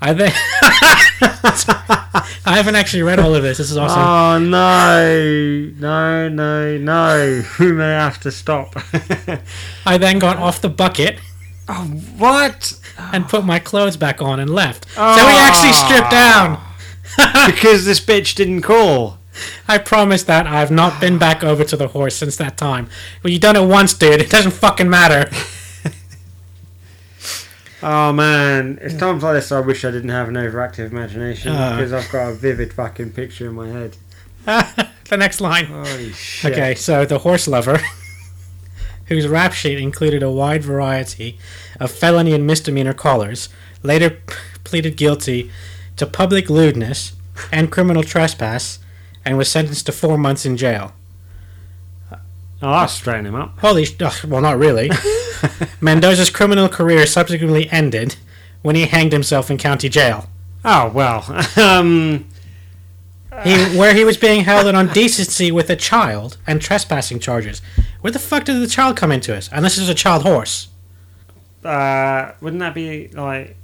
[0.00, 0.34] I think
[2.44, 3.58] I haven't actually read all of this.
[3.58, 4.00] This is awesome.
[4.00, 7.42] Oh no, no, no, no!
[7.58, 8.74] We may have to stop.
[9.86, 11.20] I then got off the bucket
[11.68, 11.84] oh,
[12.16, 12.78] what?
[13.12, 14.88] and put my clothes back on and left.
[14.90, 15.48] So we ah.
[15.48, 16.64] actually stripped down.
[17.46, 19.18] because this bitch didn't call.
[19.66, 22.88] I promise that I've not been back over to the horse since that time.
[23.22, 24.20] Well, you done it once, dude.
[24.20, 25.30] It doesn't fucking matter.
[27.82, 31.76] Oh man, it's times like this I wish I didn't have an overactive imagination Uh.
[31.76, 33.96] because I've got a vivid fucking picture in my head.
[34.44, 35.66] the next line.
[36.44, 37.80] Okay, so the horse lover,
[39.06, 41.38] whose rap sheet included a wide variety
[41.78, 43.48] of felony and misdemeanor callers,
[43.82, 44.18] later
[44.64, 45.50] pleaded guilty
[45.96, 47.12] to public lewdness
[47.52, 48.78] and criminal trespass
[49.24, 50.92] and was sentenced to four months in jail.
[52.60, 53.58] Oh, I'll straighten him up.
[53.60, 54.90] Holy, sh- ugh, well, not really.
[55.80, 58.16] Mendoza's criminal career subsequently ended
[58.62, 60.28] when he hanged himself in county jail,
[60.64, 61.24] Oh well.
[61.56, 62.28] um,
[63.44, 67.62] he, where he was being held on indecency with a child and trespassing charges.
[68.00, 69.48] Where the fuck did the child come into it?
[69.52, 70.68] Unless it's a child horse.
[71.64, 73.56] uh, wouldn't that be like?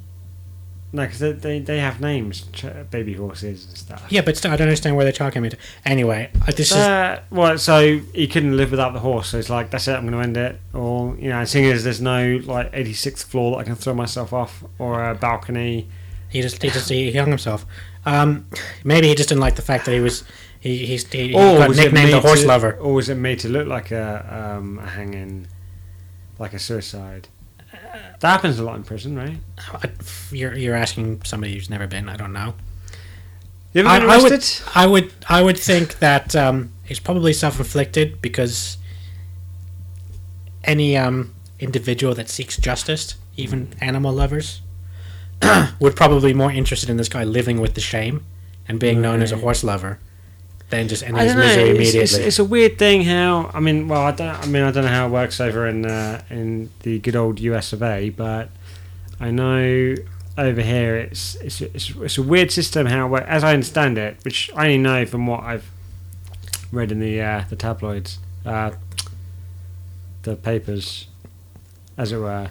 [0.95, 4.07] No, because they, they they have names, ch- baby horses and stuff.
[4.11, 5.59] Yeah, but still, I don't understand where they're talking about.
[5.85, 9.51] Anyway, uh, this is Uh, well, so he couldn't live without the horse, so it's
[9.51, 9.95] like that's it.
[9.95, 13.51] I'm going to end it, or you know, seeing as there's no like 86th floor
[13.53, 15.89] that I can throw myself off, or a balcony.
[16.31, 17.67] he just he just he hung himself.
[18.07, 18.47] Um,
[18.85, 20.23] maybe he just didn't like the fact that he was
[20.61, 22.75] he he's, he, he got was it nicknamed the made horse to- lover.
[22.81, 25.49] Or was it made to look like a um, a hanging,
[26.39, 27.27] like a suicide?
[28.21, 29.39] That happens a lot in prison, right?
[30.31, 32.09] You're you're asking somebody who's never been.
[32.09, 32.55] I don't know.
[33.73, 34.65] You ever I, been I would arrested?
[34.75, 38.79] I would I would think that um, it's probably self inflicted because
[40.65, 44.63] any um, individual that seeks justice, even animal lovers,
[45.81, 48.25] would probably be more interested in this guy living with the shame
[48.67, 49.99] and being known as a horse lover
[50.75, 51.47] than just ending I his don't know.
[51.47, 52.01] misery It's, immediately.
[52.03, 54.35] it's, it's a weird thing how I mean, well, I don't.
[54.35, 57.41] I mean, I don't know how it works over in uh, in the good old
[57.41, 57.73] U.S.
[57.73, 58.11] of A.
[58.11, 58.51] But
[59.21, 59.95] I know
[60.37, 62.87] over here, it's it's it's, it's a weird system.
[62.87, 65.71] How it works, as I understand it, which I only know from what I've
[66.73, 68.73] read in the uh, the tabloids, uh,
[70.23, 71.07] the papers,
[71.97, 72.51] as it were,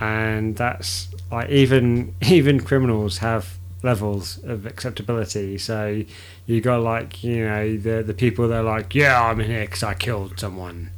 [0.00, 5.58] and that's like even even criminals have levels of acceptability.
[5.58, 6.04] So
[6.48, 9.66] you got like you know the the people that are like, yeah, I'm in here
[9.66, 10.90] because I killed someone.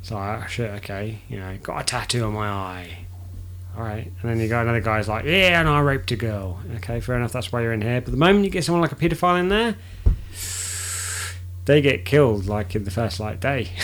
[0.00, 2.98] It's like, oh, shit, okay, you know, got a tattoo on my eye.
[3.76, 6.60] All right, and then you got another guy's like, yeah, and I raped a girl.
[6.76, 8.00] Okay, fair enough, that's why you're in here.
[8.00, 9.76] But the moment you get someone like a paedophile in there,
[11.66, 13.70] they get killed like in the first like day.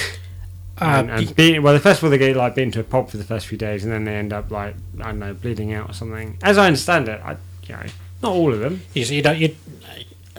[0.80, 2.82] Uh, and, and being, well, the first of all, they get like beaten to a
[2.82, 5.32] pulp for the first few days, and then they end up like I don't know,
[5.32, 6.38] bleeding out or something.
[6.42, 7.36] As I understand it, I,
[7.68, 7.86] you know,
[8.20, 8.80] not all of them.
[8.94, 9.54] you, you don't you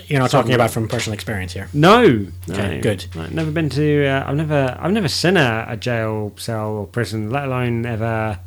[0.07, 1.67] you're not talking about from personal experience here.
[1.73, 2.01] No,
[2.49, 2.81] Okay, no.
[2.81, 3.05] good.
[3.15, 4.05] I've never been to.
[4.07, 4.77] Uh, I've never.
[4.79, 8.39] I've never seen a, a jail cell or prison, let alone ever.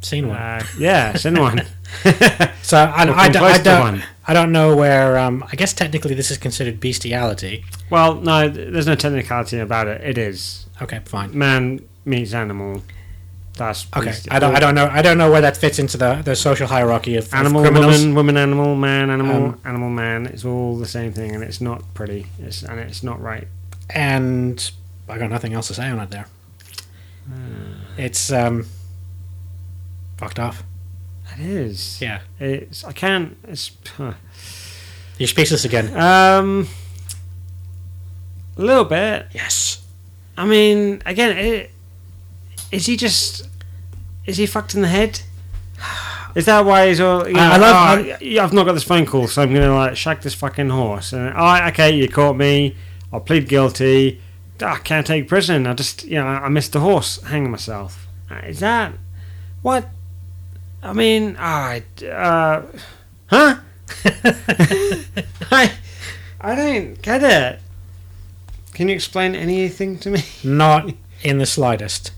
[0.00, 0.36] Seen one.
[0.36, 1.62] Uh, yeah, seen one.
[2.62, 4.02] So I, I, come don't- I don't one.
[4.26, 5.18] I don't know where.
[5.18, 7.64] Um, I guess technically this is considered bestiality.
[7.90, 10.00] well, no, there's no technicality about it.
[10.00, 11.36] It is Okay, fine.
[11.36, 12.82] man meets animal.
[13.54, 16.22] That's Okay, I don't I don't know I don't know where that fits into the,
[16.24, 17.98] the social hierarchy of, of Animal, criminals.
[18.00, 20.26] woman, woman, animal, man, animal, Um, animal, man.
[20.26, 22.26] It's all the same thing, and it's not pretty.
[22.38, 23.46] It's and it's not right.
[23.90, 24.70] and
[25.08, 26.26] I got nothing else to say on it there.
[27.26, 27.72] Hmm.
[27.98, 28.66] It's um,
[30.16, 30.62] fucked off.
[31.34, 32.00] It is.
[32.00, 32.84] Yeah, It's.
[32.84, 33.36] I can't.
[33.46, 33.72] It's.
[33.96, 34.14] Huh.
[35.18, 35.94] you're speechless again.
[35.96, 36.68] Um.
[38.56, 39.26] A little bit.
[39.32, 39.82] Yes.
[40.36, 41.70] I mean, again, it,
[42.72, 43.48] is he just
[44.26, 45.20] is he fucked in the head?
[46.34, 47.26] Is that why he's all?
[47.28, 49.52] You know, I- I love- "Oh, yeah, I've not got this phone call, so I'm
[49.52, 51.12] gonna like shag this fucking horse.
[51.12, 52.74] And oh, okay, you caught me.
[53.12, 54.18] I'll plead guilty.
[54.58, 55.66] I can't take prison.
[55.66, 57.20] I just, you know, I missed the horse.
[57.24, 58.06] Hang myself.
[58.30, 58.94] Uh, Is that
[59.60, 59.90] what?
[60.82, 62.62] I mean, I, uh,
[63.26, 63.56] huh?
[65.50, 65.72] I,
[66.40, 67.60] I don't get it.
[68.72, 70.22] Can you explain anything to me?
[70.42, 72.12] Not in the slightest.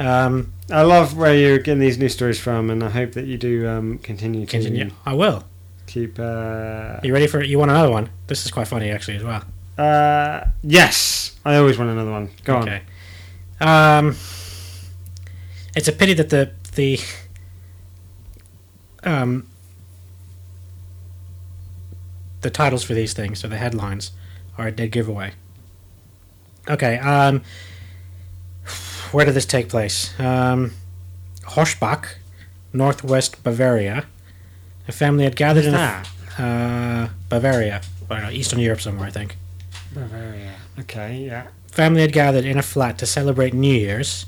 [0.00, 3.36] Um, I love where you're getting these news stories from, and I hope that you
[3.36, 4.90] do um, continue to continue.
[5.04, 5.44] I will.
[5.86, 6.18] keep.
[6.18, 7.40] Uh, You ready for?
[7.40, 7.48] it?
[7.50, 8.08] You want another one?
[8.26, 9.44] This is quite funny actually as well.
[9.78, 12.30] uh, yes, I always want another one.
[12.44, 12.62] Go on.
[12.62, 12.82] Okay.
[13.60, 14.16] Um,
[15.76, 16.98] it's a pity that the the
[19.04, 19.46] um
[22.40, 24.12] the titles for these things or the headlines
[24.56, 25.32] are a dead giveaway.
[26.68, 26.98] Okay.
[26.98, 27.42] Um,
[29.12, 30.18] where did this take place?
[30.20, 30.72] Um,
[32.72, 34.06] northwest Bavaria.
[34.88, 36.02] A family had gathered in a,
[36.38, 37.80] uh, Bavaria,
[38.10, 39.36] I don't know, Eastern Europe somewhere, I think.
[39.92, 40.54] Bavaria.
[40.80, 41.48] Okay, yeah.
[41.66, 44.26] family had gathered in a flat to celebrate New Year's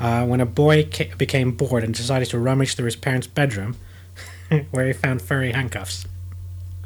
[0.00, 3.76] uh, when a boy ca- became bored and decided to rummage through his parents' bedroom,
[4.70, 6.06] where he found furry handcuffs.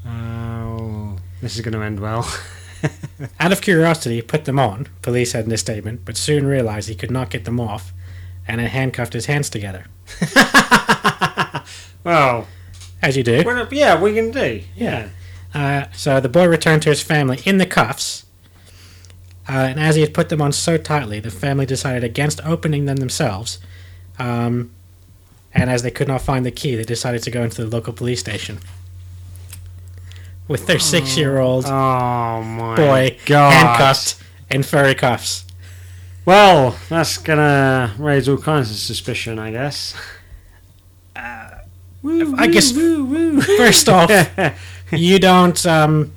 [0.06, 2.22] Oh, this is going to end well.
[3.40, 6.88] Out of curiosity, he put them on, police said in a statement, but soon realized
[6.88, 7.92] he could not get them off
[8.46, 9.86] and had handcuffed his hands together.
[12.04, 12.46] well,
[13.02, 13.42] As you do.
[13.42, 14.64] what, yeah, we can you going to do?
[14.76, 15.08] Yeah.
[15.54, 18.26] Uh, so the boy returned to his family in the cuffs,
[19.48, 22.84] uh, and as he had put them on so tightly, the family decided against opening
[22.84, 23.58] them themselves.
[24.18, 24.72] Um,
[25.54, 27.94] and as they could not find the key, they decided to go into the local
[27.94, 28.58] police station
[30.48, 33.52] with their six-year-old Oh my boy god!
[33.52, 35.44] handcuffed in furry cuffs.
[36.24, 39.94] Well, that's gonna raise all kinds of suspicion, I guess.
[41.16, 42.72] I guess
[43.56, 44.10] first off,
[44.92, 46.12] you don't um,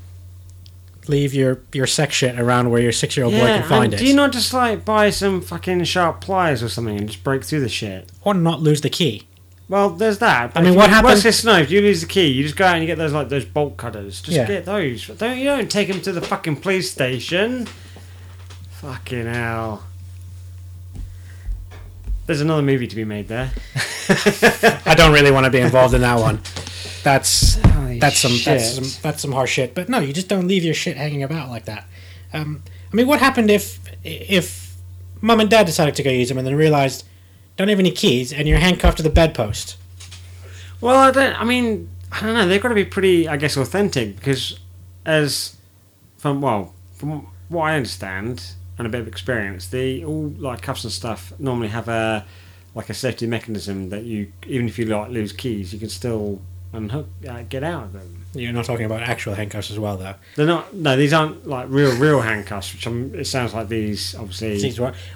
[1.07, 4.13] leave your your sex shit around where your six-year-old boy can find it, do you
[4.15, 7.69] not just like buy some fucking sharp pliers or something and just break through the
[7.69, 8.09] shit?
[8.23, 9.27] or not lose the key.
[9.71, 10.51] Well, there's that.
[10.53, 12.65] I mean, what happens- Worst case scenario, if you lose the key, you just go
[12.65, 14.19] out and you get those like those bolt cutters.
[14.21, 14.45] Just Yeah.
[14.45, 15.07] get those.
[15.07, 17.67] Don't you don't take them to the fucking police station.
[18.81, 19.83] Fucking hell.
[22.27, 23.51] There's another movie to be made there.
[24.85, 26.41] I don't really want to be involved in that one.
[27.03, 28.83] That's Holy that's some that's shit.
[28.83, 29.73] some that's some harsh shit.
[29.73, 31.87] But no, you just don't leave your shit hanging about like that.
[32.33, 32.61] Um,
[32.91, 34.75] I mean, what happened if if
[35.21, 37.05] mum and dad decided to go use them and then realized
[37.57, 39.77] don't have any keys and you're handcuffed to the bedpost?
[40.79, 41.39] Well, I don't.
[41.39, 42.47] I mean, I don't know.
[42.47, 44.59] They've got to be pretty, I guess, authentic because,
[45.05, 45.57] as
[46.17, 50.83] from well, from what I understand and a bit of experience, the all like cuffs
[50.83, 52.25] and stuff normally have a
[52.73, 56.41] like a safety mechanism that you even if you like lose keys, you can still
[56.73, 58.20] unhook, uh, get out of them.
[58.33, 60.15] You're not talking about actual handcuffs as well, though.
[60.35, 60.73] They're not.
[60.73, 62.73] No, these aren't like real, real handcuffs.
[62.73, 64.55] Which I'm, it sounds like these, obviously.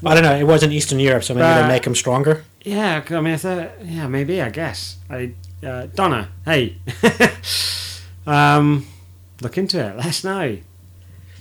[0.05, 0.35] I don't know.
[0.35, 2.43] It was in Eastern Europe, so maybe But- they make them stronger.
[2.63, 4.97] Yeah, I mean, if they're, yeah, maybe I guess.
[5.09, 5.33] I
[5.63, 6.77] uh, Donna, hey,
[8.27, 8.85] um,
[9.41, 9.95] look into it.
[9.97, 10.57] Let us know.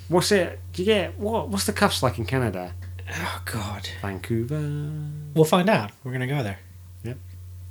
[0.09, 0.61] What's it?
[0.75, 1.49] Do you get what?
[1.49, 2.75] What's the cuffs like in Canada?
[3.11, 3.89] Oh God.
[4.03, 4.91] Vancouver.
[5.35, 5.93] We'll find out.
[6.05, 6.59] We're gonna go there.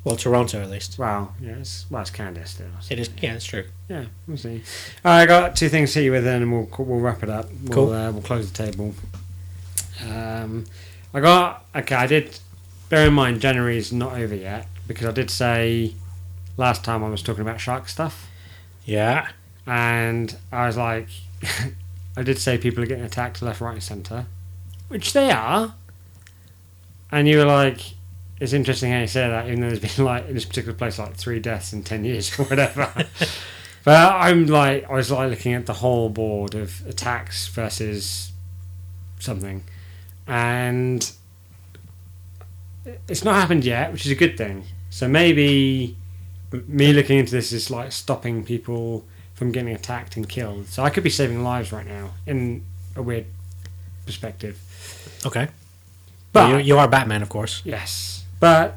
[0.04, 1.00] Well, Toronto at least.
[1.00, 2.68] Wow, yeah, it's, well, it's Canada still.
[2.82, 3.10] so- It is.
[3.22, 3.66] Yeah, it's true.
[3.88, 4.62] Yeah, we'll see.
[5.06, 7.48] I got two things to hit you with, then, and we'll we'll wrap it up.
[7.64, 7.94] We'll, Cool.
[7.94, 8.94] Uh, we'll close the table.
[10.10, 10.66] Um,
[11.14, 11.96] I got okay.
[11.96, 12.40] I did.
[12.90, 15.94] Bear in mind, January is not over yet because I did say
[16.58, 18.28] last time I was talking about shark stuff,
[18.86, 19.30] Yeah.
[19.66, 21.08] and I was like,
[22.18, 24.26] I did say people are getting attacked left, right, and centre,
[24.90, 25.74] which they are.
[27.12, 27.80] And you were like,
[28.40, 31.00] it's interesting how you say that, even though there's been like in this particular place
[31.00, 32.92] like three deaths in ten years or whatever.
[33.84, 38.32] but I'm like, I was like looking at the whole board of attacks versus
[39.20, 39.64] something,
[40.28, 41.12] and
[43.08, 44.64] it's not happened yet, which is a good thing.
[44.90, 45.98] So maybe
[46.68, 50.68] me looking into this is like stopping people from getting attacked and killed.
[50.68, 52.64] So I could be saving lives right now in
[52.96, 53.26] a weird
[54.06, 54.60] perspective.
[55.26, 55.48] Okay.
[56.32, 57.62] But you, you are Batman, of course.
[57.64, 58.76] Yes, but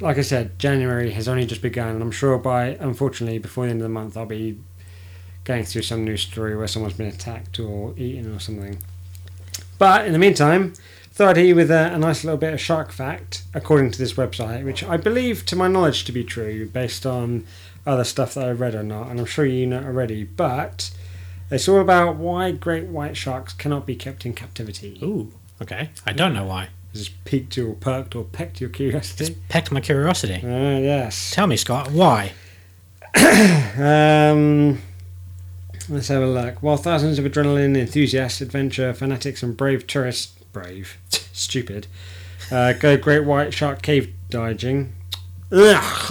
[0.00, 3.72] like I said, January has only just begun, and I'm sure by unfortunately before the
[3.72, 4.60] end of the month I'll be
[5.42, 8.78] going through some news story where someone's been attacked or eaten or something.
[9.76, 10.74] But in the meantime,
[11.10, 14.64] thought I'd with a, a nice little bit of shark fact, according to this website,
[14.64, 17.44] which I believe, to my knowledge, to be true based on
[17.84, 20.22] other stuff that I've read or not, and I'm sure you know already.
[20.22, 20.92] But
[21.50, 25.00] it's all about why great white sharks cannot be kept in captivity.
[25.02, 25.32] Ooh.
[25.60, 25.90] Okay.
[26.06, 26.68] I don't know why.
[26.92, 29.36] Has this piqued or perked or pecked your curiosity?
[29.48, 30.40] Pecked my curiosity.
[30.42, 31.30] Uh, yes.
[31.32, 32.32] Tell me, Scott, why?
[33.78, 34.80] Um,
[35.88, 36.62] let's have a look.
[36.62, 40.98] While thousands of adrenaline enthusiasts, adventure fanatics, and brave tourists, brave,
[41.32, 41.86] stupid,
[42.50, 44.92] uh, go great white shark cave diving.
[45.50, 46.06] Let's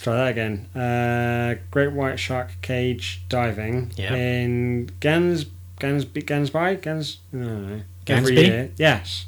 [0.00, 0.66] try that again.
[0.74, 4.14] Uh, great white shark cage diving Yeah.
[4.14, 5.46] in Gans
[5.78, 7.18] Gans Gansby Gans.
[7.32, 7.82] I don't know.
[8.06, 8.46] Every Gansby?
[8.46, 9.26] year, yes.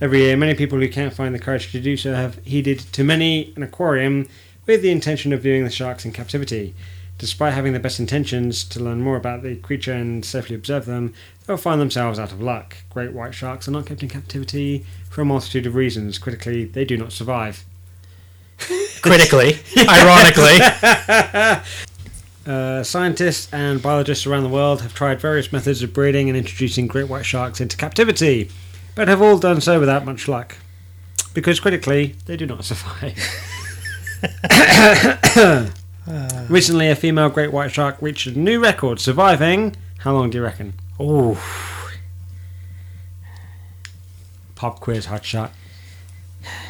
[0.00, 3.04] Every year, many people who can't find the courage to do so have headed to
[3.04, 4.28] many an aquarium
[4.66, 6.74] with the intention of viewing the sharks in captivity.
[7.16, 11.14] Despite having the best intentions to learn more about the creature and safely observe them,
[11.46, 12.76] they'll find themselves out of luck.
[12.90, 16.18] Great white sharks are not kept in captivity for a multitude of reasons.
[16.18, 17.64] Critically, they do not survive.
[19.00, 19.58] Critically,
[19.88, 20.58] ironically.
[22.46, 26.86] Uh, scientists and biologists around the world have tried various methods of breeding and introducing
[26.86, 28.50] great white sharks into captivity,
[28.94, 30.56] but have all done so without much luck.
[31.32, 33.16] Because critically, they do not survive.
[36.50, 39.74] Recently, a female great white shark reached a new record, surviving.
[39.98, 40.74] How long do you reckon?
[41.00, 41.38] Ooh.
[44.54, 45.52] Pop quiz, hot shot.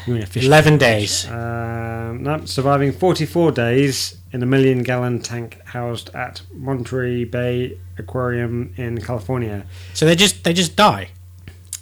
[0.07, 0.45] You mean a fish?
[0.45, 1.27] 11 days.
[1.29, 8.73] Um, no, surviving 44 days in a million gallon tank housed at Monterey Bay Aquarium
[8.77, 9.65] in California.
[9.93, 11.09] So they just they just die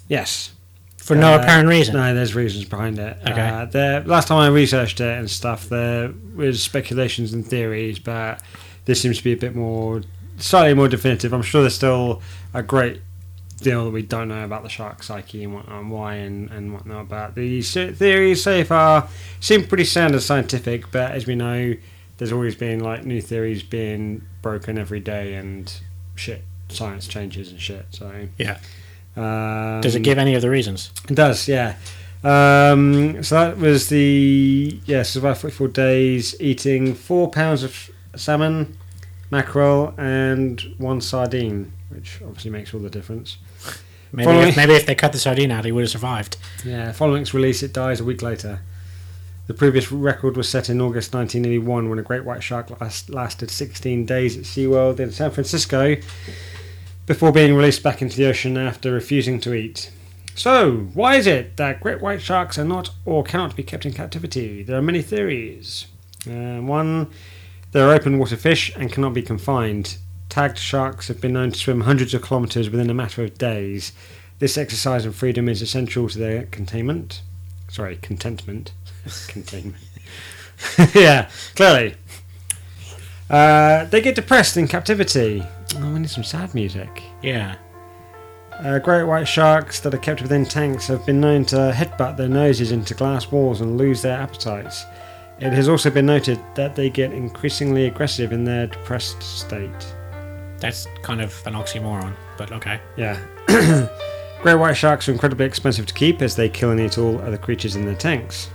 [0.08, 0.52] Yes.
[0.96, 1.94] for no Uh, apparent reason.
[1.96, 3.16] No, there's reasons behind it.
[3.28, 3.40] Okay.
[3.48, 8.40] Uh, there, last time I researched it and stuff, there was speculations and theories, but
[8.86, 10.02] this seems to be a bit more,
[10.38, 11.32] slightly more definitive.
[11.34, 12.22] I'm sure there's still
[12.54, 13.00] a great
[13.58, 16.72] deal that we don't know about the shark psyche and whatnot, and why and, and
[16.72, 17.08] whatnot.
[17.08, 19.08] But the theories so far
[19.40, 21.74] seem pretty sound and scientific, but as we know,
[22.18, 25.72] there's always been like new theories being broken every day and
[26.14, 26.44] shit.
[26.68, 27.86] Science changes and shit.
[27.90, 28.58] So Yeah.
[29.16, 30.90] um, Does it give any of the reasons?
[31.08, 31.76] it does, yeah.
[32.22, 38.78] Um, so that was the yeah survived 44 days, eating four pounds of salmon,
[39.30, 43.38] mackerel, and one sardine, which obviously makes all the difference.
[44.12, 46.36] Maybe Following- if, maybe if they cut the sardine out, he would have survived.
[46.64, 48.60] Yeah, following its release, it dies a week later.
[49.46, 53.50] The previous record was set in August 1981 when a great white shark last, lasted
[53.50, 55.96] 16 days at SeaWorld in San Francisco
[57.06, 59.90] before being released back into the ocean after refusing to eat.
[60.34, 63.92] So, why is it that great white sharks are not or cannot be kept in
[63.92, 64.62] captivity?
[64.62, 65.86] There are many theories.
[66.26, 67.10] Uh, one,
[67.72, 69.98] they're open water fish and cannot be confined.
[70.34, 73.92] Tagged sharks have been known to swim hundreds of kilometres within a matter of days.
[74.40, 77.22] This exercise and freedom is essential to their containment.
[77.68, 78.72] Sorry, contentment.
[79.28, 79.84] containment.
[80.92, 81.94] yeah, clearly.
[83.30, 85.44] Uh, they get depressed in captivity.
[85.76, 87.04] Oh, we need some sad music.
[87.22, 87.54] Yeah.
[88.58, 92.28] Uh, great white sharks that are kept within tanks have been known to headbutt their
[92.28, 94.84] noses into glass walls and lose their appetites.
[95.38, 99.94] It has also been noted that they get increasingly aggressive in their depressed state.
[100.64, 102.80] That's kind of an oxymoron, but okay.
[102.96, 103.20] Yeah.
[104.42, 107.36] Great white sharks are incredibly expensive to keep as they kill and eat all other
[107.36, 108.48] creatures in their tanks.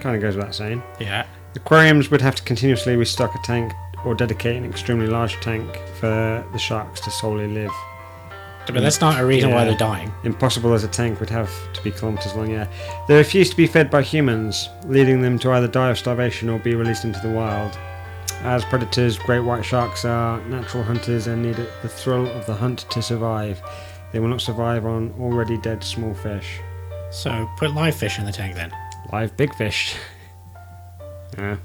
[0.00, 0.80] kind of goes without saying.
[1.00, 1.26] Yeah.
[1.56, 3.72] Aquariums would have to continuously restock a tank
[4.04, 7.72] or dedicate an extremely large tank for the sharks to solely live.
[8.68, 10.12] But that's not a reason why they're dying.
[10.22, 12.68] Impossible as a tank would have to be kilometres long, yeah.
[13.08, 16.60] They refuse to be fed by humans, leading them to either die of starvation or
[16.60, 17.76] be released into the wild.
[18.42, 22.88] As predators, great white sharks are natural hunters and need the thrill of the hunt
[22.90, 23.60] to survive.
[24.12, 26.60] They will not survive on already dead small fish.
[27.10, 28.72] So put live fish in the tank then.
[29.12, 29.96] Live big fish.
[31.38, 31.56] yeah.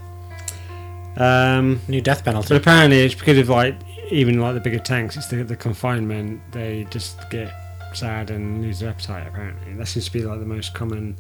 [1.18, 2.56] Um, New death but penalty.
[2.56, 3.76] apparently it's because of like
[4.10, 6.42] even like the bigger tanks, it's the, the confinement.
[6.52, 7.52] They just get
[7.94, 9.28] sad and lose their appetite.
[9.28, 11.18] Apparently, that seems to be like the most common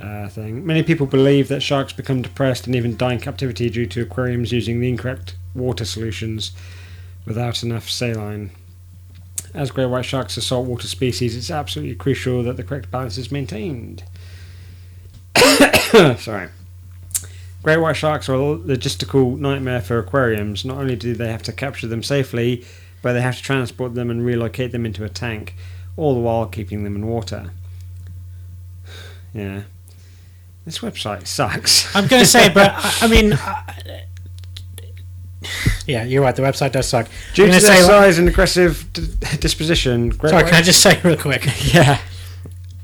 [0.00, 0.64] uh, thing.
[0.64, 4.52] Many people believe that sharks become depressed and even die in captivity due to aquariums
[4.52, 6.52] using the incorrect water solutions
[7.24, 8.50] without enough saline.
[9.54, 13.32] As great white sharks are saltwater species, it's absolutely crucial that the correct balance is
[13.32, 14.04] maintained.
[16.18, 16.48] Sorry.
[17.62, 20.64] Great white sharks are a logistical nightmare for aquariums.
[20.64, 22.64] Not only do they have to capture them safely,
[23.02, 25.54] but they have to transport them and relocate them into a tank,
[25.96, 27.50] all the while keeping them in water.
[29.34, 29.64] Yeah.
[30.68, 31.96] This website sucks.
[31.96, 34.04] I'm going to say, but I, I mean, I,
[35.86, 36.36] yeah, you're right.
[36.36, 37.08] The website does suck.
[37.32, 39.06] Due to their say, like- size and aggressive d-
[39.40, 41.48] disposition, great sorry, can I just say real quick?
[41.72, 42.02] yeah.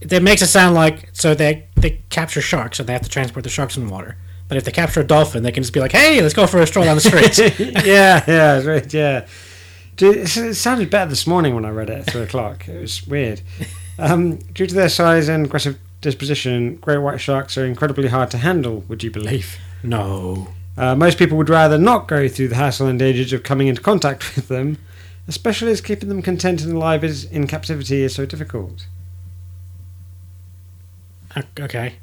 [0.00, 3.44] It makes it sound like so they they capture sharks and they have to transport
[3.44, 4.16] the sharks in water.
[4.48, 6.62] But if they capture a dolphin, they can just be like, "Hey, let's go for
[6.62, 9.26] a stroll down the streets." yeah, yeah, it's right, yeah.
[9.96, 12.66] Dude, it it sounded better this morning when I read it at three o'clock.
[12.66, 13.42] It was weird.
[13.98, 18.38] Um, due to their size and aggressive disposition, great white sharks are incredibly hard to
[18.38, 18.84] handle.
[18.88, 19.58] Would you believe?
[19.82, 20.48] no.
[20.76, 23.80] Uh, most people would rather not go through the hassle and dangers of coming into
[23.80, 24.76] contact with them,
[25.28, 28.86] especially as keeping them content and alive is, in captivity is so difficult.
[31.60, 31.94] Okay.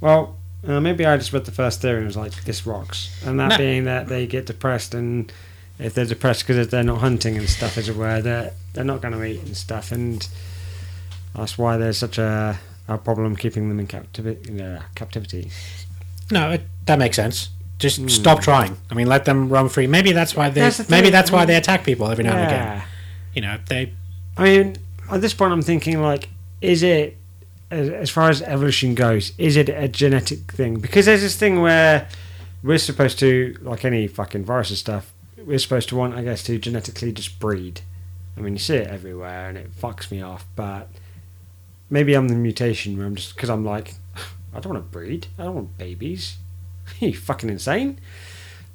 [0.00, 0.36] Well,
[0.66, 3.22] uh, maybe I just read the first theory and was like, this rocks.
[3.26, 3.58] And that No.
[3.58, 5.30] being that they get depressed, and
[5.78, 9.02] if they're depressed because they're not hunting and stuff, as it were, they're, they're not
[9.02, 9.92] going to eat and stuff.
[9.92, 10.26] And
[11.34, 12.58] that's why there's such a,
[12.88, 14.60] a problem keeping them in captivity.
[14.62, 15.50] Uh, captivity.
[16.30, 17.50] No, it, that makes sense.
[17.78, 18.76] Just stop trying.
[18.90, 19.86] I mean, let them roam free.
[19.86, 20.60] Maybe that's why they.
[20.60, 22.82] That's maybe that's why they attack people every now and again.
[23.34, 23.92] You know, they.
[24.36, 24.76] I mean,
[25.10, 26.28] at this point, I'm thinking like,
[26.60, 27.16] is it
[27.70, 29.32] as, as far as evolution goes?
[29.38, 30.78] Is it a genetic thing?
[30.78, 32.08] Because there's this thing where
[32.62, 35.12] we're supposed to, like any fucking virus and stuff,
[35.44, 37.82] we're supposed to want, I guess, to genetically just breed.
[38.36, 40.46] I mean, you see it everywhere, and it fucks me off.
[40.56, 40.90] But
[41.94, 43.94] maybe I'm the mutation where I'm just because I'm like,
[44.52, 45.28] I don't want to breed.
[45.38, 46.36] I don't want babies.
[47.00, 47.98] Are you fucking insane?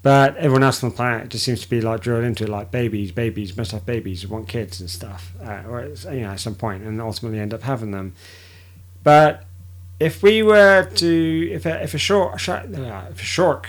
[0.01, 2.71] But everyone else on the planet just seems to be like drilled into it, like
[2.71, 6.55] babies, babies must have babies, want kids and stuff, uh, or you know at some
[6.55, 8.13] point, and ultimately end up having them.
[9.03, 9.43] But
[9.99, 13.67] if we were to, if a, if a short, sh- uh, if a shark,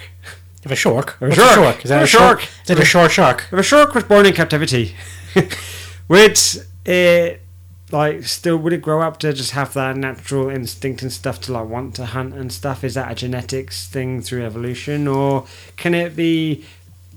[0.63, 1.17] If a shark.
[1.21, 1.51] A shark.
[1.51, 1.85] A shark?
[1.85, 2.41] Is that A a shark?
[2.41, 2.51] shark.
[2.65, 3.39] Is it a short shark?
[3.51, 4.95] if a shark was born in captivity,
[6.09, 6.39] would
[6.85, 7.41] it
[7.93, 11.53] like still would it grow up to just have that natural instinct and stuff to
[11.53, 12.85] like want to hunt and stuff?
[12.85, 15.47] Is that a genetics thing through evolution, or
[15.77, 16.65] can it be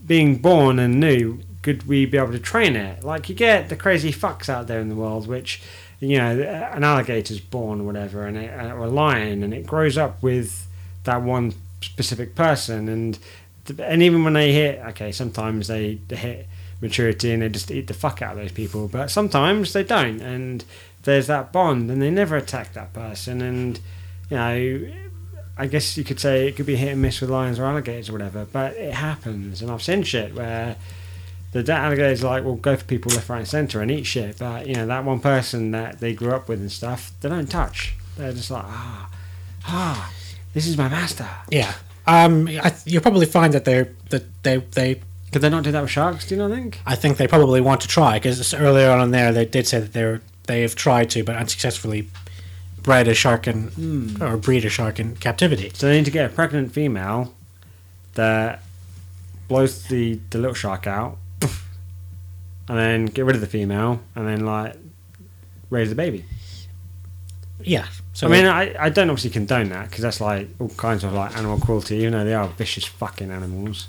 [0.06, 1.40] being born and new?
[1.62, 3.04] Could we be able to train it?
[3.04, 5.62] Like you get the crazy fucks out there in the world, which
[6.00, 6.42] you know
[6.74, 10.22] an alligator's born or whatever, and it, uh, or a lion, and it grows up
[10.22, 10.68] with
[11.04, 13.20] that one specific person, and
[13.80, 16.48] and even when they hit, okay, sometimes they hit
[16.82, 20.22] maturity and they just eat the fuck out of those people, but sometimes they don't,
[20.22, 20.66] and
[21.04, 23.80] there's that bond, and they never attack that person, and
[24.30, 24.92] you know,
[25.58, 28.10] I guess you could say it could be hit and miss with lions or alligators
[28.10, 30.76] or whatever, but it happens, and I've seen shit where
[31.52, 34.40] the da- alligators like will go for people left, right, and centre and eat shit,
[34.40, 37.50] but you know that one person that they grew up with and stuff, they don't
[37.50, 37.96] touch.
[38.18, 39.10] They're just like ah,
[39.68, 40.12] ah,
[40.54, 41.28] this is my master.
[41.50, 41.74] Yeah.
[42.06, 45.02] Um, I, you'll probably find that they're that they they.
[45.34, 46.28] Could they not do that with sharks?
[46.28, 46.80] Do you not think?
[46.86, 49.80] I think they probably want to try because earlier on in there they did say
[49.80, 52.08] that they're they have tried to but unsuccessfully
[52.82, 54.22] bred a shark in Hmm.
[54.22, 55.72] or breed a shark in captivity.
[55.74, 57.34] So they need to get a pregnant female
[58.16, 58.62] that
[59.48, 64.46] blows the, the little shark out, and then get rid of the female, and then
[64.46, 64.76] like
[65.70, 66.26] raise the baby.
[67.62, 67.88] Yeah.
[68.14, 71.14] So I mean, I, I don't obviously condone that because that's like all kinds of
[71.14, 73.88] like animal cruelty, even though they are vicious fucking animals.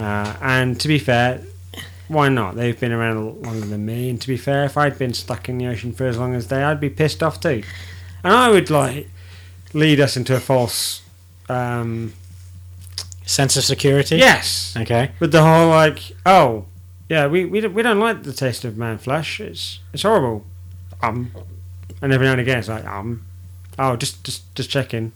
[0.00, 1.42] Uh, and to be fair,
[2.08, 2.56] why not?
[2.56, 5.58] They've been around longer than me, and to be fair, if I'd been stuck in
[5.58, 7.62] the ocean for as long as they, I'd be pissed off too.
[8.24, 9.08] And I would like
[9.74, 11.02] lead us into a false,
[11.48, 12.14] um,
[13.26, 14.16] sense of security.
[14.16, 15.12] yes, Okay.
[15.20, 16.64] with the whole like, oh,
[17.08, 19.40] yeah, we we don't, we don't like the taste of man flesh.
[19.40, 20.44] It's it's horrible.
[21.02, 21.30] Um,
[22.02, 23.24] and every now and again it's like um,
[23.78, 25.12] "Oh, just just just checking.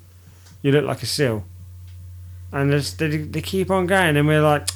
[0.62, 1.44] You look like a seal."
[2.55, 4.68] And they they keep on going, and we're like,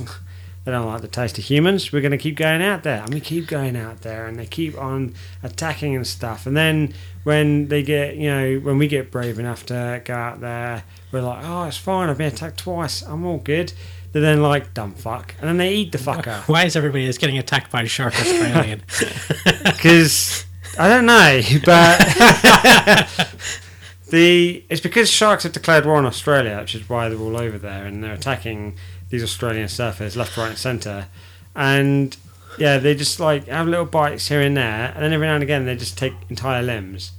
[0.65, 1.93] "They don't like the taste of humans.
[1.93, 4.47] We're going to keep going out there, and we keep going out there, and they
[4.47, 5.15] keep on
[5.45, 6.93] attacking and stuff." And then
[7.23, 10.83] when they get, you know, when we get brave enough to go out there,
[11.13, 12.09] we're like, "Oh, it's fine.
[12.11, 13.03] I've been attacked twice.
[13.03, 13.73] I'm all good."
[14.11, 16.41] They're then like, "Dumb fuck," and then they eat the fucker.
[16.49, 18.83] Why is everybody that's getting attacked by a shark Australian?
[19.65, 20.47] because
[20.77, 22.01] I don't know, but
[24.11, 27.59] the it's because sharks have declared war on Australia, which is why they're all over
[27.59, 28.77] there and they're attacking
[29.11, 31.07] these Australian surfers left, right, and centre,
[31.55, 32.17] and
[32.59, 35.43] yeah, they just like have little bites here and there, and then every now and
[35.43, 37.13] again they just take entire limbs.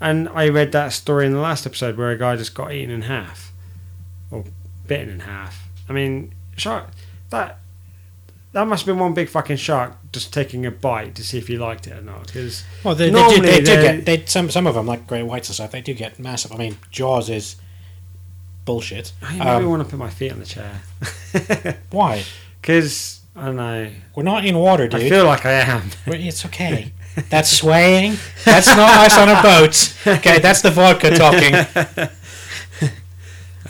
[0.00, 2.90] And I read that story in the last episode where a guy just got eaten
[2.90, 3.52] in half,
[4.30, 4.44] or
[4.86, 5.68] bitten in half.
[5.88, 6.88] I mean, shark
[7.32, 7.58] that
[8.52, 11.48] that must have been one big fucking shark just taking a bite to see if
[11.48, 12.26] he liked it or not.
[12.26, 15.06] Because Well, they, they, do, Normally they do get they, some some of them like
[15.06, 15.70] great whites and stuff.
[15.72, 16.52] They do get massive.
[16.52, 17.56] I mean, Jaws is
[18.64, 19.12] bullshit.
[19.22, 20.82] I maybe Um, want to put my feet on the chair.
[21.90, 22.24] why?
[22.60, 23.90] Because I don't know.
[24.14, 25.00] We're not in water, dude.
[25.02, 25.90] I feel like I am.
[26.06, 26.92] It's okay.
[27.30, 28.16] That's swaying.
[28.44, 29.96] That's not us on a boat.
[30.18, 31.52] Okay, that's the vodka talking.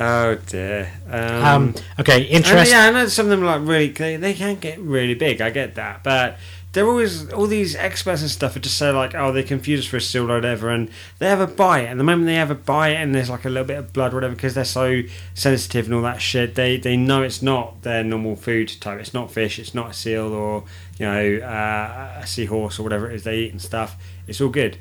[0.01, 0.90] Oh dear.
[1.10, 2.70] Um, Um, okay, interest.
[2.70, 5.40] yeah, I know some of them like really they, they can get really big.
[5.40, 6.39] I get that, but
[6.73, 9.86] they're always all these experts and stuff are just say like, oh, they confuse us
[9.86, 10.89] for a seal or whatever, and
[11.19, 13.51] they have a bite, and the moment they have a bite and there's like a
[13.51, 15.02] little bit of blood or whatever, because they're so
[15.35, 18.98] sensitive and all that shit, they they know it's not their normal food type.
[18.98, 19.59] It's not fish.
[19.59, 20.64] It's not a seal or
[20.98, 23.97] you know uh, a seahorse or whatever it is they eat and stuff.
[24.27, 24.78] It's all good,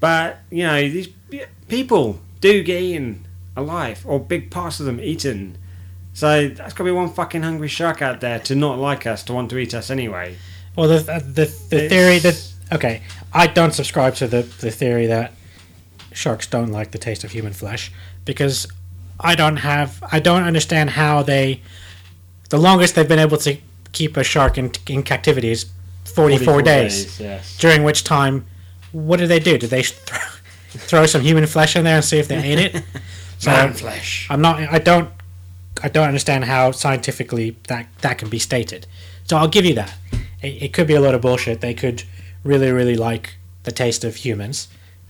[0.00, 1.08] but you know these
[1.68, 3.25] people do get eaten
[3.56, 5.58] alive or big parts of them eaten.
[6.12, 9.22] So that's got to be one fucking hungry shark out there to not like us,
[9.24, 10.36] to want to eat us anyway.
[10.76, 13.02] Well, the uh, the, the theory that okay,
[13.32, 15.32] I don't subscribe to the the theory that
[16.12, 17.92] sharks don't like the taste of human flesh
[18.24, 18.66] because
[19.20, 21.60] I don't have I don't understand how they
[22.50, 23.58] the longest they've been able to
[23.92, 25.66] keep a shark in in captivity is
[26.04, 27.58] 44, days, yes.
[27.58, 28.46] during which time
[28.92, 30.18] what did they do did they throw,
[30.68, 32.84] throw some human flesh in there and see if they ate it
[33.38, 34.26] so Man flesh.
[34.30, 35.10] I'm not I don't
[35.82, 38.86] I don't understand how scientifically that that can be stated
[39.24, 39.94] so I'll give you that
[40.42, 42.04] it, it could be a lot of bullshit they could
[42.44, 44.68] really really like the taste of humans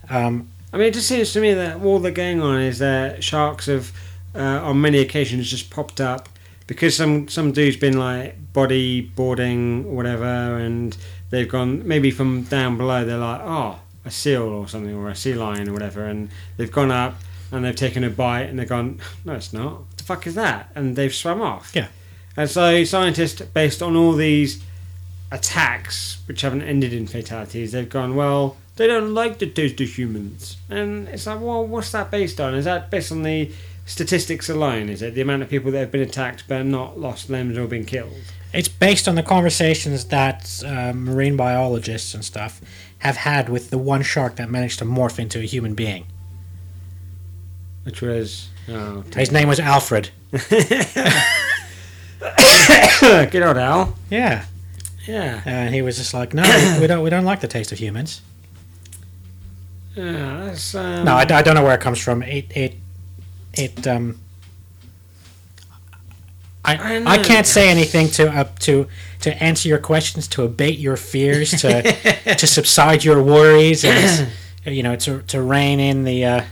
[0.09, 3.23] um, I mean, it just seems to me that all they're going on is that
[3.23, 3.93] sharks have,
[4.35, 6.29] uh, on many occasions, just popped up
[6.67, 10.25] because some some dude's been like bodyboarding or whatever,
[10.59, 10.97] and
[11.31, 13.05] they've gone maybe from down below.
[13.05, 16.71] They're like, oh, a seal or something, or a sea lion or whatever, and they've
[16.71, 17.15] gone up
[17.51, 19.81] and they've taken a bite, and they've gone, no, it's not.
[19.81, 20.71] What the fuck is that?
[20.75, 21.73] And they've swum off.
[21.75, 21.89] Yeah.
[22.37, 24.63] And so scientists, based on all these
[25.33, 29.89] attacks which haven't ended in fatalities, they've gone, well, they don't like the taste of
[29.89, 30.57] humans.
[30.69, 32.55] And it's like, well, what's that based on?
[32.55, 33.51] Is that based on the
[33.87, 34.89] statistics alone?
[34.89, 37.67] Is it the amount of people that have been attacked but not lost limbs or
[37.67, 38.13] been killed?
[38.53, 42.61] It's based on the conversations that uh, marine biologists and stuff
[42.99, 46.07] have had with the one shark that managed to morph into a human being.
[47.87, 50.11] Which was, oh, His name was Alfred.
[53.31, 53.95] good old Al.
[54.11, 54.45] Yeah,
[55.07, 55.41] Yeah.
[55.45, 56.43] and he was just like, "No,
[56.81, 57.03] we don't.
[57.03, 58.23] We don't like the taste of humans."
[59.95, 62.23] Yeah, that's, um, No, I, I don't know where it comes from.
[62.23, 62.75] It it
[63.55, 64.19] it um.
[66.65, 67.13] I I.
[67.13, 68.89] I can't say anything to uh, to
[69.21, 71.83] to answer your questions, to abate your fears, to
[72.37, 74.29] to subside your worries, and
[74.65, 76.45] you know to to rein in the uh,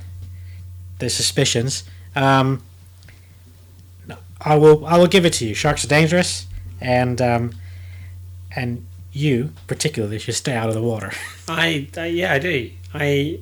[0.99, 1.85] the suspicions.
[2.15, 2.63] Um,
[4.41, 5.55] I will I will give it to you.
[5.55, 6.47] Sharks are dangerous,
[6.81, 7.55] and um,
[8.55, 11.13] and you particularly should stay out of the water.
[11.49, 12.71] I, I yeah, I do.
[12.93, 13.39] I,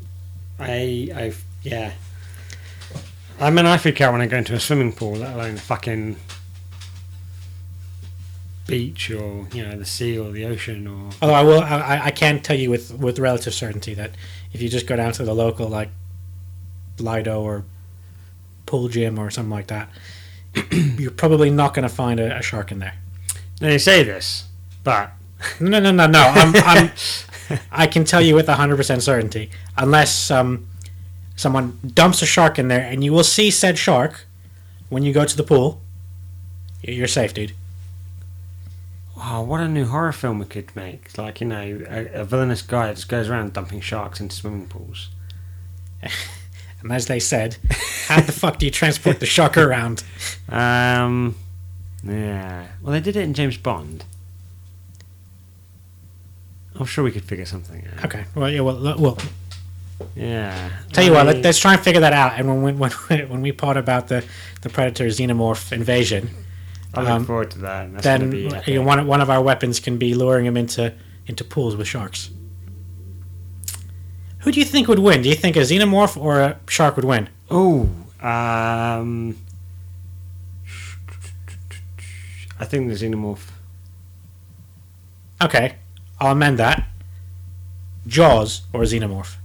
[0.59, 1.93] I, I, yeah.
[3.41, 5.59] I mean, I freak out when I go into a swimming pool, let alone a
[5.59, 6.17] fucking
[8.69, 11.11] beach or you know the sea or the ocean or.
[11.21, 14.13] Although I will, I, I can tell you with, with relative certainty that
[14.53, 15.89] if you just go down to the local like
[16.99, 17.65] Lido or
[18.67, 19.89] pool gym or something like that,
[20.71, 22.95] you're probably not going to find a, a shark in there.
[23.61, 24.45] You say this,
[24.83, 25.13] but
[25.61, 26.21] No, no, no, no.
[26.21, 26.91] I'm, I'm,
[27.71, 30.67] I can tell you with hundred percent certainty, unless um,
[31.37, 34.27] someone dumps a shark in there, and you will see said shark
[34.89, 35.81] when you go to the pool.
[36.83, 37.53] You're safe, dude.
[39.17, 41.17] oh, what a new horror film we could make!
[41.17, 44.67] Like you know, a, a villainous guy that just goes around dumping sharks into swimming
[44.67, 45.11] pools.
[46.83, 47.57] And as they said,
[48.07, 50.03] how the fuck do you transport the shark around?
[50.49, 51.37] Um,
[52.05, 52.67] yeah.
[52.83, 54.05] Well, they did it in James Bond.
[56.79, 58.05] I'm sure we could figure something out.
[58.07, 58.25] Okay.
[58.35, 58.61] Well, yeah.
[58.61, 59.19] Well, well.
[60.17, 60.71] Yeah.
[60.93, 62.33] Tell you what, I- let, let's try and figure that out.
[62.39, 62.73] And when we,
[63.09, 64.25] when when we part about the
[64.63, 66.31] the predator xenomorph invasion,
[66.95, 68.03] I look um, forward to that.
[68.03, 70.93] Then be you know, one one of our weapons can be luring him into
[71.27, 72.31] into pools with sharks.
[74.43, 75.23] Who do you think would win?
[75.23, 77.29] Do you think a xenomorph or a shark would win?
[77.51, 77.89] Oh,
[78.21, 79.37] um,
[82.59, 83.49] I think the xenomorph.
[85.43, 85.77] Okay,
[86.21, 86.89] I'll amend that.
[88.07, 89.37] Jaws or a xenomorph?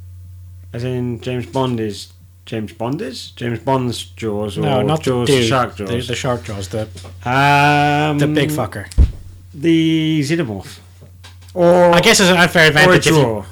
[0.74, 2.14] As in James Bond is
[2.46, 6.08] James Bond is James Bond's Jaws or No, not Jaws the dude, Shark Jaws.
[6.08, 6.84] the shark jaws, the
[7.26, 8.92] um, the big fucker.
[9.54, 10.80] The xenomorph.
[11.54, 13.08] Or I guess it's an unfair or a advantage.
[13.08, 13.46] If you, jaw.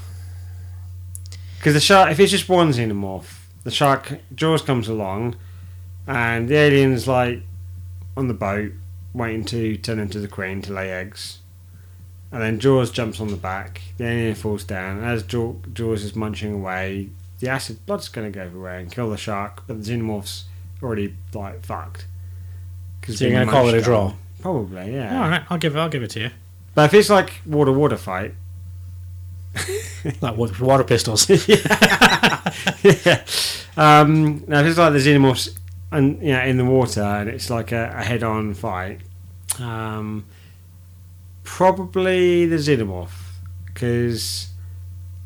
[1.65, 5.35] Because the shark, if it's just one xenomorph, the shark Jaws comes along,
[6.05, 7.41] and the alien's like
[8.15, 8.71] on the boat
[9.15, 11.39] waiting to turn into the queen to lay eggs,
[12.31, 13.81] and then Jaws jumps on the back.
[13.97, 15.03] The alien falls down.
[15.03, 17.09] As Jaws is munching away,
[17.39, 20.43] the acid blood's going to go everywhere and kill the shark, but the xenomorph's
[20.83, 22.05] already like fucked.
[23.01, 24.05] 'Cause So you're gonna call it a draw?
[24.09, 24.17] on.
[24.39, 25.19] Probably, yeah.
[25.19, 25.79] all right, I'll give it.
[25.79, 26.29] I'll give it to you.
[26.75, 28.35] But if it's like water water fight,
[30.21, 31.29] Like water pistols.
[31.47, 33.23] yeah.
[33.77, 35.57] Um, now, if it's like the xenomorphs,
[35.91, 39.01] and you know, in the water, and it's like a, a head-on fight,
[39.59, 40.25] um,
[41.43, 43.11] probably the xenomorph,
[43.65, 44.47] because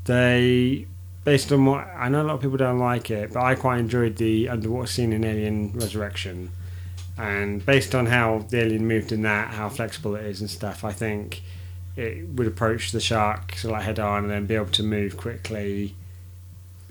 [0.06, 0.88] they,
[1.26, 3.78] based on what I know, a lot of people don't like it, but I quite
[3.78, 6.50] enjoyed the underwater scene in Alien Resurrection,
[7.20, 10.84] and based on how the alien moved in that, how flexible it is and stuff,
[10.84, 11.44] I think
[11.96, 14.84] it would approach the shark sort of like head on and then be able to
[14.84, 15.96] move quickly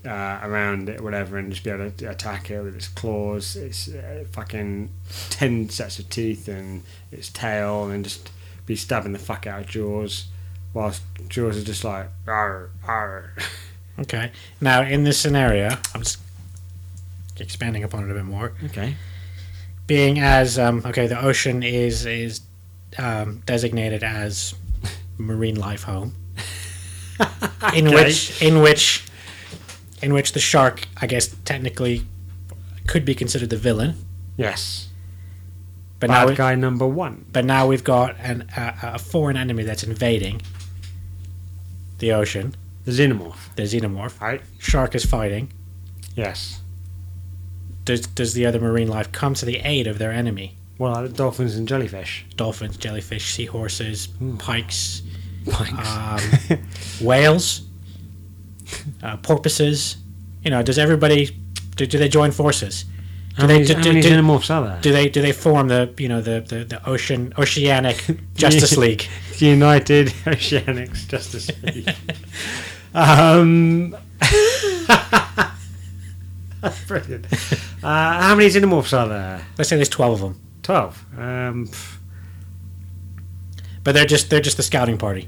[0.05, 3.55] uh, around it or whatever and just be able to attack it with its claws,
[3.55, 4.89] its uh, fucking
[5.31, 8.29] 10 sets of teeth and its tail and just
[8.65, 10.27] be stabbing the fuck out of Jaws
[10.73, 13.33] whilst Jaws is just like, arr, arr.
[13.99, 14.31] Okay.
[14.61, 16.19] Now, in this scenario, I'm just
[17.37, 18.53] expanding upon it a bit more.
[18.65, 18.95] Okay.
[19.87, 22.41] Being as um, okay, the ocean is is
[22.97, 24.55] um, designated as
[25.19, 26.15] marine life home,
[27.75, 27.95] in Okay.
[27.95, 29.05] which in which
[30.01, 32.05] in which the shark, I guess, technically
[32.87, 33.95] could be considered the villain.
[34.37, 34.87] Yes.
[35.99, 37.25] But now, Bad we, guy number one.
[37.31, 40.41] but now we've got an, a, a foreign enemy that's invading
[41.97, 42.55] the ocean.
[42.85, 43.53] The xenomorph.
[43.55, 44.19] The xenomorph.
[44.21, 44.41] Right?
[44.59, 45.51] Shark is fighting.
[46.15, 46.61] Yes.
[47.83, 50.55] Does does the other marine life come to the aid of their enemy?
[50.79, 52.25] Well, dolphins and jellyfish.
[52.35, 54.07] Dolphins, jellyfish, seahorses,
[54.39, 55.03] pikes,
[55.51, 56.51] Pikes.
[56.51, 56.59] um,
[57.05, 57.61] whales,
[59.03, 59.97] uh, porpoises.
[60.43, 61.37] You know, does everybody
[61.75, 62.85] do, do they join forces?
[63.35, 64.81] Do how they many, do, how do, many do, xenomorphs are there?
[64.81, 68.03] do they do they form the you know the the, the ocean oceanic
[68.35, 69.05] Justice League?
[69.37, 71.89] United Oceanics Justice League.
[72.93, 73.95] um,
[76.61, 77.25] that's brilliant.
[77.83, 79.45] Uh, how many xenomorphs are there?
[79.57, 81.05] Let's say there's twelve of them, Twelve.
[81.17, 81.69] Um,
[83.83, 85.27] but they're just they're just the scouting party.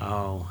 [0.00, 0.50] oh,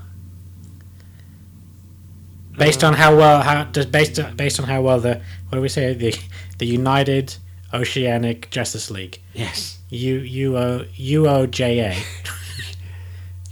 [2.58, 5.70] Based on how well how does based based on how well the what do we
[5.70, 6.16] say the
[6.58, 7.36] the United
[7.74, 9.78] Oceanic Justice League yes.
[9.92, 11.98] U U O U O J A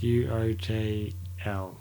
[0.00, 1.12] U O J
[1.44, 1.76] L.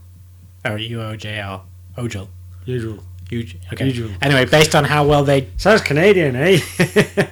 [0.63, 1.65] or U O J L
[1.97, 2.27] Ojal.
[2.65, 3.03] Usual.
[3.29, 3.57] Huge.
[3.73, 3.87] Okay.
[3.87, 4.11] Usual.
[4.21, 6.59] Anyway, based on how well they Sounds Canadian, eh?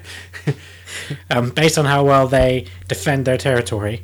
[1.30, 4.03] um, based on how well they defend their territory,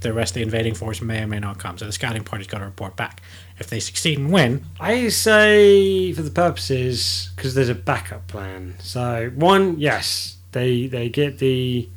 [0.00, 1.78] the rest of the invading force may or may not come.
[1.78, 3.22] So the scouting party's got to report back.
[3.58, 8.76] If they succeed and win, I say for the purposes because there's a backup plan.
[8.80, 11.88] So one, yes, they they get the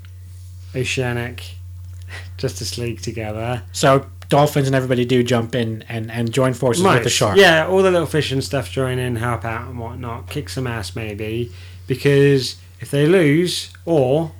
[0.75, 1.55] Oceanic
[2.37, 3.63] Justice League together.
[3.71, 7.35] so dolphins and everybody do jump in and, and join forces with the shark.
[7.37, 10.67] Yeah, all the little fish and stuff join in, help out and whatnot, kick some
[10.67, 11.51] ass maybe.
[11.87, 14.31] Because if they lose, or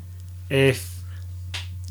[0.50, 1.02] if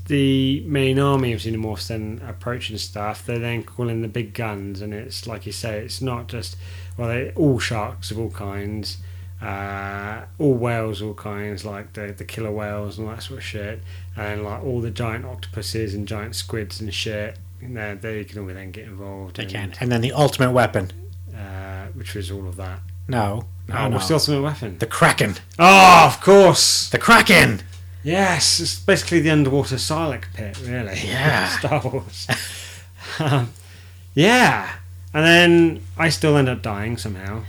[0.06, 4.80] the main army of xenomorphs then approaching stuff, they then call in the big guns,
[4.80, 6.56] and it's like you say, it's not just
[6.96, 8.98] well, they all sharks of all kinds,
[9.42, 13.44] uh, all whales, all kinds, like the the killer whales and all that sort of
[13.44, 13.80] shit,
[14.16, 17.38] and like all the giant octopuses and giant squids and shit.
[17.60, 19.36] And they, they can all then get involved.
[19.36, 19.74] They and- can.
[19.80, 20.92] And then the ultimate weapon.
[21.36, 22.80] uh, which was all of that.
[23.08, 23.46] No.
[23.68, 23.96] No, oh, no.
[23.96, 24.78] what's the ultimate weapon?
[24.78, 25.34] The Kraken.
[25.58, 26.88] oh, of course.
[26.88, 27.60] The Kraken!
[28.02, 30.98] Yes, it's basically the underwater Sarlacc pit, really.
[31.04, 31.48] Yeah.
[31.58, 32.26] Star Wars.
[33.18, 33.52] um,
[34.14, 34.70] yeah,
[35.12, 37.44] and then I still end up dying somehow.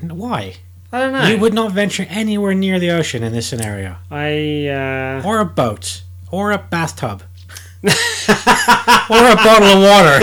[0.00, 0.56] And why?
[0.92, 1.26] I don't know.
[1.26, 3.96] You would not venture anywhere near the ocean in this scenario.
[4.10, 6.02] I uh, Or a boat.
[6.30, 7.22] Or a bathtub.
[9.10, 10.18] or a bottle of water.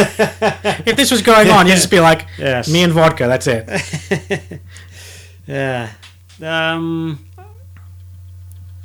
[0.85, 2.69] if this was going on, you'd just be like, Yes.
[2.69, 3.27] me and vodka.
[3.27, 4.61] That's it.
[5.45, 5.91] Yeah.
[6.41, 7.19] Um.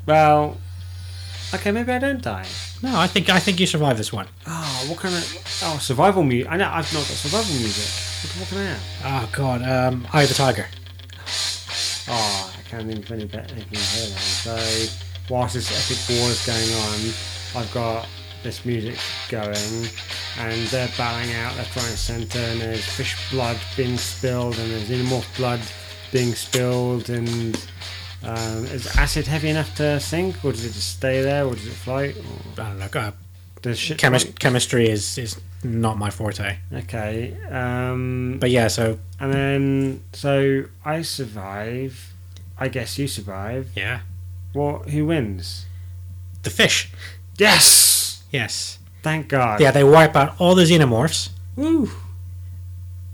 [0.07, 0.57] Well.
[1.55, 2.47] Okay, maybe I don't die.
[2.83, 4.27] No, I think I think you survive this one.
[4.47, 5.61] Oh, what kind of?
[5.63, 6.51] Oh, survival music.
[6.51, 7.87] I know I've not got survival music.
[8.25, 8.83] What, what can I have?
[9.05, 10.67] Oh God, um, Eye of the Tiger.
[12.09, 14.19] Oh, I can't think of any better anything here.
[14.19, 14.57] So,
[15.33, 18.09] whilst this epic war is going on, I've got
[18.43, 18.97] this music
[19.29, 19.89] going,
[20.39, 24.71] and they're bowing out left, right, and centre, and there's fish blood being spilled, and
[24.71, 25.61] there's xenomorph blood
[26.13, 27.57] being spilled, and
[28.23, 31.67] um, is acid heavy enough to sink, or does it just stay there, or does
[31.67, 32.17] it float?
[32.17, 32.87] Or I don't know.
[33.01, 33.11] Uh,
[33.75, 34.39] chemis- float?
[34.41, 36.57] chemistry is is not my forte.
[36.73, 37.37] Okay.
[37.51, 42.13] Um, But yeah, so and then, so I survive.
[42.61, 43.69] I guess you survive.
[43.77, 44.01] yeah,
[44.53, 44.89] What?
[44.91, 45.67] Who wins?
[46.45, 46.91] the fish.
[47.37, 47.88] Yes.
[48.31, 48.79] Yes.
[49.03, 49.61] Thank God.
[49.61, 51.31] Yeah, they wipe out all the xenomorphs.
[51.57, 51.91] Woo.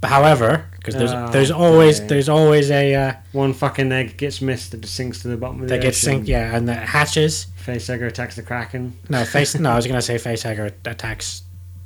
[0.01, 2.09] But however, because there's Oh, there's always okay.
[2.09, 5.69] there's always a uh, One fucking egg gets missed that sinks to the bottom of
[5.69, 6.27] the that gets synced.
[6.27, 7.47] Yeah, and the hatches.
[7.65, 8.99] Facehugger attacks the kraken.
[9.09, 9.55] No face.
[9.59, 11.43] no, I was gonna say facehugger attacks.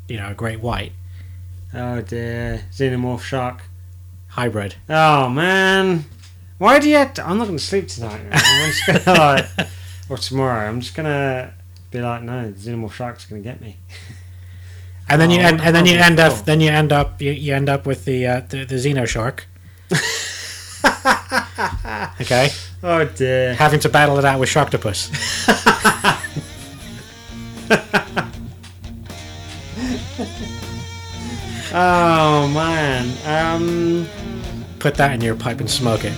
[0.09, 0.93] You know, a great white
[1.75, 2.65] Oh dear.
[2.73, 3.63] Xenomorph shark.
[4.29, 4.77] hybrid.
[4.89, 6.07] Oh man.
[6.59, 7.29] Why do you have to...
[7.29, 8.21] I'm not going to sleep tonight.
[8.25, 8.33] Man.
[8.33, 9.13] I'm just to
[9.59, 9.69] like...
[10.09, 10.69] Or tomorrow.
[10.69, 11.53] I'm just going to
[11.91, 13.77] be like, no, the Xenomorph shark's going to get me.
[15.11, 17.33] And then you Oh, end, and then you end up then you end up you,
[17.33, 19.47] you end up with the uh, the, the xeno shark.
[22.21, 22.51] okay,
[22.83, 23.55] Oh dear.
[23.55, 25.09] having to battle it out with sharktopus.
[31.71, 33.13] Oh man.
[33.27, 34.09] Um...
[34.79, 36.15] Put that in your pipe and smoke it.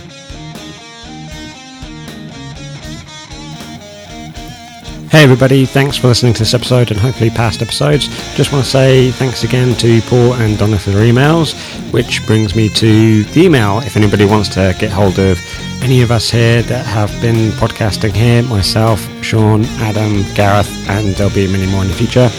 [5.11, 8.07] Hey everybody, thanks for listening to this episode and hopefully past episodes.
[8.37, 11.53] Just want to say thanks again to Paul and Donna for their emails,
[11.93, 13.81] which brings me to the email.
[13.81, 15.37] If anybody wants to get hold of
[15.82, 21.35] any of us here that have been podcasting here, myself, Sean, Adam, Gareth, and there'll
[21.35, 22.31] be many more in the future,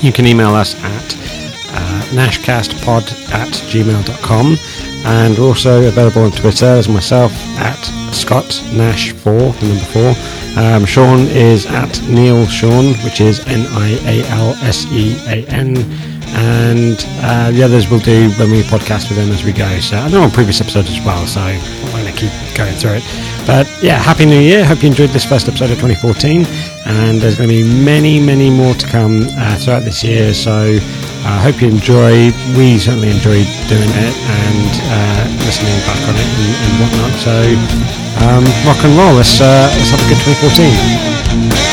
[0.00, 1.16] you can email us at
[1.74, 4.56] uh, nashcastpod at gmail.com
[5.04, 7.82] and we're also available on Twitter as myself at
[8.14, 10.43] Scott Nash4, the number 4.
[10.56, 14.14] Um, Sean is at Neil Sean, which is N-I-A-L-S-E-A-N
[16.34, 19.78] and uh, the others will do when we podcast with them as we go.
[19.78, 21.60] So I know on previous episodes as well, so I'm
[21.92, 23.04] going to keep going through it.
[23.46, 24.64] But yeah, Happy New Year.
[24.64, 26.44] Hope you enjoyed this first episode of 2014
[26.86, 30.34] and there's going to be many, many more to come uh, throughout this year.
[30.34, 30.78] So
[31.24, 32.32] I hope you enjoy.
[32.58, 37.12] We certainly enjoyed doing it and uh, listening back on it and, and whatnot.
[37.20, 39.14] So um, rock and roll.
[39.14, 41.63] Let's uh, let's have a good 2014.